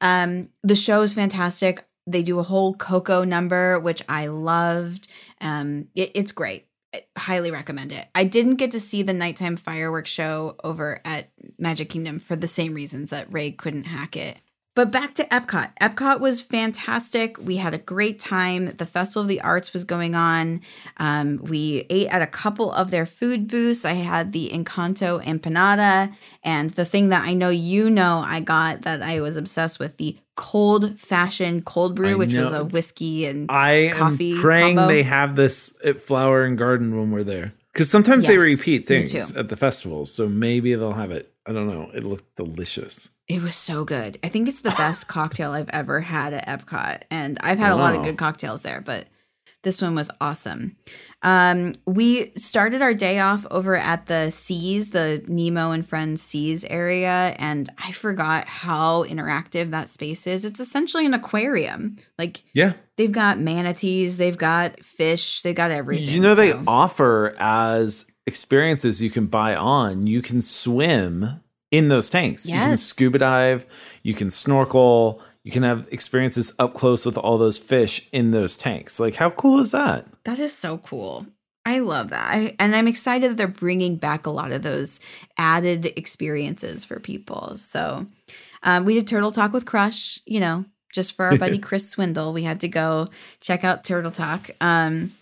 Um 0.00 0.48
the 0.62 0.76
show 0.76 1.02
is 1.02 1.12
fantastic. 1.12 1.84
They 2.06 2.22
do 2.22 2.38
a 2.38 2.44
whole 2.44 2.74
Coco 2.74 3.24
number 3.24 3.78
which 3.80 4.02
I 4.08 4.26
loved. 4.28 5.08
Um 5.40 5.88
it- 5.94 6.12
it's 6.14 6.32
great. 6.32 6.66
I 6.94 7.02
highly 7.18 7.50
recommend 7.50 7.92
it. 7.92 8.06
I 8.14 8.24
didn't 8.24 8.56
get 8.56 8.70
to 8.72 8.80
see 8.80 9.02
the 9.02 9.12
nighttime 9.12 9.56
fireworks 9.56 10.10
show 10.10 10.56
over 10.64 11.00
at 11.04 11.28
Magic 11.58 11.90
Kingdom 11.90 12.18
for 12.20 12.36
the 12.36 12.46
same 12.48 12.74
reasons 12.74 13.10
that 13.10 13.30
Ray 13.30 13.50
couldn't 13.50 13.84
hack 13.84 14.16
it. 14.16 14.38
But 14.76 14.92
back 14.92 15.14
to 15.14 15.24
Epcot. 15.24 15.70
Epcot 15.80 16.20
was 16.20 16.42
fantastic. 16.42 17.38
We 17.38 17.56
had 17.56 17.72
a 17.72 17.78
great 17.78 18.18
time. 18.20 18.76
The 18.76 18.84
Festival 18.84 19.22
of 19.22 19.28
the 19.28 19.40
Arts 19.40 19.72
was 19.72 19.84
going 19.84 20.14
on. 20.14 20.60
Um, 20.98 21.38
we 21.42 21.86
ate 21.88 22.08
at 22.08 22.20
a 22.20 22.26
couple 22.26 22.70
of 22.72 22.90
their 22.90 23.06
food 23.06 23.48
booths. 23.48 23.86
I 23.86 23.94
had 23.94 24.32
the 24.32 24.50
Encanto 24.50 25.24
empanada, 25.24 26.14
and 26.44 26.70
the 26.70 26.84
thing 26.84 27.08
that 27.08 27.26
I 27.26 27.32
know 27.32 27.48
you 27.48 27.88
know 27.88 28.22
I 28.24 28.40
got 28.40 28.82
that 28.82 29.00
I 29.00 29.22
was 29.22 29.38
obsessed 29.38 29.78
with 29.78 29.96
the 29.96 30.18
cold 30.36 31.00
fashioned 31.00 31.64
cold 31.64 31.96
brew, 31.96 32.12
I 32.12 32.14
which 32.14 32.34
was 32.34 32.52
a 32.52 32.64
whiskey 32.64 33.26
and 33.26 33.50
I 33.50 33.92
Coffee 33.94 34.32
am 34.32 34.40
praying 34.40 34.76
combo? 34.76 34.92
they 34.92 35.02
have 35.02 35.34
this 35.34 35.74
at 35.84 36.00
Flower 36.00 36.44
and 36.44 36.56
Garden 36.56 36.96
when 36.96 37.10
we're 37.10 37.24
there. 37.24 37.52
Because 37.72 37.90
sometimes 37.90 38.26
they 38.26 38.38
repeat 38.38 38.86
things 38.86 39.14
at 39.36 39.48
the 39.48 39.56
festivals. 39.56 40.12
So 40.12 40.28
maybe 40.28 40.74
they'll 40.74 40.92
have 40.94 41.10
it. 41.10 41.32
I 41.44 41.52
don't 41.52 41.68
know. 41.68 41.90
It 41.94 42.04
looked 42.04 42.36
delicious. 42.36 43.10
It 43.28 43.42
was 43.42 43.54
so 43.54 43.84
good. 43.84 44.18
I 44.24 44.28
think 44.28 44.48
it's 44.48 44.60
the 44.60 44.70
best 44.70 45.08
cocktail 45.08 45.52
I've 45.52 45.68
ever 45.70 46.00
had 46.00 46.32
at 46.32 46.46
Epcot. 46.46 47.02
And 47.10 47.38
I've 47.42 47.58
had 47.58 47.72
a 47.72 47.76
lot 47.76 47.94
of 47.94 48.02
good 48.02 48.16
cocktails 48.16 48.62
there, 48.62 48.80
but 48.80 49.06
this 49.66 49.82
one 49.82 49.96
was 49.96 50.12
awesome. 50.20 50.76
Um, 51.22 51.74
we 51.88 52.30
started 52.36 52.82
our 52.82 52.94
day 52.94 53.18
off 53.18 53.44
over 53.50 53.74
at 53.74 54.06
the 54.06 54.30
Seas, 54.30 54.90
the 54.90 55.24
Nemo 55.26 55.72
and 55.72 55.84
Friends 55.84 56.22
Seas 56.22 56.64
area, 56.66 57.34
and 57.36 57.68
I 57.76 57.90
forgot 57.90 58.46
how 58.46 59.02
interactive 59.06 59.72
that 59.72 59.88
space 59.90 60.24
is. 60.28 60.44
It's 60.44 60.60
essentially 60.60 61.04
an 61.04 61.14
aquarium. 61.14 61.96
Like 62.16 62.44
Yeah. 62.54 62.74
they've 62.96 63.10
got 63.10 63.40
manatees, 63.40 64.18
they've 64.18 64.38
got 64.38 64.84
fish, 64.84 65.42
they've 65.42 65.52
got 65.52 65.72
everything. 65.72 66.10
You 66.10 66.20
know, 66.20 66.36
they 66.36 66.52
offer 66.52 67.34
as 67.40 68.06
experiences 68.24 69.02
you 69.02 69.10
can 69.10 69.26
buy 69.26 69.56
on, 69.56 70.06
you 70.06 70.22
can 70.22 70.40
swim 70.40 71.40
in 71.72 71.88
those 71.88 72.08
tanks. 72.08 72.46
You 72.46 72.54
can 72.54 72.76
scuba 72.76 73.18
dive, 73.18 73.66
you 74.04 74.14
can 74.14 74.30
snorkel, 74.30 75.20
you 75.46 75.52
can 75.52 75.62
have 75.62 75.86
experiences 75.92 76.52
up 76.58 76.74
close 76.74 77.06
with 77.06 77.16
all 77.16 77.38
those 77.38 77.56
fish 77.56 78.08
in 78.10 78.32
those 78.32 78.56
tanks. 78.56 78.98
Like, 78.98 79.14
how 79.14 79.30
cool 79.30 79.60
is 79.60 79.70
that? 79.70 80.04
That 80.24 80.40
is 80.40 80.52
so 80.52 80.78
cool. 80.78 81.24
I 81.64 81.78
love 81.78 82.10
that. 82.10 82.34
I, 82.34 82.56
and 82.58 82.74
I'm 82.74 82.88
excited 82.88 83.30
that 83.30 83.36
they're 83.36 83.46
bringing 83.46 83.94
back 83.94 84.26
a 84.26 84.30
lot 84.30 84.50
of 84.50 84.62
those 84.62 84.98
added 85.38 85.86
experiences 85.96 86.84
for 86.84 86.98
people. 86.98 87.56
So 87.58 88.06
um, 88.64 88.84
we 88.84 88.94
did 88.94 89.06
Turtle 89.06 89.30
Talk 89.30 89.52
with 89.52 89.66
Crush, 89.66 90.20
you 90.26 90.40
know, 90.40 90.64
just 90.92 91.14
for 91.14 91.26
our 91.26 91.38
buddy 91.38 91.58
Chris 91.60 91.88
Swindle. 91.88 92.32
We 92.32 92.42
had 92.42 92.58
to 92.62 92.68
go 92.68 93.06
check 93.38 93.62
out 93.62 93.84
Turtle 93.84 94.10
Talk. 94.10 94.50
Um, 94.60 95.12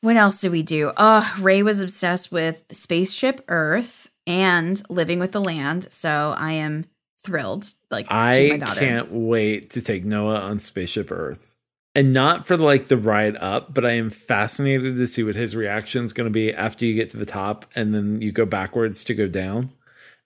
what 0.00 0.14
else 0.14 0.42
did 0.42 0.52
we 0.52 0.62
do? 0.62 0.92
Oh, 0.96 1.36
Ray 1.40 1.64
was 1.64 1.82
obsessed 1.82 2.30
with 2.30 2.62
Spaceship 2.70 3.44
Earth 3.48 4.12
and 4.28 4.80
Living 4.88 5.18
with 5.18 5.32
the 5.32 5.40
Land. 5.40 5.92
So 5.92 6.36
I 6.38 6.52
am 6.52 6.86
thrilled. 7.26 7.72
Like, 7.90 8.06
she's 8.06 8.60
my 8.60 8.70
I 8.70 8.74
can't 8.74 9.12
wait 9.12 9.70
to 9.70 9.82
take 9.82 10.04
Noah 10.04 10.40
on 10.40 10.58
Spaceship 10.58 11.10
Earth. 11.10 11.54
And 11.94 12.12
not 12.12 12.46
for 12.46 12.56
like 12.56 12.88
the 12.88 12.96
ride 12.96 13.36
up, 13.36 13.72
but 13.72 13.86
I 13.86 13.92
am 13.92 14.10
fascinated 14.10 14.98
to 14.98 15.06
see 15.06 15.22
what 15.22 15.34
his 15.34 15.56
reaction 15.56 16.04
is 16.04 16.12
going 16.12 16.26
to 16.26 16.32
be 16.32 16.52
after 16.52 16.84
you 16.84 16.94
get 16.94 17.08
to 17.10 17.16
the 17.16 17.24
top 17.24 17.64
and 17.74 17.94
then 17.94 18.20
you 18.20 18.32
go 18.32 18.44
backwards 18.44 19.02
to 19.04 19.14
go 19.14 19.26
down 19.26 19.70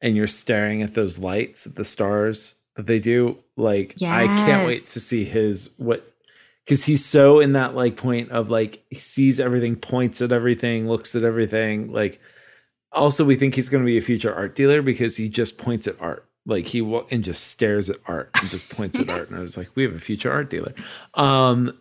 and 0.00 0.16
you're 0.16 0.26
staring 0.26 0.82
at 0.82 0.94
those 0.94 1.20
lights, 1.20 1.66
at 1.66 1.76
the 1.76 1.84
stars 1.84 2.56
that 2.74 2.86
they 2.86 2.98
do. 2.98 3.38
Like, 3.56 3.94
I 4.02 4.26
can't 4.26 4.66
wait 4.66 4.82
to 4.82 5.00
see 5.00 5.24
his 5.24 5.70
what 5.76 6.04
because 6.64 6.84
he's 6.84 7.04
so 7.04 7.40
in 7.40 7.52
that 7.52 7.74
like 7.74 7.96
point 7.96 8.30
of 8.30 8.50
like 8.50 8.84
he 8.90 8.96
sees 8.96 9.38
everything, 9.38 9.76
points 9.76 10.20
at 10.20 10.32
everything, 10.32 10.88
looks 10.88 11.14
at 11.14 11.22
everything. 11.24 11.92
Like, 11.92 12.20
also, 12.92 13.24
we 13.24 13.36
think 13.36 13.54
he's 13.54 13.68
going 13.68 13.82
to 13.82 13.86
be 13.86 13.98
a 13.98 14.02
future 14.02 14.34
art 14.34 14.56
dealer 14.56 14.82
because 14.82 15.16
he 15.16 15.28
just 15.28 15.58
points 15.58 15.86
at 15.86 16.00
art. 16.00 16.26
Like 16.46 16.66
he 16.66 16.80
wa- 16.80 17.04
and 17.10 17.22
just 17.22 17.48
stares 17.48 17.90
at 17.90 17.98
art 18.06 18.30
and 18.40 18.50
just 18.50 18.70
points 18.70 18.98
at 18.98 19.10
art. 19.10 19.28
And 19.30 19.38
I 19.38 19.42
was 19.42 19.56
like, 19.56 19.70
we 19.74 19.82
have 19.82 19.94
a 19.94 19.98
future 20.00 20.32
art 20.32 20.48
dealer. 20.50 20.74
Um, 21.14 21.78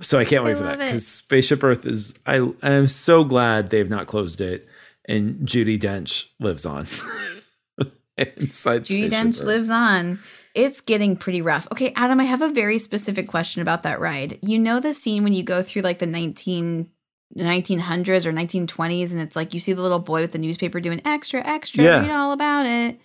so 0.00 0.18
I 0.18 0.24
can't 0.24 0.42
wait 0.44 0.52
I 0.52 0.54
for 0.56 0.64
that 0.64 0.78
because 0.78 1.06
Spaceship 1.06 1.62
Earth 1.62 1.84
is. 1.86 2.14
I 2.26 2.36
and 2.36 2.54
I'm 2.62 2.86
so 2.88 3.24
glad 3.24 3.70
they've 3.70 3.88
not 3.90 4.06
closed 4.08 4.40
it. 4.40 4.66
And 5.08 5.46
Judi 5.48 5.80
Dench 5.80 6.26
lives 6.40 6.64
on 6.66 6.86
inside. 8.16 8.82
Judi 8.84 9.06
Spaceship 9.08 9.12
Dench 9.12 9.40
Earth. 9.40 9.46
lives 9.46 9.70
on. 9.70 10.18
It's 10.54 10.80
getting 10.80 11.16
pretty 11.16 11.40
rough. 11.40 11.66
Okay, 11.72 11.92
Adam, 11.96 12.20
I 12.20 12.24
have 12.24 12.42
a 12.42 12.50
very 12.50 12.78
specific 12.78 13.26
question 13.28 13.62
about 13.62 13.82
that 13.84 14.00
ride. 14.00 14.38
You 14.42 14.58
know 14.58 14.80
the 14.80 14.92
scene 14.94 15.24
when 15.24 15.32
you 15.32 15.42
go 15.42 15.62
through 15.62 15.82
like 15.82 15.98
the 15.98 16.06
19 16.06 16.90
1900s 17.38 18.26
or 18.26 18.32
1920s 18.32 19.10
and 19.12 19.18
it's 19.20 19.34
like 19.34 19.54
you 19.54 19.60
see 19.60 19.72
the 19.72 19.80
little 19.80 19.98
boy 19.98 20.20
with 20.20 20.32
the 20.32 20.38
newspaper 20.38 20.80
doing 20.80 21.00
extra 21.06 21.40
extra 21.40 21.82
Yeah. 21.82 22.00
read 22.02 22.10
all 22.10 22.32
about 22.32 22.66
it. 22.66 23.00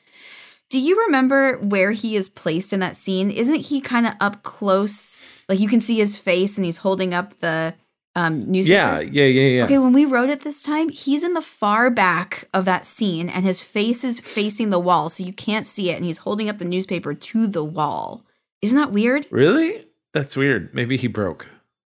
Do 0.69 0.80
you 0.80 1.06
remember 1.06 1.58
where 1.60 1.91
he 1.91 2.15
is 2.15 2.27
placed 2.27 2.73
in 2.73 2.82
that 2.82 2.97
scene? 2.97 3.32
Isn't 3.32 3.62
he 3.62 3.80
kind 3.80 4.06
of 4.06 4.13
up 4.19 4.43
close? 4.43 5.21
Like 5.47 5.60
you 5.60 5.69
can 5.69 5.80
see 5.80 5.97
his 5.97 6.17
face 6.17 6.58
and 6.58 6.65
he's 6.65 6.77
holding 6.77 7.13
up 7.13 7.39
the 7.39 7.73
um 8.15 8.51
newspaper. 8.51 8.73
Yeah, 8.73 8.99
yeah, 8.99 9.25
yeah, 9.25 9.47
yeah. 9.58 9.63
Okay, 9.65 9.77
when 9.77 9.93
we 9.93 10.06
wrote 10.06 10.30
it 10.30 10.41
this 10.41 10.63
time, 10.63 10.89
he's 10.89 11.23
in 11.23 11.34
the 11.34 11.41
far 11.41 11.89
back 11.89 12.49
of 12.53 12.65
that 12.65 12.86
scene 12.86 13.30
and 13.30 13.45
his 13.45 13.63
face 13.63 14.03
is 14.03 14.19
facing 14.19 14.69
the 14.69 14.80
wall, 14.80 15.10
so 15.10 15.23
you 15.23 15.34
can't 15.34 15.65
see 15.65 15.89
it, 15.89 15.95
and 15.95 16.06
he's 16.06 16.19
holding 16.19 16.49
up 16.49 16.58
the 16.58 16.65
newspaper 16.65 17.13
to 17.13 17.47
the 17.47 17.63
wall. 17.63 18.25
Isn't 18.62 18.77
that 18.77 18.91
weird? 18.91 19.27
Really? 19.32 19.86
That's 20.13 20.36
weird. 20.36 20.73
Maybe 20.73 20.97
he 20.97 21.08
broke. 21.08 21.47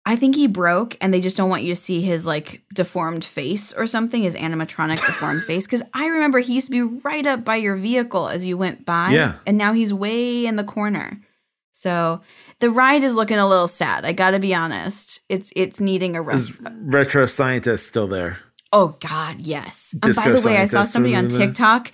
I 0.07 0.15
think 0.15 0.35
he 0.35 0.45
broke 0.47 0.95
and 1.01 1.11
they 1.13 1.19
just 1.21 1.35
don't 1.35 1.49
want 1.49 1.63
you 1.63 1.73
to 1.73 1.75
see 1.81 2.01
his 2.01 2.25
like 2.25 2.61
deformed 2.73 3.25
face 3.25 3.73
or 3.73 3.87
something, 3.87 4.21
his 4.21 4.35
animatronic 4.35 4.97
deformed 5.05 5.43
face. 5.43 5.65
Cause 5.65 5.81
I 5.93 6.07
remember 6.07 6.39
he 6.39 6.53
used 6.55 6.67
to 6.67 6.71
be 6.71 6.99
right 7.03 7.25
up 7.25 7.43
by 7.43 7.55
your 7.55 7.75
vehicle 7.75 8.27
as 8.29 8.45
you 8.45 8.55
went 8.57 8.85
by. 8.85 9.11
Yeah. 9.11 9.35
And 9.47 9.57
now 9.57 9.73
he's 9.73 9.91
way 9.93 10.45
in 10.45 10.57
the 10.57 10.63
corner. 10.63 11.19
So 11.71 12.21
the 12.59 12.69
ride 12.69 13.03
is 13.03 13.15
looking 13.15 13.37
a 13.37 13.47
little 13.47 13.67
sad. 13.67 14.05
I 14.05 14.13
gotta 14.13 14.39
be 14.39 14.53
honest. 14.55 15.21
It's 15.27 15.51
it's 15.55 15.79
needing 15.79 16.15
a 16.15 16.25
Is 16.29 16.53
retro 16.61 17.25
scientist 17.25 17.87
still 17.87 18.07
there? 18.07 18.39
Oh 18.71 18.95
God, 18.99 19.41
yes. 19.41 19.93
And 20.03 20.15
by 20.15 20.31
the 20.31 20.41
way, 20.45 20.57
I 20.57 20.67
saw 20.67 20.83
somebody 20.83 21.15
on. 21.15 21.29
TikTok, 21.29 21.91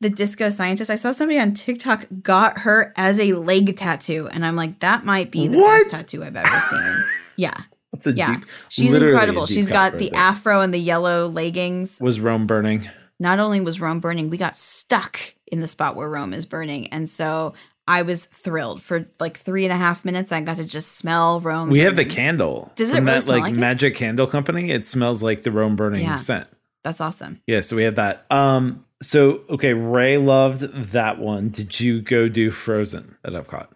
the 0.00 0.08
disco 0.10 0.48
scientist. 0.50 0.90
I 0.90 0.96
saw 0.96 1.12
somebody 1.12 1.38
on 1.40 1.54
TikTok 1.54 2.06
got 2.22 2.60
her 2.60 2.92
as 2.96 3.18
a 3.20 3.32
leg 3.34 3.76
tattoo, 3.76 4.28
and 4.32 4.46
I'm 4.46 4.56
like, 4.56 4.80
that 4.80 5.04
might 5.04 5.30
be 5.30 5.48
the 5.48 5.58
What? 5.58 5.84
best 5.84 5.90
tattoo 5.90 6.24
I've 6.24 6.36
ever 6.36 6.60
seen. 6.70 7.04
Yeah, 7.38 7.54
That's 7.92 8.06
a 8.06 8.12
yeah, 8.12 8.34
deep. 8.36 8.44
she's 8.68 8.94
incredible. 8.94 9.46
She's 9.46 9.70
got 9.70 9.92
right 9.92 9.98
the 9.98 10.10
there. 10.10 10.20
afro 10.20 10.60
and 10.60 10.74
the 10.74 10.78
yellow 10.78 11.26
leggings. 11.28 11.98
Was 12.00 12.20
Rome 12.20 12.46
burning? 12.46 12.86
Not 13.18 13.38
only 13.38 13.60
was 13.62 13.80
Rome 13.80 14.00
burning, 14.00 14.28
we 14.28 14.36
got 14.36 14.56
stuck 14.56 15.18
in 15.46 15.60
the 15.60 15.68
spot 15.68 15.96
where 15.96 16.08
Rome 16.10 16.34
is 16.34 16.44
burning, 16.44 16.88
and 16.88 17.08
so. 17.08 17.54
I 17.90 18.02
was 18.02 18.26
thrilled 18.26 18.82
for 18.82 19.06
like 19.18 19.38
three 19.38 19.64
and 19.64 19.72
a 19.72 19.76
half 19.78 20.04
minutes. 20.04 20.30
I 20.30 20.42
got 20.42 20.58
to 20.58 20.64
just 20.66 20.96
smell 20.98 21.40
Rome. 21.40 21.70
We 21.70 21.78
have 21.80 21.96
the 21.96 22.04
candle. 22.04 22.70
Does 22.76 22.90
it 22.90 22.96
really 22.96 23.06
that 23.06 23.22
smell 23.22 23.36
like, 23.36 23.42
like 23.44 23.54
it? 23.54 23.58
magic 23.58 23.94
candle 23.94 24.26
company? 24.26 24.70
It 24.70 24.86
smells 24.86 25.22
like 25.22 25.42
the 25.42 25.50
Rome 25.50 25.74
burning 25.74 26.02
Yeah. 26.02 26.16
scent. 26.16 26.48
That's 26.84 27.00
awesome. 27.00 27.40
Yeah, 27.46 27.60
so 27.60 27.76
we 27.76 27.84
had 27.84 27.96
that. 27.96 28.30
Um, 28.30 28.84
so 29.00 29.40
okay, 29.48 29.72
Ray 29.72 30.18
loved 30.18 30.60
that 30.60 31.18
one. 31.18 31.48
Did 31.48 31.80
you 31.80 32.02
go 32.02 32.28
do 32.28 32.50
Frozen 32.50 33.16
at 33.24 33.32
Epcot? 33.32 33.68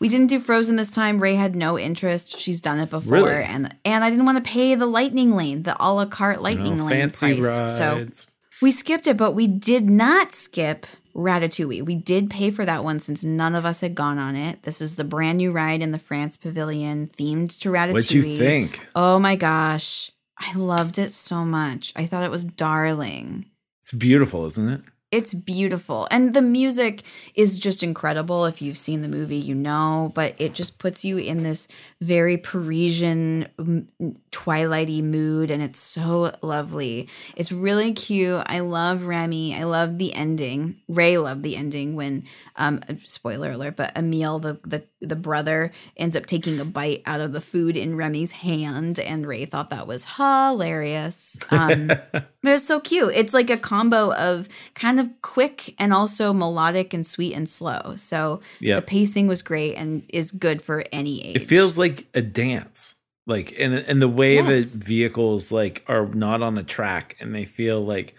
We 0.00 0.08
didn't 0.08 0.28
do 0.28 0.40
Frozen 0.40 0.76
this 0.76 0.90
time. 0.90 1.20
Ray 1.20 1.34
had 1.34 1.56
no 1.56 1.78
interest. 1.78 2.38
She's 2.38 2.60
done 2.60 2.78
it 2.80 2.90
before, 2.90 3.18
Really? 3.18 3.44
and 3.44 3.74
and 3.84 4.04
I 4.04 4.10
didn't 4.10 4.26
want 4.26 4.42
to 4.42 4.50
pay 4.50 4.74
the 4.74 4.86
lightning 4.86 5.36
lane, 5.36 5.64
the 5.64 5.76
a 5.78 5.92
la 5.92 6.06
carte 6.06 6.38
oh, 6.38 6.42
lightning 6.42 6.78
No 6.78 6.84
lane 6.84 7.10
fancy 7.10 7.40
price. 7.40 7.76
So 7.76 8.06
we 8.60 8.72
skipped 8.72 9.06
it, 9.06 9.16
but 9.16 9.32
we 9.32 9.46
did 9.46 9.88
not 9.88 10.34
skip 10.34 10.86
Ratatouille. 11.14 11.84
We 11.84 11.96
did 11.96 12.30
pay 12.30 12.50
for 12.50 12.64
that 12.64 12.84
one 12.84 12.98
since 12.98 13.24
none 13.24 13.54
of 13.54 13.64
us 13.64 13.80
had 13.80 13.94
gone 13.94 14.18
on 14.18 14.36
it. 14.36 14.62
This 14.62 14.80
is 14.80 14.94
the 14.94 15.04
brand 15.04 15.38
new 15.38 15.52
ride 15.52 15.82
in 15.82 15.92
the 15.92 15.98
France 15.98 16.36
Pavilion, 16.36 17.10
themed 17.18 17.58
to 17.60 17.70
Ratatouille. 17.70 17.92
What'd 17.92 18.12
you 18.12 18.22
think? 18.22 18.86
Oh 18.94 19.18
my 19.18 19.36
gosh, 19.36 20.12
I 20.38 20.54
loved 20.54 20.98
it 20.98 21.12
so 21.12 21.44
much. 21.44 21.92
I 21.96 22.06
thought 22.06 22.24
it 22.24 22.30
was 22.30 22.44
darling. 22.44 23.46
It's 23.80 23.92
beautiful, 23.92 24.46
isn't 24.46 24.68
it? 24.68 24.80
It's 25.10 25.32
beautiful. 25.32 26.06
And 26.10 26.34
the 26.34 26.42
music 26.42 27.02
is 27.34 27.58
just 27.58 27.82
incredible. 27.82 28.44
If 28.44 28.60
you've 28.60 28.76
seen 28.76 29.00
the 29.00 29.08
movie, 29.08 29.38
you 29.38 29.54
know, 29.54 30.12
but 30.14 30.34
it 30.36 30.52
just 30.52 30.78
puts 30.78 31.02
you 31.02 31.16
in 31.16 31.44
this 31.44 31.66
very 32.02 32.36
Parisian, 32.36 33.48
twilighty 34.30 35.02
mood. 35.02 35.50
And 35.50 35.62
it's 35.62 35.80
so 35.80 36.36
lovely. 36.42 37.08
It's 37.36 37.50
really 37.50 37.94
cute. 37.94 38.42
I 38.46 38.58
love 38.60 39.04
Remy. 39.04 39.56
I 39.56 39.62
love 39.64 39.96
the 39.96 40.12
ending. 40.12 40.76
Ray 40.88 41.16
loved 41.16 41.42
the 41.42 41.56
ending 41.56 41.94
when, 41.94 42.24
um, 42.56 42.80
spoiler 43.04 43.52
alert, 43.52 43.76
but 43.76 43.96
Emile, 43.96 44.40
the, 44.40 44.60
the, 44.66 44.84
the 45.00 45.16
brother, 45.16 45.70
ends 45.96 46.16
up 46.16 46.26
taking 46.26 46.58
a 46.58 46.64
bite 46.64 47.02
out 47.06 47.20
of 47.20 47.32
the 47.32 47.40
food 47.40 47.76
in 47.76 47.96
Remy's 47.96 48.32
hand. 48.32 48.98
And 48.98 49.26
Ray 49.26 49.44
thought 49.44 49.70
that 49.70 49.86
was 49.86 50.04
hilarious. 50.16 51.38
Um, 51.50 51.86
but 52.12 52.26
it's 52.44 52.64
so 52.64 52.80
cute. 52.80 53.12
It's 53.14 53.34
like 53.34 53.50
a 53.50 53.56
combo 53.56 54.12
of 54.14 54.48
kind 54.74 54.98
of 55.00 55.08
quick 55.22 55.74
and 55.78 55.92
also 55.92 56.32
melodic 56.32 56.92
and 56.94 57.06
sweet 57.06 57.34
and 57.34 57.48
slow. 57.48 57.94
So 57.96 58.40
Yep. 58.60 58.76
the 58.76 58.82
pacing 58.82 59.26
was 59.28 59.42
great 59.42 59.74
and 59.74 60.02
is 60.08 60.32
good 60.32 60.62
for 60.62 60.84
any 60.92 61.24
age. 61.24 61.36
It 61.36 61.46
feels 61.46 61.78
like 61.78 62.06
a 62.14 62.22
dance. 62.22 62.94
Like 63.26 63.54
and 63.58 63.74
and 63.74 64.00
the 64.00 64.08
way 64.08 64.36
Yes. 64.36 64.72
that 64.72 64.82
vehicles 64.84 65.52
like 65.52 65.84
are 65.86 66.06
not 66.06 66.40
on 66.42 66.56
a 66.56 66.62
track 66.64 67.14
and 67.20 67.34
they 67.34 67.44
feel 67.44 67.84
like 67.84 68.14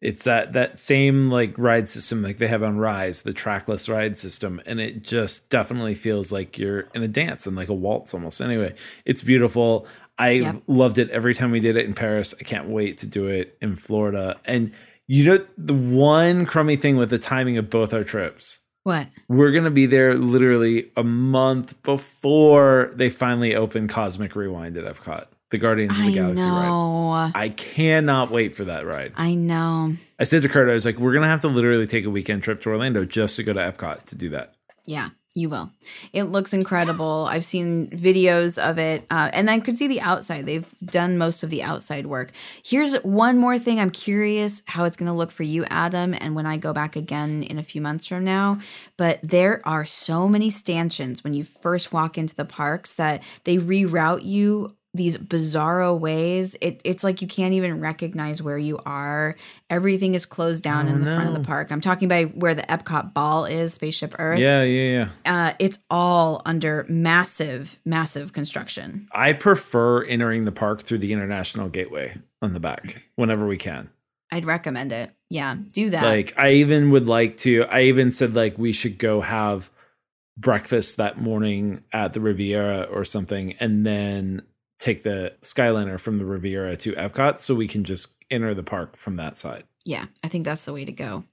it's 0.00 0.24
that 0.24 0.52
that 0.52 0.78
same 0.78 1.30
like 1.30 1.56
ride 1.58 1.88
system 1.88 2.22
like 2.22 2.38
they 2.38 2.46
have 2.48 2.62
on 2.62 2.78
Rise, 2.78 3.22
the 3.22 3.32
trackless 3.32 3.88
ride 3.88 4.16
system, 4.16 4.60
and 4.66 4.80
it 4.80 5.02
just 5.02 5.48
definitely 5.50 5.94
feels 5.94 6.30
like 6.32 6.58
you're 6.58 6.88
in 6.94 7.02
a 7.02 7.08
dance 7.08 7.46
and 7.46 7.56
like 7.56 7.68
a 7.68 7.74
waltz 7.74 8.14
almost. 8.14 8.40
Anyway, 8.40 8.74
it's 9.04 9.22
beautiful. 9.22 9.86
I 10.18 10.30
Yep. 10.30 10.62
loved 10.66 10.98
it 10.98 11.10
every 11.10 11.34
time 11.34 11.50
we 11.52 11.60
did 11.60 11.76
it 11.76 11.86
in 11.86 11.94
Paris. 11.94 12.34
I 12.40 12.42
can't 12.42 12.68
wait 12.68 12.98
to 12.98 13.06
do 13.06 13.26
it 13.28 13.56
in 13.60 13.76
Florida. 13.76 14.36
And 14.44 14.72
you 15.06 15.24
know 15.24 15.44
the 15.56 15.74
one 15.74 16.44
crummy 16.44 16.76
thing 16.76 16.96
with 16.96 17.10
the 17.10 17.18
timing 17.18 17.56
of 17.56 17.70
both 17.70 17.94
our 17.94 18.04
trips 18.04 18.58
what? 18.82 19.08
we're 19.28 19.52
gonna 19.52 19.70
be 19.70 19.86
there 19.86 20.14
literally 20.14 20.90
a 20.96 21.02
month 21.02 21.82
before 21.82 22.92
they 22.94 23.08
finally 23.10 23.54
open 23.54 23.88
Cosmic 23.88 24.34
Rewind 24.36 24.76
at 24.76 24.84
Epcot, 24.84 25.26
the 25.50 25.58
Guardians 25.58 25.98
of 25.98 26.04
the 26.04 26.10
I 26.10 26.14
Galaxy 26.14 26.46
ride. 26.48 26.66
know. 26.66 27.30
I 27.34 27.48
cannot 27.50 28.30
wait 28.30 28.54
for 28.56 28.64
that 28.66 28.86
ride. 28.86 29.12
I 29.16 29.34
know. 29.34 29.94
I 30.18 30.24
said 30.24 30.42
to 30.42 30.48
Kurt, 30.48 30.68
I 30.68 30.72
was 30.74 30.84
like, 30.84 30.98
we're 30.98 31.14
gonna 31.14 31.26
have 31.26 31.40
to 31.42 31.48
literally 31.48 31.86
take 31.86 32.04
a 32.04 32.10
weekend 32.10 32.42
trip 32.42 32.60
to 32.62 32.70
Orlando 32.70 33.04
just 33.04 33.36
to 33.36 33.42
go 33.42 33.52
to 33.52 33.60
Epcot 33.60 34.04
to 34.06 34.14
do 34.16 34.28
that. 34.30 34.54
Yeah, 34.84 35.10
you 35.34 35.48
will. 35.50 35.70
It 36.12 36.24
looks 36.24 36.52
incredible. 36.54 37.26
I've 37.30 37.44
seen 37.44 37.88
videos 37.90 38.58
of 38.58 38.78
it, 38.78 39.06
uh, 39.10 39.30
and 39.34 39.50
I 39.50 39.60
could 39.60 39.76
see 39.76 39.86
the 39.86 40.00
outside. 40.00 40.46
They've 40.46 40.66
done 40.82 41.18
most 41.18 41.42
of 41.42 41.50
the 41.50 41.62
outside 41.62 42.06
work. 42.06 42.32
Here's 42.64 42.94
one 43.02 43.36
more 43.36 43.58
thing. 43.58 43.78
I'm 43.78 43.90
curious 43.90 44.62
how 44.66 44.84
it's 44.84 44.96
going 44.96 45.06
to 45.06 45.12
look 45.12 45.30
for 45.30 45.42
you, 45.42 45.64
Adam, 45.66 46.14
and 46.18 46.34
when 46.34 46.46
I 46.46 46.56
go 46.56 46.72
back 46.72 46.96
again 46.96 47.42
in 47.42 47.58
a 47.58 47.62
few 47.62 47.82
months 47.82 48.06
from 48.06 48.24
now. 48.24 48.58
But 48.96 49.20
there 49.22 49.60
are 49.64 49.84
so 49.84 50.26
many 50.26 50.48
stanchions 50.48 51.22
when 51.22 51.34
you 51.34 51.44
first 51.44 51.92
walk 51.92 52.16
into 52.16 52.34
the 52.34 52.46
parks 52.46 52.94
that 52.94 53.22
they 53.44 53.58
reroute 53.58 54.24
you 54.24 54.74
these 54.94 55.18
bizarro 55.18 55.98
ways. 55.98 56.56
It, 56.60 56.80
it's 56.84 57.04
like 57.04 57.20
you 57.20 57.28
can't 57.28 57.52
even 57.52 57.78
recognize 57.78 58.42
where 58.42 58.56
you 58.58 58.78
are. 58.86 59.36
Everything 59.68 60.14
is 60.14 60.24
closed 60.24 60.64
down 60.64 60.86
Oh, 60.88 60.90
in 60.90 61.00
the 61.00 61.14
front 61.14 61.28
of 61.28 61.34
the 61.34 61.46
park. 61.46 61.70
I'm 61.70 61.80
talking 61.80 62.06
about 62.06 62.36
where 62.36 62.54
the 62.54 62.62
Epcot 62.62 63.12
ball 63.12 63.44
is, 63.44 63.74
Spaceship 63.74 64.14
Earth 64.18 64.38
Yeah, 64.38 64.62
yeah, 64.62 65.08
yeah. 65.24 65.46
uh, 65.48 65.52
it's 65.58 65.80
all 65.90 66.40
under 66.46 66.86
massive, 66.88 67.78
massive 67.84 68.32
construction. 68.32 69.08
I 69.12 69.34
prefer 69.34 70.04
entering 70.04 70.46
the 70.46 70.52
park 70.52 70.82
through 70.82 70.98
the 70.98 71.12
International 71.12 71.68
Gateway 71.68 72.16
on 72.40 72.54
the 72.54 72.60
back 72.60 73.02
whenever 73.16 73.46
we 73.46 73.58
can. 73.58 73.90
I'd 74.32 74.44
recommend 74.46 74.92
it. 74.92 75.10
Yeah, 75.30 75.54
do 75.72 75.90
that. 75.90 76.02
Like 76.02 76.34
I 76.38 76.52
even 76.52 76.90
would 76.90 77.06
like 77.08 77.36
to 77.38 77.64
I 77.64 77.82
even 77.82 78.10
said 78.10 78.34
like 78.34 78.58
we 78.58 78.72
should 78.72 78.98
go 78.98 79.20
have 79.20 79.70
breakfast 80.36 80.96
that 80.98 81.20
morning 81.20 81.82
at 81.92 82.12
the 82.12 82.20
Riviera 82.20 82.82
or 82.82 83.04
something 83.04 83.54
and 83.54 83.84
then 83.84 84.42
take 84.78 85.02
the 85.02 85.34
Skyliner 85.42 85.98
from 85.98 86.18
the 86.18 86.24
Riviera 86.24 86.76
to 86.78 86.92
Epcot 86.92 87.38
so 87.38 87.54
we 87.54 87.68
can 87.68 87.84
just 87.84 88.08
enter 88.30 88.54
the 88.54 88.62
park 88.62 88.96
from 88.96 89.16
that 89.16 89.36
side. 89.38 89.64
yeah, 89.84 90.04
I 90.22 90.28
think 90.28 90.44
that's 90.44 90.64
the 90.66 90.72
way 90.74 90.84
to 90.84 90.92
go. 90.92 91.24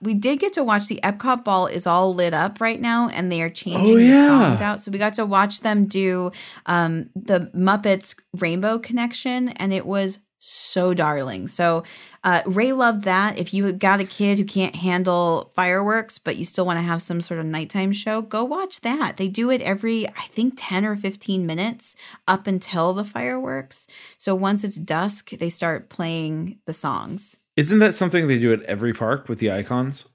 We 0.00 0.14
did 0.14 0.38
get 0.38 0.52
to 0.54 0.64
watch 0.64 0.86
the 0.86 1.00
Epcot 1.02 1.44
ball 1.44 1.66
is 1.66 1.86
all 1.86 2.14
lit 2.14 2.32
up 2.32 2.60
right 2.60 2.80
now, 2.80 3.08
and 3.10 3.30
they 3.30 3.42
are 3.42 3.50
changing 3.50 3.82
Oh, 3.92 3.96
the 3.96 4.26
songs 4.26 4.60
out. 4.62 4.80
So 4.80 4.90
we 4.90 4.98
got 4.98 5.14
to 5.14 5.26
watch 5.26 5.60
them 5.60 5.84
do 5.86 6.30
um, 6.66 7.10
the 7.14 7.50
Muppets 7.54 8.18
Rainbow 8.38 8.78
Connection, 8.78 9.48
and 9.50 9.72
it 9.74 9.84
was 9.84 10.20
so 10.38 10.94
darling. 10.94 11.46
So 11.48 11.82
uh, 12.24 12.42
Ray 12.46 12.72
loved 12.72 13.04
that. 13.04 13.38
If 13.38 13.52
you 13.52 13.72
got 13.72 14.00
a 14.00 14.04
kid 14.04 14.38
who 14.38 14.44
can't 14.44 14.76
handle 14.76 15.50
fireworks, 15.54 16.18
but 16.18 16.36
you 16.36 16.44
still 16.44 16.64
want 16.64 16.78
to 16.78 16.82
have 16.84 17.02
some 17.02 17.20
sort 17.20 17.40
of 17.40 17.46
nighttime 17.46 17.92
show, 17.92 18.22
go 18.22 18.44
watch 18.44 18.80
that. 18.82 19.16
They 19.16 19.28
do 19.28 19.50
it 19.50 19.60
every, 19.62 20.08
I 20.08 20.22
think, 20.22 20.54
10 20.56 20.84
or 20.84 20.96
15 20.96 21.44
minutes 21.44 21.96
up 22.26 22.46
until 22.46 22.94
the 22.94 23.04
fireworks. 23.04 23.86
So 24.16 24.34
once 24.34 24.64
it's 24.64 24.76
dusk, 24.76 25.30
they 25.30 25.50
start 25.50 25.88
playing 25.88 26.58
the 26.66 26.72
songs. 26.72 27.40
Isn't 27.56 27.80
that 27.80 27.94
something 27.94 28.28
they 28.28 28.38
do 28.38 28.52
at 28.52 28.62
every 28.62 28.94
park 28.94 29.28
with 29.28 29.40
the 29.40 29.50
icons? 29.50 30.06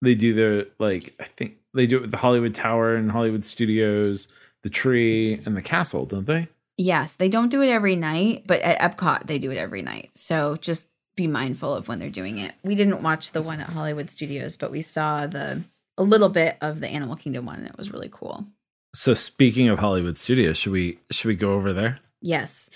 They 0.00 0.14
do 0.14 0.32
the 0.32 0.70
like 0.78 1.14
I 1.20 1.24
think 1.24 1.56
they 1.74 1.86
do 1.86 1.96
it 1.96 2.02
with 2.02 2.12
the 2.12 2.18
Hollywood 2.18 2.54
Tower 2.54 2.94
and 2.94 3.10
Hollywood 3.10 3.44
Studios, 3.44 4.28
the 4.62 4.70
tree 4.70 5.42
and 5.44 5.56
the 5.56 5.62
castle, 5.62 6.06
don't 6.06 6.26
they? 6.26 6.48
Yes, 6.78 7.16
they 7.16 7.28
don't 7.28 7.50
do 7.50 7.60
it 7.60 7.68
every 7.68 7.96
night, 7.96 8.44
but 8.46 8.60
at 8.60 8.78
Epcot, 8.78 9.26
they 9.26 9.38
do 9.38 9.50
it 9.50 9.58
every 9.58 9.82
night. 9.82 10.10
So 10.14 10.56
just 10.56 10.88
be 11.16 11.26
mindful 11.26 11.74
of 11.74 11.88
when 11.88 11.98
they're 11.98 12.08
doing 12.08 12.38
it. 12.38 12.54
We 12.62 12.76
didn't 12.76 13.02
watch 13.02 13.32
the 13.32 13.42
one 13.42 13.60
at 13.60 13.70
Hollywood 13.70 14.08
Studios, 14.08 14.56
but 14.56 14.70
we 14.70 14.80
saw 14.80 15.26
the 15.26 15.64
a 15.98 16.02
little 16.04 16.28
bit 16.28 16.56
of 16.60 16.80
the 16.80 16.88
Animal 16.88 17.16
Kingdom 17.16 17.44
one, 17.46 17.58
and 17.58 17.66
it 17.66 17.76
was 17.76 17.92
really 17.92 18.08
cool. 18.10 18.46
So 18.94 19.12
speaking 19.14 19.68
of 19.68 19.80
Hollywood 19.80 20.16
Studios, 20.16 20.56
should 20.56 20.72
we 20.72 21.00
should 21.10 21.28
we 21.28 21.34
go 21.34 21.54
over 21.54 21.72
there? 21.72 21.98
Yes. 22.22 22.70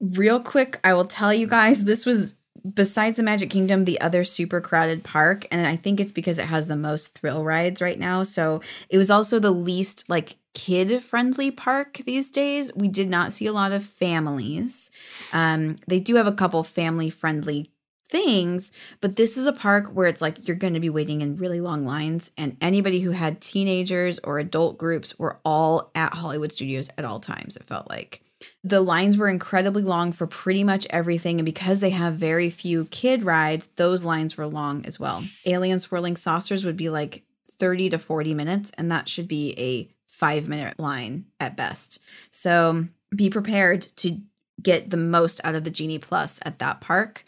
Real 0.00 0.40
quick, 0.40 0.80
I 0.84 0.92
will 0.92 1.06
tell 1.06 1.32
you 1.32 1.46
guys 1.46 1.84
this 1.84 2.04
was 2.04 2.34
besides 2.74 3.16
the 3.16 3.22
Magic 3.22 3.50
Kingdom, 3.50 3.84
the 3.84 4.00
other 4.00 4.24
super 4.24 4.60
crowded 4.60 5.04
park. 5.04 5.46
And 5.50 5.66
I 5.66 5.76
think 5.76 6.00
it's 6.00 6.12
because 6.12 6.38
it 6.38 6.46
has 6.46 6.68
the 6.68 6.76
most 6.76 7.18
thrill 7.18 7.44
rides 7.44 7.82
right 7.82 7.98
now. 7.98 8.22
So 8.22 8.60
it 8.88 8.98
was 8.98 9.10
also 9.10 9.38
the 9.38 9.50
least 9.50 10.08
like 10.08 10.36
kid 10.54 11.02
friendly 11.04 11.50
park 11.50 12.00
these 12.06 12.30
days. 12.30 12.74
We 12.74 12.88
did 12.88 13.10
not 13.10 13.32
see 13.32 13.46
a 13.46 13.52
lot 13.52 13.72
of 13.72 13.84
families. 13.84 14.90
Um, 15.32 15.76
they 15.86 16.00
do 16.00 16.16
have 16.16 16.26
a 16.26 16.32
couple 16.32 16.62
family 16.64 17.10
friendly 17.10 17.70
things, 18.08 18.72
but 19.00 19.16
this 19.16 19.36
is 19.36 19.46
a 19.46 19.52
park 19.52 19.88
where 19.88 20.06
it's 20.06 20.22
like 20.22 20.46
you're 20.46 20.56
going 20.56 20.74
to 20.74 20.80
be 20.80 20.88
waiting 20.88 21.20
in 21.20 21.36
really 21.36 21.60
long 21.60 21.84
lines. 21.84 22.30
And 22.38 22.56
anybody 22.60 23.00
who 23.00 23.10
had 23.10 23.40
teenagers 23.40 24.18
or 24.20 24.38
adult 24.38 24.78
groups 24.78 25.18
were 25.18 25.38
all 25.44 25.90
at 25.94 26.14
Hollywood 26.14 26.52
Studios 26.52 26.88
at 26.96 27.04
all 27.04 27.20
times, 27.20 27.56
it 27.56 27.64
felt 27.64 27.88
like. 27.90 28.22
The 28.66 28.80
lines 28.80 29.16
were 29.16 29.28
incredibly 29.28 29.82
long 29.82 30.10
for 30.10 30.26
pretty 30.26 30.64
much 30.64 30.88
everything. 30.90 31.38
And 31.38 31.46
because 31.46 31.78
they 31.78 31.90
have 31.90 32.14
very 32.14 32.50
few 32.50 32.86
kid 32.86 33.22
rides, 33.22 33.68
those 33.76 34.02
lines 34.02 34.36
were 34.36 34.46
long 34.46 34.84
as 34.84 34.98
well. 34.98 35.22
Alien 35.44 35.78
Swirling 35.78 36.16
Saucers 36.16 36.64
would 36.64 36.76
be 36.76 36.88
like 36.88 37.22
30 37.58 37.90
to 37.90 37.98
40 37.98 38.34
minutes, 38.34 38.72
and 38.76 38.90
that 38.90 39.08
should 39.08 39.28
be 39.28 39.54
a 39.56 39.88
five 40.08 40.48
minute 40.48 40.80
line 40.80 41.26
at 41.38 41.56
best. 41.56 42.00
So 42.30 42.88
be 43.14 43.30
prepared 43.30 43.82
to 43.96 44.20
get 44.60 44.90
the 44.90 44.96
most 44.96 45.40
out 45.44 45.54
of 45.54 45.62
the 45.62 45.70
Genie 45.70 45.98
Plus 45.98 46.40
at 46.44 46.58
that 46.58 46.80
park. 46.80 47.24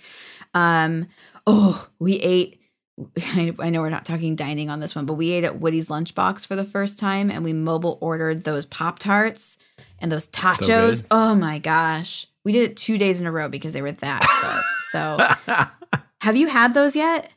Um, 0.55 1.07
oh, 1.47 1.89
we 1.99 2.17
ate. 2.17 2.58
I 3.19 3.55
I 3.59 3.71
know 3.71 3.81
we're 3.81 3.91
not 3.91 4.05
talking 4.05 4.37
dining 4.37 4.71
on 4.71 4.81
this 4.81 4.95
one, 4.95 5.07
but 5.07 5.15
we 5.15 5.31
ate 5.33 5.45
at 5.45 5.61
Woody's 5.61 5.89
Lunchbox 5.89 6.47
for 6.47 6.57
the 6.57 6.65
first 6.65 6.99
time, 6.99 7.31
and 7.31 7.45
we 7.45 7.53
mobile 7.53 7.99
ordered 8.01 8.45
those 8.45 8.67
Pop 8.67 8.99
Tarts 8.99 9.59
and 9.99 10.11
those 10.13 10.27
tachos. 10.29 10.67
good. 11.03 11.07
oh 11.11 11.35
my 11.35 11.59
gosh, 11.59 12.27
we 12.45 12.53
did 12.53 12.71
it 12.71 12.77
two 12.77 12.99
days 12.99 13.21
in 13.21 13.27
a 13.27 13.33
row 13.33 13.49
because 13.49 13.73
they 13.73 13.83
were 13.83 13.93
that 13.93 14.23
good. 14.43 14.63
So, 14.93 15.95
have 16.23 16.37
you 16.37 16.49
had 16.49 16.75
those 16.75 16.97
yet? 16.97 17.33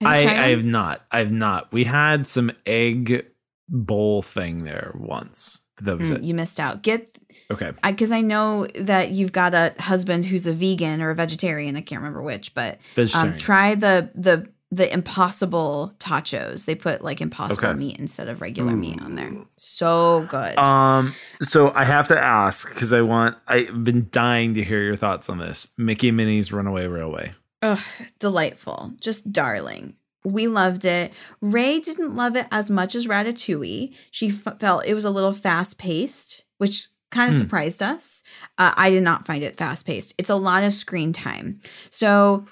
Have 0.00 0.10
I, 0.12 0.16
I 0.18 0.48
have 0.50 0.64
not. 0.64 1.02
I've 1.10 1.32
not. 1.32 1.72
We 1.72 1.84
had 1.84 2.26
some 2.26 2.52
egg 2.66 3.26
bowl 3.68 4.22
thing 4.22 4.64
there 4.64 4.92
once. 4.98 5.60
That 5.82 5.98
was 5.98 6.10
Mm, 6.10 6.16
it. 6.16 6.24
You 6.24 6.34
missed 6.34 6.58
out. 6.60 6.82
Get 6.82 7.18
Okay. 7.50 7.72
because 7.84 8.12
I, 8.12 8.22
know 8.22 8.66
that 8.76 9.10
you've 9.10 9.32
got 9.32 9.52
a 9.54 9.74
husband 9.78 10.24
who's 10.26 10.46
a 10.46 10.52
vegan 10.54 11.02
or 11.02 11.10
a 11.10 11.14
vegetarian. 11.14 11.76
I 11.76 11.82
can't 11.82 12.00
remember 12.00 12.22
which, 12.22 12.54
but 12.54 12.78
um, 13.14 13.36
try 13.36 13.74
the 13.74 14.10
the 14.14 14.48
the 14.72 14.92
impossible 14.92 15.94
tachos. 15.98 16.64
They 16.64 16.74
put 16.74 17.02
like 17.02 17.20
impossible 17.20 17.68
Okay. 17.68 17.78
meat 17.78 17.98
instead 17.98 18.28
of 18.28 18.40
regular 18.40 18.72
meat 18.72 19.00
on 19.00 19.14
there. 19.14 19.32
So 19.56 20.26
good. 20.28 20.56
Um, 20.58 21.14
so 21.40 21.72
I 21.74 21.84
have 21.84 22.08
to 22.08 22.18
ask 22.18 22.68
because 22.68 22.92
I 22.92 23.00
want. 23.02 23.36
I've 23.46 23.84
been 23.84 24.08
dying 24.10 24.54
to 24.54 24.64
hear 24.64 24.82
your 24.82 24.96
thoughts 24.96 25.28
on 25.28 25.38
this. 25.38 25.68
Mickey 25.78 26.08
and 26.08 26.16
Minnie's 26.16 26.52
Runaway 26.52 26.86
Railway. 26.86 27.34
Ugh, 27.62 27.80
delightful. 28.18 28.92
Just 29.00 29.32
darling. 29.32 29.94
We 30.24 30.48
loved 30.48 30.84
it. 30.84 31.12
Ray 31.40 31.78
didn't 31.78 32.16
love 32.16 32.34
it 32.34 32.46
as 32.50 32.68
much 32.68 32.94
as 32.96 33.06
Ratatouille. 33.06 33.94
She 34.10 34.28
f- 34.30 34.58
felt 34.58 34.84
it 34.86 34.94
was 34.94 35.04
a 35.04 35.10
little 35.10 35.32
fast 35.32 35.78
paced, 35.78 36.44
which 36.58 36.88
kind 37.12 37.28
of 37.30 37.36
Hmm. 37.36 37.42
surprised 37.42 37.80
us. 37.82 38.24
Uh, 38.58 38.72
I 38.76 38.90
did 38.90 39.04
not 39.04 39.24
find 39.24 39.44
it 39.44 39.56
fast 39.56 39.86
paced. 39.86 40.12
It's 40.18 40.28
a 40.28 40.34
lot 40.34 40.64
of 40.64 40.72
screen 40.72 41.12
time. 41.12 41.60
So 41.90 42.46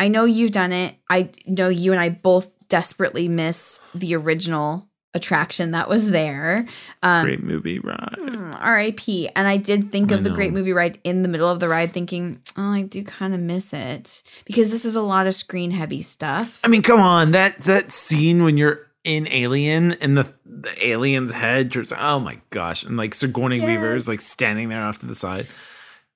I 0.00 0.08
know 0.08 0.24
you've 0.24 0.50
done 0.50 0.72
it. 0.72 0.96
I 1.08 1.30
know 1.46 1.68
you 1.68 1.92
and 1.92 2.00
I 2.00 2.08
both 2.08 2.48
desperately 2.68 3.28
miss 3.28 3.78
the 3.94 4.16
original 4.16 4.88
attraction 5.12 5.72
that 5.72 5.88
was 5.88 6.10
there. 6.10 6.66
Um, 7.02 7.26
Great 7.26 7.42
movie, 7.42 7.78
right? 7.80 8.14
Hmm, 8.18 8.54
R.I.P. 8.54 9.28
And 9.36 9.46
I 9.46 9.56
did 9.58 9.90
think 9.90 10.10
I 10.10 10.14
of 10.14 10.24
the 10.24 10.30
Great. 10.30 10.52
Movie 10.52 10.72
Ride 10.72 10.98
in 11.04 11.22
the 11.22 11.28
middle 11.28 11.48
of 11.48 11.60
the 11.60 11.68
ride, 11.68 11.92
thinking, 11.92 12.40
oh, 12.56 12.72
I 12.72 12.82
do 12.82 13.04
kind 13.04 13.34
of 13.34 13.40
miss 13.40 13.74
it 13.74 14.22
because 14.46 14.70
this 14.70 14.84
is 14.84 14.96
a 14.96 15.02
lot 15.02 15.26
of 15.26 15.34
screen 15.34 15.72
heavy 15.72 16.02
stuff. 16.02 16.60
I 16.64 16.68
mean, 16.68 16.82
come 16.82 17.00
on 17.00 17.32
that 17.32 17.58
that 17.58 17.92
scene 17.92 18.42
when 18.42 18.56
you're 18.56 18.86
in 19.04 19.28
Alien 19.28 19.92
and 19.92 20.16
the 20.16 20.32
the 20.46 20.86
alien's 20.86 21.32
head. 21.32 21.70
Just, 21.70 21.92
oh 21.96 22.20
my 22.20 22.40
gosh! 22.50 22.84
And 22.84 22.96
like 22.96 23.14
Sigourney 23.14 23.60
Weaver 23.60 23.96
is 23.96 24.08
like 24.08 24.20
standing 24.20 24.68
there 24.68 24.82
off 24.82 24.98
to 24.98 25.06
the 25.06 25.14
side. 25.14 25.46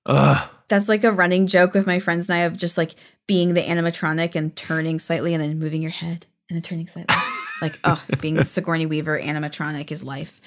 Ugh. 0.07 0.51
That's 0.69 0.89
like 0.89 1.05
a 1.05 1.13
running 1.13 1.47
joke 1.47 1.75
with 1.75 1.87
my 1.87 1.99
friends 1.99 2.29
and 2.29 2.39
I 2.39 2.41
of 2.41 2.57
just 2.57 2.79
like 2.79 2.95
being 3.27 3.55
the 3.55 3.63
animatronic 3.63 4.35
and 4.35 4.55
turning 4.57 4.99
slightly 4.99 5.35
and 5.35 5.43
then 5.43 5.59
moving 5.59 5.83
your 5.83 5.91
head 5.91 6.27
and 6.49 6.57
then 6.57 6.63
turning 6.63 6.87
slightly. 6.87 7.15
like, 7.63 7.79
oh, 7.85 8.03
being 8.21 8.43
Sigourney 8.45 8.87
Weaver 8.87 9.19
animatronic 9.19 9.91
is 9.91 10.03
life. 10.05 10.41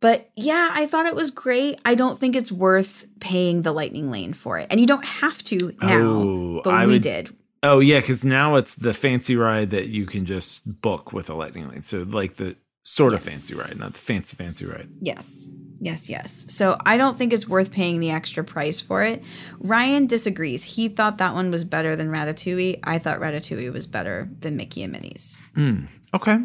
But 0.00 0.30
yeah, 0.36 0.70
I 0.72 0.86
thought 0.86 1.06
it 1.06 1.14
was 1.14 1.30
great. 1.30 1.80
I 1.84 1.94
don't 1.94 2.18
think 2.18 2.36
it's 2.36 2.52
worth 2.52 3.06
paying 3.20 3.62
the 3.62 3.72
lightning 3.72 4.10
lane 4.10 4.34
for 4.34 4.58
it. 4.58 4.66
And 4.70 4.78
you 4.80 4.86
don't 4.86 5.04
have 5.04 5.42
to 5.44 5.74
now, 5.82 6.02
Oh, 6.02 6.60
but 6.62 6.74
I 6.74 6.86
we 6.86 6.94
would- 6.94 7.02
did. 7.02 7.34
Oh 7.62 7.80
yeah, 7.80 7.98
because 8.00 8.24
now 8.24 8.54
it's 8.56 8.76
the 8.76 8.94
fancy 8.94 9.34
ride 9.34 9.70
that 9.70 9.88
you 9.88 10.06
can 10.06 10.24
just 10.26 10.80
book 10.82 11.12
with 11.12 11.28
a 11.30 11.34
lightning 11.34 11.68
lane. 11.68 11.82
So 11.82 12.02
like 12.02 12.36
the 12.36 12.54
sort 12.86 13.12
of 13.12 13.20
fancy 13.20 13.52
ride, 13.54 13.76
not 13.78 13.92
the 13.94 13.98
fancy 13.98 14.36
fancy 14.36 14.64
ride. 14.64 14.88
Yes. 15.00 15.50
Yes, 15.78 16.08
yes. 16.08 16.46
So 16.48 16.78
I 16.86 16.96
don't 16.96 17.18
think 17.18 17.32
it's 17.32 17.48
worth 17.48 17.70
paying 17.70 18.00
the 18.00 18.10
extra 18.10 18.42
price 18.44 18.80
for 18.80 19.02
it. 19.02 19.22
Ryan 19.58 20.06
disagrees. 20.06 20.64
He 20.64 20.88
thought 20.88 21.18
that 21.18 21.34
one 21.34 21.50
was 21.50 21.64
better 21.64 21.96
than 21.96 22.08
Ratatouille. 22.08 22.78
I 22.84 22.98
thought 22.98 23.18
Ratatouille 23.18 23.72
was 23.72 23.86
better 23.86 24.30
than 24.40 24.56
Mickey 24.56 24.82
and 24.82 24.92
Minnie's. 24.92 25.42
Hmm. 25.54 25.86
Okay. 26.14 26.38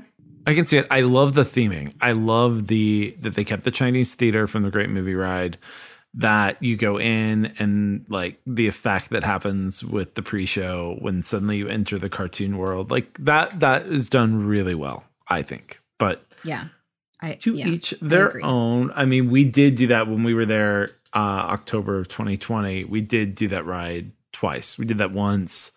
I 0.48 0.56
can 0.56 0.66
see 0.66 0.78
it. 0.78 0.88
I 0.89 1.02
love 1.02 1.36
the 1.36 1.44
theming. 1.44 1.94
I 2.02 2.12
love 2.12 2.68
the 2.68 3.16
that 3.22 3.36
they 3.36 3.44
kept 3.44 3.64
the 3.64 3.72
Chinese 3.72 4.16
theater 4.16 4.48
from 4.48 4.64
the 4.64 4.72
Great 4.72 4.89
Movie 4.89 5.16
Ride. 5.16 5.58
That 6.14 6.62
you 6.62 6.76
go 6.76 7.00
in 7.00 7.54
and 7.58 8.06
like 8.10 8.42
the 8.46 8.68
effect 8.68 9.12
that 9.12 9.24
happens 9.24 9.82
with 9.82 10.16
the 10.16 10.22
pre-show 10.22 10.98
when 11.00 11.22
suddenly 11.22 11.56
you 11.56 11.70
enter 11.70 11.98
the 11.98 12.10
cartoon 12.10 12.58
world, 12.58 12.92
like 12.92 13.16
that 13.20 13.62
that 13.62 13.86
is 13.86 14.10
done 14.10 14.46
really 14.46 14.76
well, 14.76 15.06
I 15.30 15.42
think. 15.42 15.80
But 15.98 16.26
Yeah. 16.44 16.66
I 17.22 17.34
to 17.34 17.54
yeah, 17.54 17.68
each 17.68 17.92
their 18.02 18.28
agree. 18.30 18.42
own. 18.42 18.92
I 18.96 19.06
mean, 19.06 19.30
we 19.30 19.44
did 19.44 19.76
do 19.76 19.88
that 19.88 20.08
when 20.08 20.24
we 20.24 20.34
were 20.34 20.46
there 20.46 20.92
uh 21.14 21.18
October 21.18 22.00
of 22.00 22.08
2020. 22.08 22.86
We 22.86 23.02
did 23.02 23.36
do 23.36 23.48
that 23.50 23.66
ride 23.66 24.12
twice. 24.34 24.78
We 24.78 24.86
did 24.86 24.98
that 24.98 25.12
once 25.12 25.72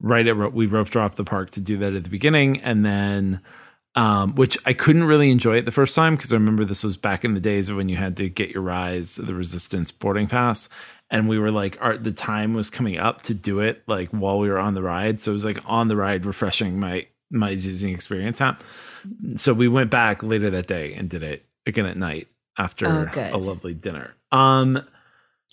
right 0.00 0.26
at 0.26 0.52
we 0.52 0.66
rope 0.66 0.90
dropped 0.90 1.16
the 1.16 1.24
park 1.24 1.50
to 1.50 1.60
do 1.60 1.76
that 1.78 1.94
at 1.94 2.04
the 2.04 2.10
beginning 2.10 2.60
and 2.60 2.84
then 2.84 3.40
um 3.94 4.34
which 4.34 4.58
I 4.66 4.72
couldn't 4.72 5.04
really 5.04 5.30
enjoy 5.30 5.56
it 5.56 5.64
the 5.64 5.72
first 5.72 5.94
time 5.94 6.16
because 6.16 6.32
I 6.32 6.36
remember 6.36 6.64
this 6.64 6.84
was 6.84 6.96
back 6.96 7.24
in 7.24 7.34
the 7.34 7.40
days 7.40 7.70
of 7.70 7.76
when 7.76 7.88
you 7.88 7.96
had 7.96 8.16
to 8.18 8.28
get 8.28 8.50
your 8.50 8.62
rise 8.62 9.16
the 9.16 9.34
resistance 9.34 9.90
boarding 9.90 10.26
pass 10.26 10.68
and 11.10 11.28
we 11.28 11.38
were 11.38 11.50
like 11.50 11.78
our 11.80 11.96
the 11.96 12.12
time 12.12 12.52
was 12.52 12.68
coming 12.68 12.98
up 12.98 13.22
to 13.22 13.34
do 13.34 13.60
it 13.60 13.82
like 13.86 14.10
while 14.10 14.38
we 14.38 14.50
were 14.50 14.58
on 14.58 14.74
the 14.74 14.82
ride 14.82 15.20
so 15.20 15.30
it 15.30 15.34
was 15.34 15.44
like 15.44 15.58
on 15.64 15.88
the 15.88 15.96
ride 15.96 16.26
refreshing 16.26 16.78
my 16.78 17.06
my 17.38 17.50
Disney 17.50 17.92
experience 17.92 18.40
app 18.40 18.62
so 19.36 19.52
we 19.54 19.68
went 19.68 19.90
back 19.90 20.22
later 20.22 20.50
that 20.50 20.66
day 20.66 20.94
and 20.94 21.08
did 21.08 21.22
it 21.22 21.44
again 21.66 21.86
at 21.86 21.96
night 21.96 22.28
after 22.58 22.86
Oh, 22.86 23.30
a 23.34 23.38
lovely 23.38 23.74
dinner. 23.74 24.14
Um 24.32 24.82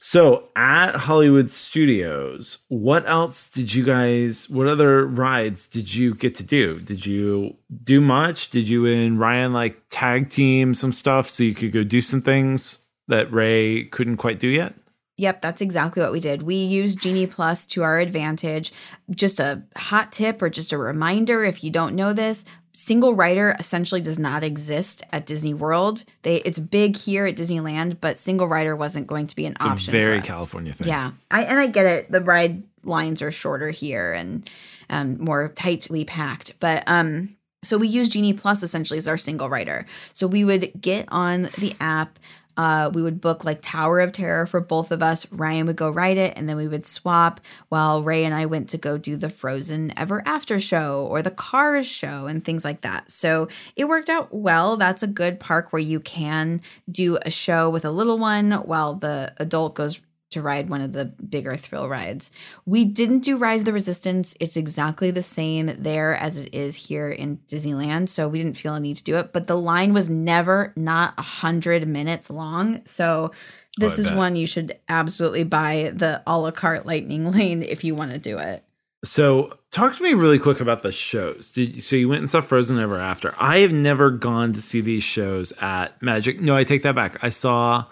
so 0.05 0.49
at 0.55 0.95
Hollywood 0.95 1.49
Studios, 1.49 2.57
what 2.67 3.07
else 3.07 3.47
did 3.47 3.73
you 3.73 3.83
guys 3.85 4.49
what 4.49 4.67
other 4.67 5.05
rides 5.05 5.65
did 5.67 5.93
you 5.93 6.13
get 6.13 6.35
to 6.35 6.43
do? 6.43 6.79
Did 6.79 7.05
you 7.05 7.55
do 7.83 8.01
much? 8.01 8.49
Did 8.49 8.67
you 8.67 8.85
and 8.85 9.19
Ryan 9.19 9.53
like 9.53 9.81
tag 9.89 10.29
team 10.29 10.73
some 10.73 10.91
stuff 10.91 11.29
so 11.29 11.43
you 11.43 11.53
could 11.53 11.71
go 11.71 11.83
do 11.83 12.01
some 12.01 12.21
things 12.21 12.79
that 13.07 13.31
Ray 13.31 13.85
couldn't 13.85 14.17
quite 14.17 14.39
do 14.39 14.47
yet? 14.49 14.73
Yep, 15.17 15.41
that's 15.41 15.61
exactly 15.61 16.01
what 16.01 16.11
we 16.11 16.19
did. 16.19 16.41
We 16.41 16.55
used 16.55 16.99
Genie 17.01 17.27
Plus 17.27 17.65
to 17.67 17.83
our 17.83 17.99
advantage. 17.99 18.73
Just 19.11 19.39
a 19.39 19.61
hot 19.77 20.11
tip 20.11 20.41
or 20.41 20.49
just 20.49 20.71
a 20.73 20.77
reminder 20.77 21.43
if 21.43 21.63
you 21.63 21.69
don't 21.69 21.95
know 21.95 22.13
this, 22.13 22.45
single 22.73 23.13
rider 23.13 23.55
essentially 23.59 24.01
does 24.01 24.17
not 24.17 24.43
exist 24.43 25.03
at 25.11 25.27
Disney 25.27 25.53
World. 25.53 26.03
They 26.23 26.37
it's 26.37 26.57
big 26.57 26.97
here 26.97 27.25
at 27.27 27.35
Disneyland, 27.35 27.97
but 28.01 28.17
single 28.17 28.47
rider 28.47 28.75
wasn't 28.75 29.05
going 29.05 29.27
to 29.27 29.35
be 29.35 29.45
an 29.45 29.53
It's 29.53 29.63
option. 29.63 29.95
a 29.95 29.99
very. 29.99 30.21
California 30.21 30.73
thing. 30.73 30.87
Yeah, 30.87 31.11
I 31.29 31.43
and 31.43 31.59
I 31.59 31.67
get 31.67 31.85
it. 31.85 32.11
The 32.11 32.21
ride 32.21 32.63
lines 32.83 33.21
are 33.21 33.31
shorter 33.31 33.69
here 33.69 34.13
and 34.13 34.49
um, 34.89 35.23
more 35.23 35.49
tightly 35.49 36.03
packed, 36.05 36.59
but 36.59 36.83
um, 36.87 37.37
so 37.61 37.77
we 37.77 37.87
use 37.87 38.09
Genie 38.09 38.33
Plus 38.33 38.63
essentially 38.63 38.97
as 38.97 39.07
our 39.07 39.17
single 39.17 39.47
rider. 39.49 39.85
So 40.11 40.27
we 40.27 40.43
would 40.43 40.71
get 40.81 41.05
on 41.09 41.43
the 41.59 41.75
app. 41.79 42.19
Uh, 42.55 42.89
we 42.93 43.01
would 43.01 43.21
book 43.21 43.43
like 43.43 43.61
Tower 43.61 43.99
of 43.99 44.11
Terror 44.11 44.45
for 44.45 44.59
both 44.59 44.91
of 44.91 45.01
us. 45.01 45.29
Ryan 45.31 45.65
would 45.67 45.75
go 45.75 45.89
ride 45.89 46.17
it, 46.17 46.37
and 46.37 46.47
then 46.47 46.57
we 46.57 46.67
would 46.67 46.85
swap 46.85 47.41
while 47.69 48.03
Ray 48.03 48.25
and 48.25 48.33
I 48.33 48.45
went 48.45 48.69
to 48.69 48.77
go 48.77 48.97
do 48.97 49.15
the 49.15 49.29
Frozen 49.29 49.93
Ever 49.97 50.21
After 50.25 50.59
show 50.59 51.07
or 51.09 51.21
the 51.21 51.31
Cars 51.31 51.87
show 51.87 52.27
and 52.27 52.43
things 52.43 52.63
like 52.63 52.81
that. 52.81 53.11
So 53.11 53.47
it 53.75 53.85
worked 53.85 54.09
out 54.09 54.33
well. 54.33 54.77
That's 54.77 55.03
a 55.03 55.07
good 55.07 55.39
park 55.39 55.73
where 55.73 55.81
you 55.81 55.99
can 55.99 56.61
do 56.91 57.17
a 57.25 57.31
show 57.31 57.69
with 57.69 57.85
a 57.85 57.91
little 57.91 58.17
one 58.17 58.51
while 58.51 58.95
the 58.95 59.33
adult 59.37 59.75
goes 59.75 59.99
to 60.33 60.41
ride 60.41 60.69
one 60.69 60.81
of 60.81 60.93
the 60.93 61.05
bigger 61.05 61.55
thrill 61.57 61.89
rides. 61.89 62.31
We 62.65 62.85
didn't 62.85 63.19
do 63.19 63.37
Rise 63.37 63.61
of 63.61 63.65
the 63.65 63.73
Resistance. 63.73 64.35
It's 64.39 64.57
exactly 64.57 65.11
the 65.11 65.23
same 65.23 65.67
there 65.77 66.15
as 66.15 66.37
it 66.37 66.53
is 66.53 66.75
here 66.75 67.09
in 67.09 67.37
Disneyland, 67.47 68.09
so 68.09 68.27
we 68.27 68.37
didn't 68.37 68.57
feel 68.57 68.75
a 68.75 68.79
need 68.79 68.97
to 68.97 69.03
do 69.03 69.17
it. 69.17 69.33
But 69.33 69.47
the 69.47 69.57
line 69.57 69.93
was 69.93 70.09
never 70.09 70.73
not 70.75 71.13
a 71.17 71.23
hundred 71.23 71.87
minutes 71.87 72.29
long, 72.29 72.85
so 72.85 73.31
this 73.77 73.93
oh, 73.93 73.95
I 73.95 73.99
is 74.01 74.07
bet. 74.09 74.17
one 74.17 74.35
you 74.35 74.47
should 74.47 74.77
absolutely 74.87 75.43
buy 75.43 75.91
the 75.93 76.21
a 76.27 76.37
la 76.37 76.51
carte 76.51 76.85
Lightning 76.85 77.31
Lane 77.31 77.63
if 77.63 77.83
you 77.83 77.95
want 77.95 78.11
to 78.11 78.19
do 78.19 78.37
it. 78.37 78.63
So, 79.05 79.57
talk 79.71 79.97
to 79.97 80.03
me 80.03 80.13
really 80.13 80.39
quick 80.39 80.61
about 80.61 80.81
the 80.81 80.91
shows. 80.91 81.51
Did 81.51 81.75
you, 81.75 81.81
so 81.81 81.97
you 81.97 82.07
went 82.07 82.19
and 82.19 82.29
saw 82.29 82.39
Frozen 82.39 82.79
Ever 82.79 82.97
After? 82.97 83.35
I 83.37 83.57
have 83.57 83.73
never 83.73 84.09
gone 84.09 84.53
to 84.53 84.61
see 84.61 84.79
these 84.79 85.03
shows 85.03 85.51
at 85.59 86.01
Magic. 86.01 86.39
No, 86.39 86.55
I 86.55 86.63
take 86.63 86.83
that 86.83 86.95
back. 86.95 87.17
I 87.21 87.27
saw 87.27 87.83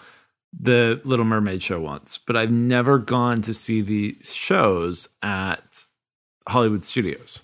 the 0.58 1.00
Little 1.04 1.24
Mermaid 1.24 1.62
show 1.62 1.80
once, 1.80 2.18
but 2.18 2.36
I've 2.36 2.50
never 2.50 2.98
gone 2.98 3.42
to 3.42 3.54
see 3.54 3.80
the 3.80 4.16
shows 4.22 5.08
at 5.22 5.84
Hollywood 6.48 6.84
Studios. 6.84 7.42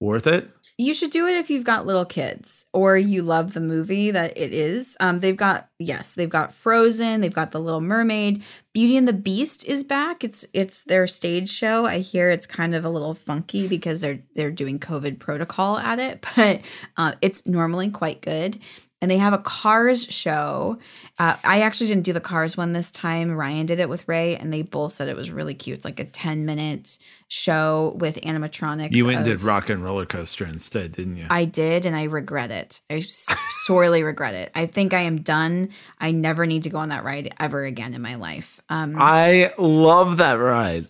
Worth 0.00 0.26
it? 0.26 0.50
You 0.78 0.92
should 0.92 1.10
do 1.10 1.26
it 1.26 1.38
if 1.38 1.48
you've 1.48 1.64
got 1.64 1.86
little 1.86 2.04
kids 2.04 2.66
or 2.74 2.98
you 2.98 3.22
love 3.22 3.54
the 3.54 3.62
movie 3.62 4.10
that 4.10 4.36
it 4.36 4.52
is. 4.52 4.94
Um, 5.00 5.20
they've 5.20 5.36
got 5.36 5.70
yes, 5.78 6.14
they've 6.14 6.28
got 6.28 6.52
Frozen, 6.52 7.22
they've 7.22 7.32
got 7.32 7.50
The 7.50 7.60
Little 7.60 7.80
Mermaid, 7.80 8.42
Beauty 8.74 8.98
and 8.98 9.08
the 9.08 9.14
Beast 9.14 9.64
is 9.64 9.84
back. 9.84 10.22
It's 10.22 10.44
it's 10.52 10.82
their 10.82 11.06
stage 11.06 11.48
show. 11.48 11.86
I 11.86 12.00
hear 12.00 12.28
it's 12.28 12.46
kind 12.46 12.74
of 12.74 12.84
a 12.84 12.90
little 12.90 13.14
funky 13.14 13.66
because 13.66 14.02
they're 14.02 14.20
they're 14.34 14.50
doing 14.50 14.78
COVID 14.78 15.18
protocol 15.18 15.78
at 15.78 15.98
it, 15.98 16.26
but 16.36 16.60
uh, 16.98 17.12
it's 17.22 17.46
normally 17.46 17.88
quite 17.88 18.20
good. 18.20 18.58
And 19.06 19.10
they 19.12 19.18
have 19.18 19.32
a 19.32 19.38
Cars 19.38 20.04
show. 20.06 20.80
Uh, 21.16 21.36
I 21.44 21.60
actually 21.60 21.86
didn't 21.86 22.02
do 22.02 22.12
the 22.12 22.20
Cars 22.20 22.56
one 22.56 22.72
this 22.72 22.90
time. 22.90 23.30
Ryan 23.36 23.64
did 23.64 23.78
it 23.78 23.88
with 23.88 24.02
Ray, 24.08 24.34
and 24.34 24.52
they 24.52 24.62
both 24.62 24.96
said 24.96 25.06
it 25.06 25.14
was 25.14 25.30
really 25.30 25.54
cute. 25.54 25.76
It's 25.76 25.84
like 25.84 26.00
a 26.00 26.04
ten 26.04 26.44
minute 26.44 26.98
show 27.28 27.94
with 28.00 28.16
animatronics. 28.22 28.96
You 28.96 29.06
went 29.06 29.18
and 29.18 29.24
did 29.24 29.42
Rock 29.42 29.70
and 29.70 29.84
Roller 29.84 30.06
Coaster 30.06 30.44
instead, 30.44 30.90
didn't 30.90 31.18
you? 31.18 31.28
I 31.30 31.44
did, 31.44 31.86
and 31.86 31.94
I 31.94 32.02
regret 32.04 32.50
it. 32.50 32.80
I 32.90 32.98
sorely 32.98 34.02
regret 34.02 34.34
it. 34.34 34.50
I 34.56 34.66
think 34.66 34.92
I 34.92 35.02
am 35.02 35.18
done. 35.18 35.68
I 36.00 36.10
never 36.10 36.44
need 36.44 36.64
to 36.64 36.70
go 36.70 36.78
on 36.78 36.88
that 36.88 37.04
ride 37.04 37.32
ever 37.38 37.62
again 37.62 37.94
in 37.94 38.02
my 38.02 38.16
life. 38.16 38.60
Um, 38.68 38.96
I 38.98 39.52
love 39.56 40.16
that 40.16 40.34
ride. 40.34 40.88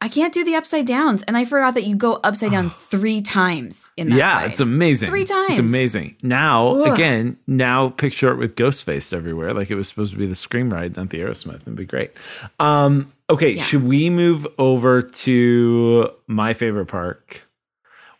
I 0.00 0.08
can't 0.08 0.34
do 0.34 0.44
the 0.44 0.54
upside 0.54 0.86
downs. 0.86 1.22
And 1.22 1.36
I 1.36 1.44
forgot 1.46 1.74
that 1.74 1.84
you 1.84 1.96
go 1.96 2.20
upside 2.24 2.50
down 2.50 2.68
three 2.90 3.22
times 3.22 3.90
in 3.96 4.10
that 4.10 4.16
yeah, 4.16 4.38
play. 4.40 4.48
it's 4.50 4.60
amazing. 4.60 5.08
Three 5.08 5.24
times. 5.24 5.50
It's 5.50 5.58
amazing. 5.58 6.16
Now, 6.22 6.68
Ugh. 6.68 6.92
again, 6.94 7.38
now 7.46 7.88
picture 7.88 8.30
it 8.30 8.36
with 8.36 8.54
ghost 8.56 8.84
faced 8.84 9.14
everywhere, 9.14 9.54
like 9.54 9.70
it 9.70 9.76
was 9.76 9.88
supposed 9.88 10.12
to 10.12 10.18
be 10.18 10.26
the 10.26 10.34
Scream 10.34 10.72
ride, 10.72 10.96
not 10.96 11.10
the 11.10 11.20
Aerosmith. 11.20 11.62
It'd 11.62 11.74
be 11.76 11.86
great. 11.86 12.12
Um, 12.60 13.12
okay, 13.30 13.50
Yeah. 13.52 13.62
should 13.62 13.84
we 13.84 14.10
move 14.10 14.46
over 14.58 15.00
to 15.02 16.10
my 16.26 16.52
favorite 16.52 16.86
park? 16.86 17.46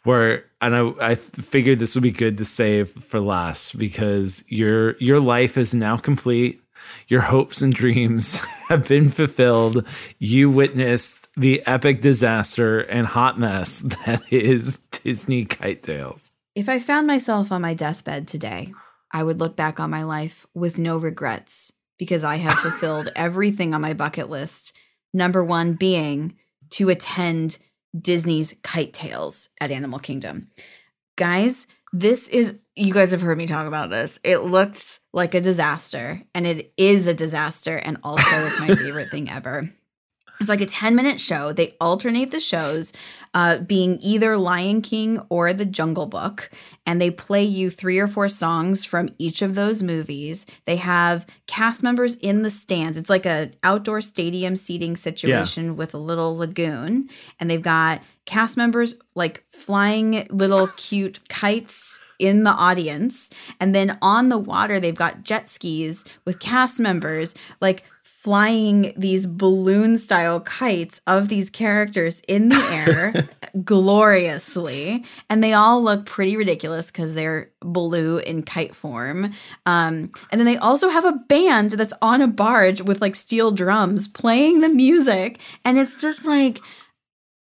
Where 0.04 0.44
and 0.60 0.74
I, 0.76 0.92
I 1.00 1.14
figured 1.14 1.78
this 1.78 1.94
would 1.94 2.02
be 2.02 2.10
good 2.10 2.36
to 2.38 2.44
save 2.44 2.90
for 2.90 3.20
last 3.20 3.78
because 3.78 4.44
your 4.48 4.96
your 4.98 5.18
life 5.18 5.56
is 5.56 5.74
now 5.74 5.96
complete. 5.96 6.60
Your 7.08 7.22
hopes 7.22 7.62
and 7.62 7.72
dreams 7.74 8.36
have 8.68 8.86
been 8.86 9.08
fulfilled. 9.08 9.86
You 10.18 10.50
witnessed 10.50 11.23
the 11.36 11.66
epic 11.66 12.00
disaster 12.00 12.80
and 12.80 13.06
hot 13.06 13.38
mess 13.38 13.80
that 14.06 14.22
is 14.30 14.78
Disney 14.90 15.44
Kite 15.44 15.82
Tales. 15.82 16.32
If 16.54 16.68
I 16.68 16.78
found 16.78 17.06
myself 17.06 17.50
on 17.50 17.62
my 17.62 17.74
deathbed 17.74 18.28
today, 18.28 18.72
I 19.12 19.22
would 19.22 19.40
look 19.40 19.56
back 19.56 19.80
on 19.80 19.90
my 19.90 20.02
life 20.02 20.46
with 20.54 20.78
no 20.78 20.96
regrets 20.96 21.72
because 21.98 22.24
I 22.24 22.36
have 22.36 22.54
fulfilled 22.54 23.10
everything 23.16 23.74
on 23.74 23.80
my 23.80 23.94
bucket 23.94 24.30
list. 24.30 24.76
Number 25.12 25.44
one 25.44 25.74
being 25.74 26.36
to 26.70 26.88
attend 26.88 27.58
Disney's 27.96 28.54
Kite 28.62 28.92
Tales 28.92 29.48
at 29.60 29.70
Animal 29.70 29.98
Kingdom. 29.98 30.50
Guys, 31.16 31.66
this 31.92 32.26
is, 32.28 32.58
you 32.74 32.92
guys 32.92 33.12
have 33.12 33.20
heard 33.20 33.38
me 33.38 33.46
talk 33.46 33.66
about 33.66 33.90
this. 33.90 34.18
It 34.24 34.38
looks 34.38 34.98
like 35.12 35.34
a 35.34 35.40
disaster, 35.40 36.22
and 36.34 36.44
it 36.44 36.72
is 36.76 37.06
a 37.06 37.14
disaster, 37.14 37.76
and 37.76 37.98
also 38.02 38.46
it's 38.46 38.58
my 38.58 38.66
favorite 38.74 39.10
thing 39.10 39.30
ever. 39.30 39.72
It's 40.40 40.48
like 40.48 40.60
a 40.60 40.66
10 40.66 40.94
minute 40.94 41.20
show. 41.20 41.52
They 41.52 41.76
alternate 41.80 42.30
the 42.30 42.40
shows, 42.40 42.92
uh, 43.34 43.58
being 43.58 43.98
either 44.00 44.36
Lion 44.36 44.82
King 44.82 45.20
or 45.28 45.52
The 45.52 45.64
Jungle 45.64 46.06
Book, 46.06 46.50
and 46.84 47.00
they 47.00 47.10
play 47.10 47.42
you 47.44 47.70
three 47.70 47.98
or 47.98 48.08
four 48.08 48.28
songs 48.28 48.84
from 48.84 49.10
each 49.18 49.42
of 49.42 49.54
those 49.54 49.82
movies. 49.82 50.44
They 50.64 50.76
have 50.76 51.26
cast 51.46 51.82
members 51.82 52.16
in 52.16 52.42
the 52.42 52.50
stands. 52.50 52.98
It's 52.98 53.10
like 53.10 53.26
a 53.26 53.52
outdoor 53.62 54.00
stadium 54.00 54.56
seating 54.56 54.96
situation 54.96 55.76
with 55.76 55.94
a 55.94 55.98
little 55.98 56.36
lagoon, 56.36 57.08
and 57.38 57.50
they've 57.50 57.62
got 57.62 58.02
cast 58.26 58.56
members 58.56 58.96
like 59.14 59.44
flying 59.52 60.26
little 60.30 60.66
cute 60.76 61.26
kites 61.28 62.00
in 62.18 62.44
the 62.44 62.50
audience. 62.50 63.30
And 63.60 63.74
then 63.74 63.98
on 64.00 64.28
the 64.28 64.38
water, 64.38 64.78
they've 64.78 64.94
got 64.94 65.24
jet 65.24 65.48
skis 65.48 66.04
with 66.24 66.38
cast 66.38 66.80
members 66.80 67.34
like 67.60 67.84
flying 68.24 68.94
these 68.96 69.26
balloon 69.26 69.98
style 69.98 70.40
kites 70.40 71.02
of 71.06 71.28
these 71.28 71.50
characters 71.50 72.22
in 72.26 72.48
the 72.48 72.56
air 72.86 73.28
gloriously. 73.62 75.04
And 75.28 75.44
they 75.44 75.52
all 75.52 75.82
look 75.82 76.06
pretty 76.06 76.34
ridiculous 76.34 76.86
because 76.86 77.12
they're 77.12 77.50
blue 77.60 78.16
in 78.16 78.42
kite 78.42 78.74
form. 78.74 79.34
Um, 79.66 80.10
and 80.30 80.40
then 80.40 80.46
they 80.46 80.56
also 80.56 80.88
have 80.88 81.04
a 81.04 81.12
band 81.12 81.72
that's 81.72 81.92
on 82.00 82.22
a 82.22 82.26
barge 82.26 82.80
with 82.80 83.02
like 83.02 83.14
steel 83.14 83.50
drums 83.50 84.08
playing 84.08 84.62
the 84.62 84.70
music. 84.70 85.38
And 85.62 85.76
it's 85.76 86.00
just 86.00 86.24
like, 86.24 86.60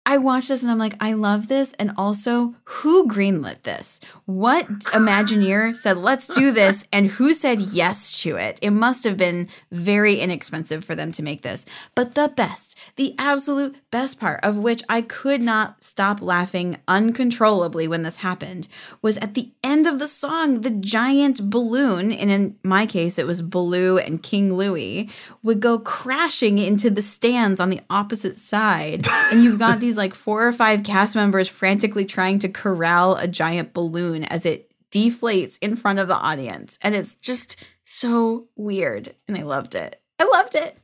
I 0.09 0.16
watched 0.16 0.48
this 0.48 0.62
and 0.62 0.70
I'm 0.70 0.78
like, 0.78 0.94
I 1.00 1.12
love 1.12 1.48
this. 1.48 1.74
And 1.74 1.92
also, 1.98 2.54
who 2.64 3.06
greenlit 3.06 3.64
this? 3.64 4.00
What 4.24 4.66
Imagineer 4.66 5.76
said, 5.76 5.98
let's 5.98 6.28
do 6.28 6.50
this? 6.50 6.88
And 6.90 7.09
who 7.09 7.34
said 7.34 7.61
yes 7.61 8.18
to 8.22 8.36
it? 8.36 8.59
It 8.62 8.70
must 8.70 9.04
have 9.04 9.18
been 9.18 9.48
very 9.70 10.14
inexpensive 10.14 10.82
for 10.82 10.94
them 10.94 11.12
to 11.12 11.22
make 11.22 11.42
this. 11.42 11.66
But 11.94 12.14
the 12.14 12.32
best, 12.34 12.74
the 12.96 13.14
absolute 13.18 13.76
best 13.90 14.18
part 14.18 14.40
of 14.42 14.56
which 14.56 14.82
I 14.88 15.02
could 15.02 15.42
not 15.42 15.84
stop 15.84 16.22
laughing 16.22 16.78
uncontrollably 16.88 17.86
when 17.86 18.02
this 18.02 18.16
happened 18.16 18.66
was 19.02 19.18
at 19.18 19.34
the 19.34 19.52
end 19.62 19.86
of 19.86 19.98
the 19.98 20.09
song, 20.09 20.62
the 20.62 20.70
giant 20.70 21.50
balloon, 21.50 22.12
and 22.12 22.30
in 22.30 22.56
my 22.62 22.86
case, 22.86 23.18
it 23.18 23.26
was 23.26 23.42
Baloo 23.42 23.98
and 23.98 24.22
King 24.22 24.54
Louie, 24.54 25.11
would 25.42 25.61
go 25.61 25.78
crashing 25.78 26.56
into 26.56 26.88
the 26.88 27.02
stands 27.02 27.61
on 27.61 27.68
the 27.68 27.82
opposite 27.90 28.38
side. 28.38 29.06
And 29.30 29.44
you've 29.44 29.59
got 29.59 29.80
these 29.80 29.97
like 29.99 30.14
four 30.14 30.46
or 30.46 30.53
five 30.53 30.82
cast 30.82 31.14
members 31.14 31.49
frantically 31.49 32.07
trying 32.07 32.38
to 32.38 32.49
corral 32.49 33.16
a 33.16 33.28
giant 33.28 33.74
balloon 33.74 34.24
as 34.24 34.46
it 34.46 34.70
deflates 34.90 35.59
in 35.61 35.76
front 35.76 35.99
of 35.99 36.09
the 36.09 36.16
audience. 36.16 36.78
And 36.80 36.94
it's 36.94 37.14
just 37.14 37.57
so 37.84 38.49
weird. 38.57 39.14
And 39.26 39.36
I 39.36 39.42
loved 39.42 39.74
it. 39.74 40.01
I 40.18 40.24
loved 40.24 40.55
it. 40.55 40.78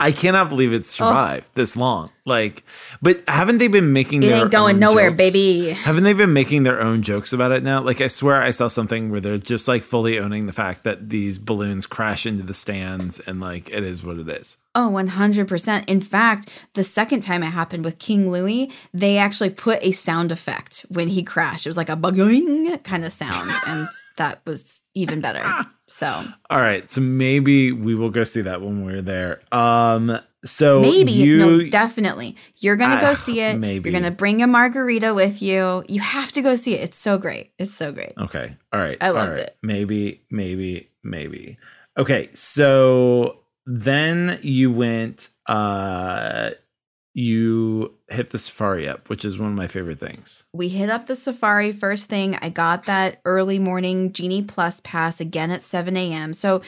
I 0.00 0.12
cannot 0.12 0.48
believe 0.48 0.72
it's 0.72 0.92
oh. 1.00 1.06
survived 1.06 1.48
this 1.54 1.76
long. 1.76 2.10
Like, 2.24 2.64
but 3.00 3.22
haven't 3.28 3.58
they 3.58 3.68
been 3.68 3.92
making 3.92 4.24
Oh. 4.24 4.26
It 4.26 4.30
their 4.30 4.42
ain't 4.42 4.50
going 4.50 4.74
own 4.76 4.80
nowhere, 4.80 5.10
jokes? 5.10 5.18
baby. 5.18 5.70
Haven't 5.70 6.04
they 6.04 6.12
been 6.12 6.32
making 6.32 6.64
their 6.64 6.80
own 6.80 7.02
jokes 7.02 7.32
about 7.32 7.52
it 7.52 7.62
now? 7.62 7.80
Like, 7.80 8.00
I 8.00 8.08
swear 8.08 8.42
I 8.42 8.50
saw 8.50 8.68
something 8.68 9.10
where 9.10 9.20
they're 9.20 9.38
just 9.38 9.68
like 9.68 9.82
fully 9.82 10.18
owning 10.18 10.46
the 10.46 10.52
fact 10.52 10.84
that 10.84 11.08
these 11.10 11.38
balloons 11.38 11.86
crash 11.86 12.26
into 12.26 12.42
the 12.42 12.54
stands 12.54 13.20
and 13.20 13.40
like 13.40 13.70
it 13.70 13.84
is 13.84 14.02
what 14.02 14.18
it 14.18 14.28
is. 14.28 14.58
Oh, 14.74 14.90
100%. 14.92 15.88
In 15.88 16.00
fact, 16.02 16.48
the 16.74 16.84
second 16.84 17.22
time 17.22 17.42
it 17.42 17.46
happened 17.46 17.84
with 17.84 17.98
King 17.98 18.30
Louie, 18.30 18.70
they 18.92 19.16
actually 19.16 19.48
put 19.50 19.78
a 19.82 19.90
sound 19.92 20.30
effect 20.32 20.84
when 20.90 21.08
he 21.08 21.22
crashed. 21.22 21.64
It 21.66 21.70
was 21.70 21.78
like 21.78 21.88
a 21.88 21.96
bugging 21.96 22.82
kind 22.84 23.04
of 23.04 23.12
sound, 23.12 23.52
and 23.66 23.88
that 24.16 24.40
was 24.44 24.82
even 24.94 25.20
better. 25.20 25.42
So 25.88 26.24
All 26.50 26.60
right, 26.60 26.88
so 26.90 27.00
maybe 27.00 27.72
we 27.72 27.94
will 27.94 28.10
go 28.10 28.24
see 28.24 28.40
that 28.42 28.60
when 28.60 28.84
we're 28.84 29.02
there. 29.02 29.40
Um, 29.52 30.18
so 30.44 30.80
maybe, 30.80 31.12
you, 31.12 31.38
no, 31.38 31.68
definitely. 31.68 32.36
You're 32.58 32.76
going 32.76 32.90
to 32.90 33.00
go 33.00 33.10
Ah, 33.10 33.14
see 33.14 33.40
it. 33.40 33.58
maybe. 33.58 33.90
You're 33.90 33.98
going 34.00 34.10
to 34.10 34.16
bring 34.16 34.42
a 34.42 34.46
margarita 34.46 35.14
with 35.14 35.42
you. 35.42 35.84
You 35.88 36.00
have 36.00 36.32
to 36.32 36.42
go 36.42 36.54
see 36.54 36.74
it. 36.74 36.82
It's 36.82 36.96
so 36.96 37.18
great. 37.18 37.52
It's 37.58 37.74
so 37.74 37.92
great. 37.92 38.12
Okay. 38.18 38.56
All 38.72 38.80
right. 38.80 38.98
I 39.00 39.10
loved 39.10 39.30
right. 39.38 39.38
it. 39.38 39.56
Maybe, 39.62 40.22
maybe, 40.30 40.90
maybe. 41.02 41.58
Okay. 41.96 42.30
So 42.34 43.40
then 43.64 44.38
you 44.42 44.70
went, 44.70 45.30
uh, 45.46 46.50
you 47.16 47.94
hit 48.08 48.28
the 48.28 48.36
safari 48.38 48.86
up, 48.86 49.08
which 49.08 49.24
is 49.24 49.38
one 49.38 49.48
of 49.48 49.54
my 49.56 49.66
favorite 49.66 49.98
things. 49.98 50.44
We 50.52 50.68
hit 50.68 50.90
up 50.90 51.06
the 51.06 51.16
safari 51.16 51.72
first 51.72 52.10
thing. 52.10 52.36
I 52.42 52.50
got 52.50 52.84
that 52.84 53.22
early 53.24 53.58
morning 53.58 54.12
Genie 54.12 54.42
Plus 54.42 54.80
pass 54.82 55.18
again 55.18 55.50
at 55.50 55.62
7 55.62 55.96
a.m. 55.96 56.34
So 56.34 56.60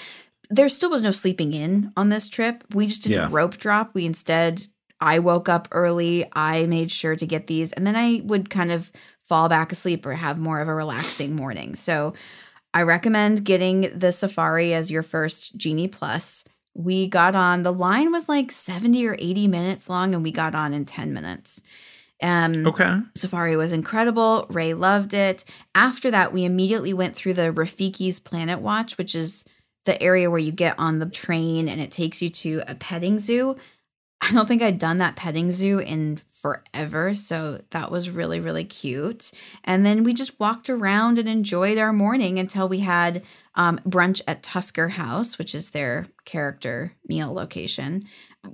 there 0.49 0.71
still 0.71 0.89
was 0.89 1.03
no 1.03 1.11
sleeping 1.11 1.53
in 1.53 1.93
on 1.99 2.09
this 2.09 2.29
trip. 2.31 2.65
We 2.73 2.87
just 2.87 3.03
didn't 3.03 3.19
Yeah. 3.19 3.29
rope 3.31 3.59
drop. 3.59 3.91
We 3.95 4.07
instead, 4.07 4.65
I 5.03 5.19
woke 5.19 5.51
up 5.51 5.69
early. 5.71 6.25
I 6.33 6.65
made 6.65 6.91
sure 6.91 7.15
to 7.15 7.27
get 7.27 7.47
these, 7.47 7.75
and 7.75 7.87
then 7.87 7.95
I 7.95 8.23
would 8.25 8.49
kind 8.49 8.73
of 8.73 8.91
fall 9.23 9.51
back 9.51 9.71
asleep 9.71 10.07
or 10.07 10.15
have 10.15 10.39
more 10.39 10.61
of 10.63 10.69
a 10.69 10.75
relaxing 10.75 11.37
morning. 11.37 11.75
So 11.75 12.15
I 12.73 12.81
recommend 12.83 13.45
getting 13.45 13.83
the 13.99 14.13
safari 14.13 14.73
as 14.73 14.91
your 14.91 15.03
first 15.03 15.59
Genie 15.59 15.89
Plus. 15.89 16.45
We 16.79 17.09
got 17.09 17.35
on, 17.35 17.65
the 17.65 17.73
line 17.73 18.13
was 18.13 18.29
like 18.29 18.53
70 18.53 19.05
or 19.05 19.17
80 19.19 19.49
minutes 19.49 19.89
long, 19.91 20.15
and 20.15 20.23
we 20.23 20.31
got 20.31 20.55
on 20.55 20.73
in 20.73 20.85
10 20.85 21.13
minutes. 21.13 21.61
Um, 22.23 22.67
Okay. 22.69 23.01
Safari 23.17 23.57
was 23.57 23.73
incredible. 23.73 24.47
Ray 24.49 24.75
loved 24.75 25.13
it. 25.13 25.45
After 25.75 26.09
that, 26.13 26.33
we 26.33 26.45
immediately 26.45 26.93
went 26.93 27.17
through 27.17 27.35
the 27.35 27.53
Rafiki's 27.53 28.21
Planet 28.21 28.61
Watch, 28.61 28.97
which 28.97 29.17
is 29.17 29.45
the 29.87 30.01
area 30.01 30.31
where 30.31 30.39
you 30.39 30.53
get 30.53 30.79
on 30.79 31.01
the 31.01 31.07
train 31.07 31.69
and 31.69 31.81
it 31.81 31.91
takes 31.91 32.23
you 32.23 32.31
to 32.31 32.63
a 32.69 32.77
petting 32.77 33.19
zoo. 33.19 33.57
I 34.21 34.31
don't 34.33 34.47
think 34.47 34.63
I'd 34.63 34.79
done 34.79 34.99
that 34.99 35.17
petting 35.17 35.51
zoo 35.51 35.79
in 35.81 36.21
forever. 36.41 37.15
So 37.15 37.63
that 37.71 37.91
was 37.91 38.11
really, 38.11 38.41
really 38.41 38.65
cute. 38.65 39.33
And 39.65 39.85
then 39.85 40.05
we 40.05 40.15
just 40.15 40.39
walked 40.39 40.71
around 40.71 41.19
and 41.19 41.29
enjoyed 41.29 41.79
our 41.79 41.93
morning 41.93 42.39
until 42.39 42.69
we 42.69 42.81
had 42.81 43.23
um, 43.55 43.81
brunch 43.85 44.21
at 44.27 44.43
Tusker 44.43 44.91
House, 44.91 45.37
which 45.37 45.55
is 45.55 45.71
their 45.71 46.07
character 46.25 46.93
meal 47.09 47.33
location. 47.33 48.05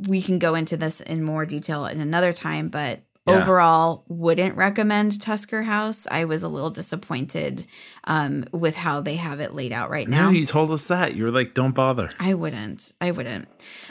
We 0.06 0.22
can 0.22 0.38
go 0.38 0.54
into 0.54 0.76
this 0.76 1.00
in 1.00 1.22
more 1.22 1.44
detail 1.44 1.84
in 1.84 2.00
another 2.00 2.32
time, 2.32 2.68
but 2.68 3.02
Yeah. 3.26 3.42
overall 3.42 4.04
wouldn't 4.08 4.54
recommend 4.56 5.20
Tusker 5.20 5.62
House. 5.62 6.06
I 6.10 6.26
was 6.26 6.42
a 6.42 6.48
little 6.48 6.68
disappointed 6.70 7.66
um, 8.04 8.44
with 8.52 8.74
how 8.76 9.00
they 9.00 9.16
have 9.16 9.40
it 9.40 9.54
laid 9.54 9.72
out 9.72 9.88
right 9.88 10.06
now. 10.08 10.26
No, 10.26 10.30
you 10.30 10.44
told 10.44 10.70
us 10.70 10.86
that. 10.88 11.14
You 11.14 11.24
were 11.24 11.30
like, 11.30 11.54
don't 11.54 11.74
bother. 11.74 12.10
I 12.20 12.34
wouldn't. 12.34 12.92
I 13.00 13.12
wouldn't. 13.12 13.48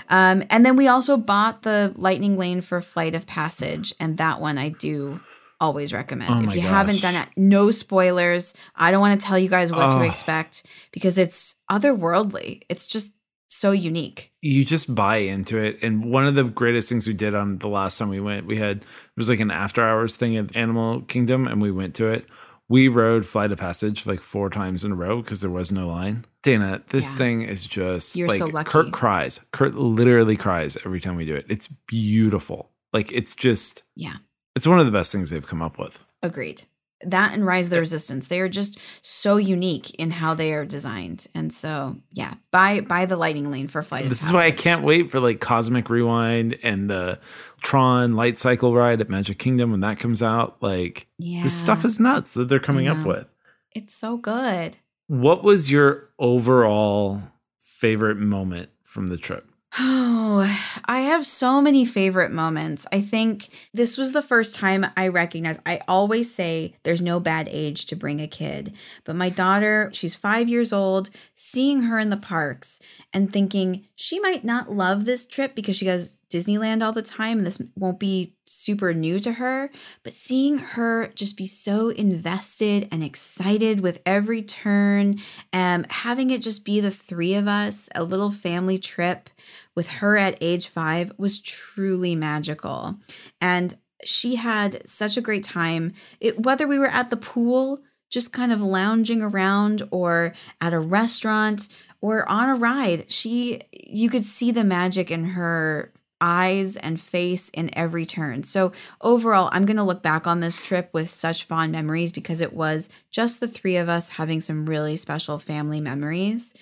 Um, 0.10 0.44
and 0.52 0.64
then 0.66 0.76
we 0.76 0.88
also 0.88 1.18
bought 1.18 1.64
the 1.64 1.94
Lightning 1.96 2.38
Lane 2.38 2.62
for 2.62 2.80
Flight 2.82 3.16
of 3.16 3.26
Passage, 3.26 3.94
and 4.00 4.18
that 4.18 4.40
one 4.40 4.58
I 4.60 4.70
do 4.70 5.20
always 5.60 5.94
recommend. 5.94 6.30
Oh 6.46 6.50
if 6.50 6.56
you 6.56 6.62
haven't 6.62 7.02
done 7.02 7.16
it, 7.16 7.30
no 7.38 7.72
spoilers. 7.72 8.54
I 8.76 8.92
don't 8.92 9.00
want 9.02 9.20
to 9.20 9.26
tell 9.26 9.40
you 9.40 9.50
guys 9.50 9.72
what 9.72 9.94
Oh. 9.94 10.00
to 10.00 10.06
expect 10.06 10.64
because 10.92 11.18
it's 11.18 11.56
otherworldly. 11.72 12.62
It's 12.70 12.86
just 12.86 13.14
so 13.56 13.72
unique. 13.72 14.32
you 14.42 14.66
just 14.66 14.94
buy 14.94 15.18
into 15.18 15.58
it. 15.58 15.80
And 15.82 16.06
one 16.12 16.26
of 16.26 16.36
the 16.36 16.44
greatest 16.44 16.90
things 16.90 17.08
we 17.08 17.14
did 17.14 17.34
on 17.36 17.58
the 17.60 17.68
last 17.68 17.98
time 17.98 18.10
we 18.10 18.20
went, 18.20 18.46
we 18.46 18.58
had 18.58 18.78
it 18.78 18.84
was 19.18 19.30
like 19.30 19.40
an 19.40 19.52
after 19.52 19.82
hours 19.84 20.18
thing 20.18 20.36
at 20.38 20.56
Animal 20.56 21.02
Kingdom, 21.02 21.48
and 21.48 21.62
we 21.62 21.72
went 21.72 21.96
to 21.96 22.08
it. 22.08 22.26
We 22.70 22.88
rode 22.88 23.26
Flight 23.26 23.52
of 23.52 23.60
Passage 23.60 24.06
like 24.08 24.22
four 24.22 24.50
times 24.50 24.84
in 24.86 24.92
a 24.94 24.96
row 24.96 25.22
because 25.22 25.42
there 25.42 25.52
was 25.52 25.72
no 25.72 25.88
line. 25.88 26.26
Dana, 26.44 26.82
this 26.90 27.12
Yeah. 27.12 27.18
thing 27.18 27.42
is 27.44 27.66
just 27.66 28.16
You're 28.16 28.30
like 28.30 28.40
so 28.40 28.46
lucky. 28.48 28.70
Kurt 28.72 28.92
cries. 28.92 29.40
Kurt 29.52 29.76
literally 29.76 30.36
cries 30.38 30.78
every 30.86 31.00
time 31.00 31.16
we 31.16 31.26
do 31.26 31.36
it. 31.36 31.46
It's 31.50 31.68
beautiful. 31.88 32.70
Like 32.94 33.12
it's 33.12 33.36
just 33.36 33.84
Yeah. 33.96 34.16
it's 34.56 34.66
one 34.68 34.80
of 34.80 34.86
the 34.86 34.92
best 34.92 35.12
things 35.12 35.30
they've 35.30 35.46
come 35.46 35.62
up 35.62 35.78
with. 35.78 36.00
Agreed. 36.22 36.64
That 37.06 37.34
and 37.34 37.46
Rise 37.46 37.68
of 37.68 37.72
the 37.72 37.80
Resistance. 37.80 38.28
They 38.28 38.40
are 38.40 38.50
just 38.50 38.78
so 39.02 39.38
unique 39.38 39.92
in 39.96 40.12
how 40.12 40.34
they 40.34 40.54
are 40.54 40.66
designed. 40.66 41.28
And 41.36 41.54
so, 41.54 41.98
yeah, 42.12 42.36
buy 42.52 42.82
buy 42.82 43.06
the 43.06 43.18
lightning 43.18 43.52
lane 43.52 43.68
for 43.68 43.84
Flight 43.84 44.04
of 44.04 44.10
This 44.10 44.24
is 44.24 44.32
why 44.32 44.46
I 44.46 44.52
can't 44.52 44.84
wait 44.84 45.12
for 45.12 45.20
like 45.20 45.40
Cosmic 45.40 45.90
Rewind 45.90 46.58
and 46.64 46.90
the 46.90 47.20
Tron 47.62 48.16
Light 48.16 48.38
Cycle 48.38 48.74
ride 48.76 49.02
at 49.02 49.10
Magic 49.10 49.40
Kingdom 49.40 49.72
when 49.72 49.80
that 49.82 50.00
comes 50.00 50.22
out. 50.24 50.58
Like 50.62 51.08
Yeah. 51.18 51.44
this 51.44 51.54
stuff 51.54 51.86
is 51.86 52.00
nuts 52.00 52.34
that 52.36 52.50
they're 52.50 52.60
coming 52.60 52.88
up 52.88 53.06
with. 53.06 53.28
It's 53.72 53.94
so 53.96 54.18
good. 54.18 54.78
What 55.08 55.44
was 55.44 55.70
your 55.72 56.10
overall 56.20 57.22
favorite 57.62 58.18
moment 58.18 58.70
from 58.84 59.08
the 59.08 59.18
trip? 59.18 59.48
Oh, 59.80 60.46
I 60.86 61.00
have 61.00 61.26
so 61.26 61.60
many 61.60 61.84
favorite 61.84 62.32
moments. 62.32 62.86
I 62.92 63.02
think 63.02 63.50
this 63.74 63.98
was 63.98 64.14
the 64.14 64.22
first 64.22 64.54
time 64.54 64.86
I 64.96 65.08
recognized. 65.08 65.62
I 65.66 65.82
always 65.88 66.34
say 66.34 66.76
there's 66.84 67.02
no 67.02 67.20
bad 67.20 67.50
age 67.52 67.88
to 67.88 67.96
bring 67.96 68.22
a 68.22 68.28
kid, 68.28 68.74
but 69.04 69.16
my 69.16 69.30
daughter, 69.30 69.90
she's 69.92 70.16
five 70.16 70.48
years 70.48 70.72
old, 70.72 71.10
seeing 71.34 71.84
her 71.84 71.98
in 71.98 72.12
the 72.12 72.18
parks 72.18 72.80
and 73.14 73.34
thinking 73.34 73.88
she 73.96 74.20
might 74.20 74.44
not 74.44 74.72
love 74.72 75.06
this 75.06 75.26
trip 75.26 75.56
because 75.56 75.76
she 75.76 75.86
goes 75.86 76.18
Disneyland 76.34 76.82
all 76.82 76.92
the 76.92 77.02
time 77.02 77.38
and 77.38 77.48
this 77.48 77.62
won't 77.76 78.00
be 78.00 78.36
super 78.46 78.94
new 78.94 79.20
to 79.20 79.34
her, 79.34 79.70
but 80.04 80.14
seeing 80.14 80.58
her 80.58 81.12
just 81.16 81.38
be 81.38 81.46
so 81.46 81.90
invested 81.90 82.88
and 82.92 83.04
excited 83.04 83.82
with 83.82 84.02
every 84.06 84.42
turn, 84.42 85.20
and 85.52 85.90
having 85.92 86.30
it 86.30 86.42
just 86.42 86.66
be 86.66 86.80
the 86.80 86.92
three 86.92 87.36
of 87.36 87.48
us, 87.48 87.90
a 87.96 88.04
little 88.04 88.32
family 88.32 88.78
trip 88.78 89.30
with 89.76 89.88
her 89.88 90.18
at 90.18 90.38
age 90.42 90.68
five 90.68 91.12
was 91.18 91.40
truly 91.40 92.16
magical. 92.16 92.98
And 93.40 93.76
she 94.04 94.36
had 94.36 94.88
such 94.90 95.16
a 95.16 95.22
great 95.22 95.44
time. 95.44 95.94
It, 96.20 96.44
whether 96.44 96.68
we 96.68 96.80
were 96.80 96.88
at 96.88 97.10
the 97.10 97.18
pool, 97.18 97.80
just 98.10 98.34
kind 98.34 98.52
of 98.52 98.62
lounging 98.62 99.22
around, 99.22 99.88
or 99.90 100.34
at 100.60 100.74
a 100.74 100.80
restaurant, 100.80 101.68
or 102.02 102.30
on 102.30 102.50
a 102.50 102.56
ride, 102.56 103.10
she 103.12 103.62
you 103.72 104.10
could 104.10 104.24
see 104.24 104.52
the 104.52 104.64
magic 104.64 105.10
in 105.10 105.24
her 105.30 105.94
eyes 106.24 106.78
and 106.78 107.00
face 107.00 107.50
in 107.50 107.70
every 107.78 108.06
turn. 108.06 108.44
So 108.44 108.72
overall, 109.02 109.50
I'm 109.52 109.66
going 109.66 109.78
to 109.78 109.84
look 109.84 110.02
back 110.02 110.26
on 110.26 110.40
this 110.40 110.60
trip 110.60 110.90
with 110.94 111.10
such 111.10 111.44
fond 111.44 111.74
memories 111.74 112.14
because 112.14 112.40
it 112.40 112.54
was 112.54 112.90
just 113.12 113.42
the 113.42 113.48
three 113.48 113.76
of 113.76 113.90
us 113.90 114.10
having 114.10 114.40
some 114.40 114.66
really 114.66 114.96
special 114.96 115.38
family 115.38 115.82
memories. 115.82 116.56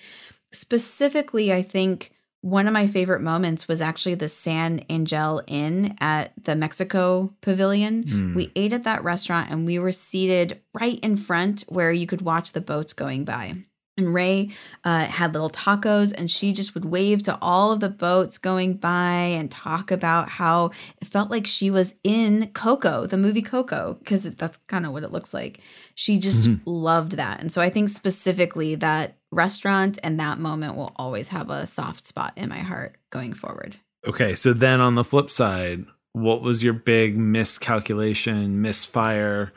Specifically, 0.50 1.52
I 1.52 1.62
think 1.62 2.12
one 2.40 2.66
of 2.66 2.72
my 2.72 2.88
favorite 2.88 3.22
moments 3.22 3.68
was 3.68 3.80
actually 3.80 4.16
the 4.16 4.28
San 4.28 4.84
Angel 4.90 5.42
Inn 5.46 5.96
at 6.00 6.32
the 6.42 6.56
Mexico 6.56 7.32
Pavilion. 7.40 8.02
Hmm. 8.02 8.34
We 8.34 8.50
ate 8.56 8.72
at 8.72 8.82
that 8.82 9.04
restaurant 9.04 9.48
and 9.48 9.64
we 9.64 9.78
were 9.78 9.92
seated 9.92 10.60
right 10.74 10.98
in 11.00 11.16
front 11.16 11.62
where 11.68 11.92
you 11.92 12.08
could 12.08 12.22
watch 12.22 12.50
the 12.50 12.60
boats 12.60 12.92
going 12.92 13.24
by. 13.24 13.58
And 13.98 14.14
Ray 14.14 14.50
uh, 14.84 15.04
had 15.04 15.34
little 15.34 15.50
tacos, 15.50 16.14
and 16.16 16.30
she 16.30 16.52
just 16.52 16.74
would 16.74 16.86
wave 16.86 17.22
to 17.24 17.38
all 17.42 17.72
of 17.72 17.80
the 17.80 17.90
boats 17.90 18.38
going 18.38 18.74
by 18.74 19.12
and 19.12 19.50
talk 19.50 19.90
about 19.90 20.30
how 20.30 20.70
it 21.00 21.08
felt 21.08 21.30
like 21.30 21.46
she 21.46 21.70
was 21.70 21.94
in 22.02 22.48
Coco, 22.54 23.06
the 23.06 23.18
movie 23.18 23.42
Coco, 23.42 23.98
because 23.98 24.22
that's 24.36 24.56
kind 24.66 24.86
of 24.86 24.92
what 24.92 25.02
it 25.02 25.12
looks 25.12 25.34
like. 25.34 25.60
She 25.94 26.18
just 26.18 26.48
loved 26.64 27.12
that. 27.12 27.40
And 27.40 27.52
so 27.52 27.60
I 27.60 27.68
think 27.68 27.90
specifically 27.90 28.74
that 28.76 29.18
restaurant 29.30 29.98
and 30.02 30.18
that 30.18 30.38
moment 30.38 30.74
will 30.74 30.92
always 30.96 31.28
have 31.28 31.50
a 31.50 31.66
soft 31.66 32.06
spot 32.06 32.32
in 32.34 32.48
my 32.48 32.60
heart 32.60 32.96
going 33.10 33.34
forward. 33.34 33.76
Okay, 34.06 34.34
so 34.34 34.54
then 34.54 34.80
on 34.80 34.94
the 34.94 35.04
flip 35.04 35.30
side, 35.30 35.84
what 36.12 36.42
was 36.42 36.64
your 36.64 36.72
big 36.72 37.16
miscalculation, 37.16 38.60
misfire 38.62 39.52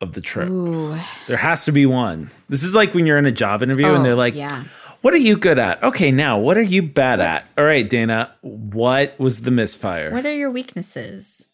of 0.00 0.14
the 0.14 0.20
trip? 0.20 0.48
Ooh. 0.48 0.98
There 1.26 1.36
has 1.36 1.64
to 1.64 1.72
be 1.72 1.86
one. 1.86 2.30
This 2.48 2.62
is 2.62 2.74
like 2.74 2.94
when 2.94 3.06
you're 3.06 3.18
in 3.18 3.26
a 3.26 3.32
job 3.32 3.62
interview 3.62 3.86
Oh, 3.86 3.94
and 3.94 4.04
they're 4.04 4.12
oh, 4.12 4.16
like, 4.16 4.34
yeah. 4.34 4.64
What 5.00 5.14
are 5.14 5.18
you 5.18 5.36
good 5.36 5.60
at? 5.60 5.80
Okay, 5.82 6.10
now 6.10 6.38
what 6.38 6.58
are 6.58 6.62
you 6.62 6.82
bad 6.82 7.20
at? 7.20 7.46
All 7.56 7.64
right, 7.64 7.88
Dana, 7.88 8.34
what 8.40 9.18
was 9.18 9.42
the 9.42 9.52
misfire? 9.52 10.12
What 10.12 10.26
are 10.26 10.34
your 10.34 10.50
weaknesses? 10.50 11.48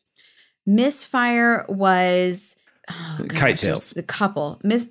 Misfire 0.66 1.66
was 1.68 2.56
oh 2.90 3.24
gosh, 3.26 3.38
Kite 3.38 3.58
Tales. 3.58 3.96
A 3.98 4.02
couple. 4.02 4.60
Miss 4.62 4.90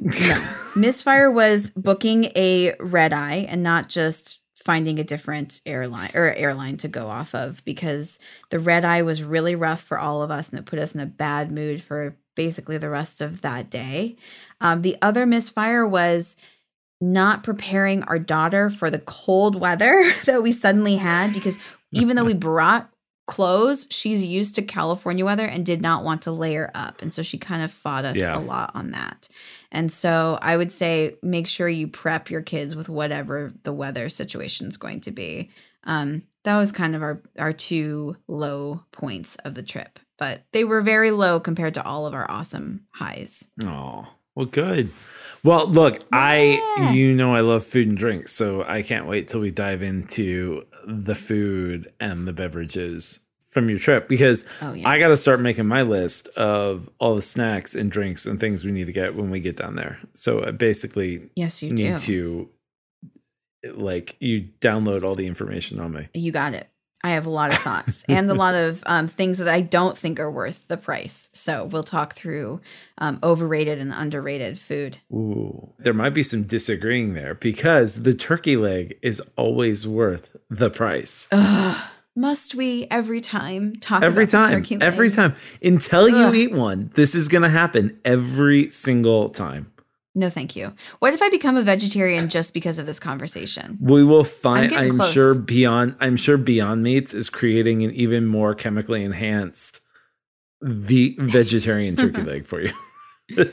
no. 0.00 0.54
Misfire 0.76 1.30
was 1.30 1.70
booking 1.70 2.24
a 2.36 2.74
red 2.80 3.12
eye 3.12 3.46
and 3.48 3.62
not 3.62 3.88
just 3.88 4.40
finding 4.56 4.98
a 4.98 5.04
different 5.04 5.60
airline 5.66 6.10
or 6.14 6.32
airline 6.34 6.76
to 6.78 6.88
go 6.88 7.08
off 7.08 7.34
of 7.34 7.64
because 7.64 8.18
the 8.50 8.60
red 8.60 8.84
eye 8.84 9.02
was 9.02 9.22
really 9.22 9.54
rough 9.54 9.80
for 9.80 9.98
all 9.98 10.22
of 10.22 10.30
us 10.30 10.50
and 10.50 10.58
it 10.58 10.66
put 10.66 10.78
us 10.78 10.94
in 10.94 11.00
a 11.00 11.06
bad 11.06 11.50
mood 11.50 11.82
for 11.82 12.16
basically 12.34 12.78
the 12.78 12.90
rest 12.90 13.20
of 13.20 13.40
that 13.42 13.70
day. 13.70 14.16
Um, 14.60 14.82
the 14.82 14.96
other 15.02 15.26
misfire 15.26 15.86
was 15.86 16.36
not 17.00 17.42
preparing 17.42 18.02
our 18.04 18.18
daughter 18.18 18.70
for 18.70 18.88
the 18.90 18.98
cold 19.00 19.58
weather 19.60 20.12
that 20.24 20.42
we 20.42 20.52
suddenly 20.52 20.96
had 20.96 21.32
because 21.32 21.58
even 21.92 22.16
though 22.16 22.24
we 22.24 22.34
brought 22.34 22.88
clothes, 23.26 23.86
she's 23.90 24.24
used 24.24 24.54
to 24.54 24.62
California 24.62 25.24
weather 25.24 25.44
and 25.44 25.64
did 25.66 25.80
not 25.80 26.04
want 26.04 26.22
to 26.22 26.32
layer 26.32 26.70
up. 26.74 27.02
And 27.02 27.12
so 27.12 27.22
she 27.22 27.38
kind 27.38 27.62
of 27.62 27.72
fought 27.72 28.04
us 28.04 28.16
Yeah. 28.16 28.36
a 28.36 28.40
lot 28.40 28.70
on 28.74 28.90
that. 28.92 29.28
And 29.70 29.92
so 29.92 30.38
I 30.42 30.56
would 30.56 30.72
say 30.72 31.16
make 31.22 31.46
sure 31.46 31.68
you 31.68 31.86
prep 31.88 32.30
your 32.30 32.42
kids 32.42 32.74
with 32.76 32.88
whatever 32.88 33.52
the 33.62 33.72
weather 33.72 34.08
situation 34.08 34.66
is 34.68 34.76
going 34.76 35.00
to 35.02 35.10
be. 35.10 35.50
Um, 35.84 36.22
that 36.44 36.56
was 36.56 36.72
kind 36.72 36.94
of 36.94 37.02
our, 37.02 37.20
our 37.38 37.52
two 37.52 38.16
low 38.28 38.84
points 38.92 39.36
of 39.44 39.54
the 39.54 39.62
trip, 39.62 39.98
but 40.18 40.42
they 40.52 40.64
were 40.64 40.82
very 40.82 41.10
low 41.10 41.40
compared 41.40 41.74
to 41.74 41.84
all 41.84 42.06
of 42.06 42.14
our 42.14 42.30
awesome 42.30 42.86
highs. 42.92 43.48
Oh, 43.64 44.06
well, 44.34 44.46
good. 44.46 44.90
Well, 45.44 45.66
look, 45.66 46.04
I 46.12 46.90
you 46.92 47.14
know 47.14 47.34
I 47.34 47.40
love 47.40 47.64
food 47.64 47.88
and 47.88 47.98
drinks, 47.98 48.32
so 48.32 48.62
I 48.62 48.82
can't 48.82 49.06
wait 49.06 49.26
till 49.28 49.40
we 49.40 49.50
dive 49.50 49.82
into 49.82 50.64
the 50.86 51.14
food 51.16 51.92
and 51.98 52.26
the 52.28 52.32
beverages 52.32 53.18
from 53.50 53.68
your 53.68 53.78
trip 53.80 54.08
because 54.08 54.46
Oh, 54.62 54.74
I 54.84 54.98
got 54.98 55.08
to 55.08 55.16
start 55.16 55.40
making 55.40 55.66
my 55.66 55.82
list 55.82 56.28
of 56.28 56.88
all 56.98 57.14
the 57.16 57.22
snacks 57.22 57.74
and 57.74 57.90
drinks 57.90 58.24
and 58.24 58.38
things 58.40 58.64
we 58.64 58.70
need 58.72 58.86
to 58.86 58.92
get 58.92 59.14
when 59.16 59.30
we 59.30 59.40
get 59.40 59.56
down 59.56 59.74
there. 59.76 59.98
So 60.14 60.44
I 60.46 60.52
basically 60.52 61.28
Yes, 61.36 61.62
you 61.62 61.70
need 61.72 61.98
do. 61.98 62.48
to 63.64 63.72
like 63.74 64.16
you 64.20 64.48
download 64.60 65.04
all 65.04 65.14
the 65.14 65.26
information 65.26 65.78
on 65.80 65.92
me. 65.92 66.08
You 66.14 66.32
got 66.32 66.54
it. 66.54 66.68
I 67.04 67.10
have 67.10 67.26
a 67.26 67.30
lot 67.30 67.50
of 67.50 67.58
thoughts 67.58 68.04
and 68.08 68.30
a 68.30 68.34
lot 68.34 68.54
of 68.54 68.82
um, 68.86 69.08
things 69.08 69.38
that 69.38 69.48
I 69.48 69.60
don't 69.60 69.96
think 69.98 70.20
are 70.20 70.30
worth 70.30 70.66
the 70.68 70.76
price. 70.76 71.30
So 71.32 71.64
we'll 71.64 71.82
talk 71.82 72.14
through 72.14 72.60
um, 72.98 73.18
overrated 73.22 73.78
and 73.78 73.92
underrated 73.92 74.58
food. 74.58 74.98
Ooh, 75.12 75.72
there 75.78 75.94
might 75.94 76.14
be 76.14 76.22
some 76.22 76.44
disagreeing 76.44 77.14
there 77.14 77.34
because 77.34 78.04
the 78.04 78.14
turkey 78.14 78.56
leg 78.56 78.98
is 79.02 79.20
always 79.36 79.86
worth 79.86 80.36
the 80.48 80.70
price. 80.70 81.28
Ugh. 81.32 81.88
Must 82.14 82.54
we 82.54 82.86
every 82.90 83.22
time 83.22 83.76
talk 83.76 84.02
every 84.02 84.26
time 84.26 84.62
every 84.82 85.10
time 85.10 85.34
until 85.62 86.10
you 86.10 86.26
Ugh. 86.26 86.34
eat 86.34 86.52
one 86.52 86.90
this 86.94 87.14
is 87.14 87.26
gonna 87.26 87.48
happen 87.48 87.98
every 88.04 88.70
single 88.70 89.30
time 89.30 89.71
No, 90.14 90.28
thank 90.28 90.54
you. 90.56 90.74
What 90.98 91.14
if 91.14 91.22
I 91.22 91.30
become 91.30 91.56
a 91.56 91.62
vegetarian 91.62 92.28
just 92.28 92.52
because 92.52 92.78
of 92.78 92.84
this 92.86 93.00
conversation? 93.00 93.78
we 93.80 94.04
will 94.04 94.24
find 94.24 94.70
getting 94.70 95.00
i'm, 95.00 95.10
sure 95.10 95.34
beyond 95.34 95.94
i'm 96.00 96.16
sure 96.16 96.36
beyond 96.36 96.82
meats 96.82 97.14
is 97.14 97.30
creating 97.30 97.82
an 97.82 97.90
even 97.92 98.26
more 98.26 98.54
chemically 98.54 99.02
enhanced 99.04 99.80
the 100.60 101.16
vegetarian 101.18 101.96
turkey 101.96 102.22
leg 102.32 102.46
for 102.46 102.60
you 102.60 102.72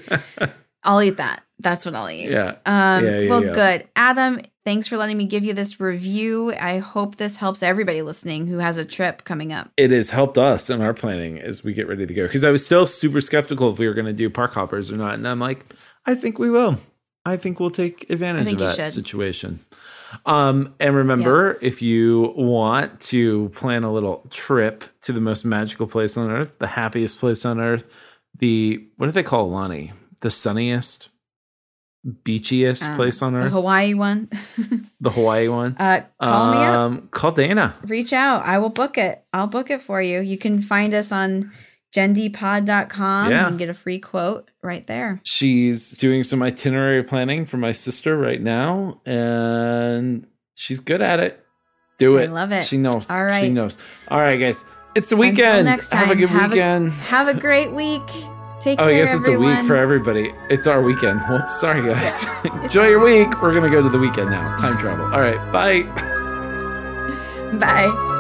I'll 0.84 1.02
eat 1.02 1.18
that. 1.18 1.44
That's 1.60 1.86
what 1.86 1.94
I'll 1.94 2.10
eat. 2.10 2.30
yeah 2.30 2.56
Um, 2.66 3.04
Yeah, 3.04 3.20
yeah, 3.20 3.30
well, 3.30 3.44
yeah. 3.44 3.54
good. 3.54 3.88
Adam, 3.98 4.40
thanks 4.64 4.88
for 4.88 4.96
letting 4.96 5.18
me 5.18 5.26
give 5.26 5.44
you 5.44 5.54
this 5.54 5.78
review. 5.80 6.54
I 6.54 6.78
hope 6.80 7.18
this 7.18 7.36
helps 7.38 7.62
everybody 7.62 8.02
listening 8.02 8.48
who 8.48 8.60
has 8.60 8.78
a 8.78 8.86
trip 8.86 9.26
coming 9.26 9.52
up. 9.52 9.70
it 9.76 9.92
has 9.92 10.12
helped 10.12 10.38
us 10.38 10.70
in 10.70 10.82
our 10.82 10.94
planning 10.94 11.38
as 11.40 11.64
we 11.64 11.74
get 11.74 11.88
ready 11.88 12.06
to 12.06 12.14
go 12.14 12.24
because 12.28 12.44
i 12.46 12.50
was 12.50 12.64
still 12.66 12.86
super 12.88 13.20
skeptical 13.22 13.72
if 13.72 13.78
we 13.78 13.88
were 13.88 13.94
going 13.94 14.06
to 14.06 14.14
do 14.14 14.30
park 14.30 14.54
hoppers 14.54 14.90
or 14.92 14.96
not 14.96 15.16
and 15.16 15.28
i'm 15.28 15.40
like 15.40 15.66
i 16.10 16.16
think 16.16 16.40
we 16.40 16.50
will 16.50 16.78
i 17.26 17.38
think 17.38 17.60
we'll 17.60 17.70
take 17.84 18.10
advantage 18.10 18.52
of 18.54 18.60
that 18.60 18.76
should. 18.76 18.92
situation 18.92 19.60
um, 20.26 20.74
and 20.80 20.96
remember 20.96 21.60
if 21.62 21.82
you 21.84 22.34
want 22.36 23.00
to 23.00 23.50
plan 23.56 23.84
a 23.84 23.94
little 23.94 24.26
trip 24.32 24.84
to 25.02 25.14
the 25.14 25.22
most 25.22 25.46
magical 25.46 25.86
place 25.88 26.18
on 26.18 26.32
earth 26.32 26.58
the 26.60 26.68
happiest 26.68 27.20
place 27.20 27.46
on 27.46 27.60
earth 27.60 27.88
the 28.40 28.84
what 28.98 29.06
do 29.06 29.12
they 29.12 29.24
call 29.24 29.50
Aulani 29.50 29.92
the 30.22 30.32
sunniest 30.32 31.10
beachiest 32.26 32.84
Um, 32.84 32.96
place 32.96 33.22
on 33.22 33.36
earth. 33.36 33.44
The 33.44 33.50
Hawaii 33.50 33.94
one. 33.94 34.30
the 35.02 35.10
hawaii 35.12 35.48
one 35.50 35.76
uh, 35.78 36.02
call 36.22 36.52
me 36.54 36.58
up. 36.58 36.80
um, 36.80 37.08
call 37.12 37.32
dana 37.32 37.76
reach 37.86 38.14
out. 38.14 38.46
I 38.46 38.58
will 38.58 38.70
book 38.70 38.98
it. 38.98 39.22
I'll 39.34 39.48
book 39.48 39.70
it 39.70 39.82
for 39.82 40.02
you. 40.02 40.22
You 40.22 40.38
can 40.38 40.62
find 40.62 40.94
us 40.94 41.12
on 41.12 41.52
gendpod.com. 41.96 43.32
Yeah. 43.32 43.42
You 43.42 43.48
can 43.48 43.58
get 43.58 43.70
a 43.70 43.74
free 43.74 44.00
quote 44.00 44.50
right 44.62 44.86
there. 44.88 45.22
She's 45.24 45.92
doing 45.92 46.24
some 46.24 46.42
itinerary 46.44 47.04
planning 47.04 47.46
for 47.46 47.58
my 47.58 47.72
sister 47.72 48.18
right 48.18 48.42
now, 48.42 49.02
and 49.06 50.28
she's 50.56 50.80
good 50.80 51.02
at 51.02 51.20
it. 51.20 51.44
Do 51.98 52.18
it 52.18 52.30
I 52.30 52.32
love 52.32 52.52
it. 52.54 52.66
She 52.66 52.78
knows. 52.78 53.10
all 53.10 53.24
right 53.26 53.44
She 53.44 53.50
knows. 53.50 53.78
All 54.08 54.20
right, 54.20 54.38
guys. 54.38 54.64
It's 54.96 55.10
the 55.10 55.18
weekend. 55.18 55.60
Until 55.60 55.64
next 55.66 55.90
time, 55.90 56.08
Have 56.08 56.12
a 56.12 56.16
good 56.16 56.30
have 56.30 56.52
weekend. 56.52 56.88
A, 56.88 56.92
have 56.92 57.28
a 57.28 57.34
great 57.34 57.72
week. 57.74 58.02
Take 58.60 58.80
Oh, 58.80 58.84
care, 58.86 58.94
I 58.94 58.98
guess 58.98 59.14
it's 59.14 59.28
a 59.28 59.38
week 59.40 59.58
for 59.68 59.76
everybody. 59.76 60.34
It's 60.50 60.68
our 60.68 60.82
weekend. 60.82 61.22
Well, 61.30 61.50
sorry 61.52 61.82
guys. 61.88 62.26
Enjoy 62.64 62.88
your 62.88 63.04
week. 63.04 63.42
We're 63.42 63.54
gonna 63.54 63.70
go 63.70 63.82
to 63.82 63.90
the 63.90 64.00
weekend 64.00 64.32
now. 64.32 64.56
Time 64.58 64.78
travel. 64.78 65.06
All 65.06 65.22
right. 65.22 65.38
Bye. 65.52 65.84
Bye. 67.60 68.16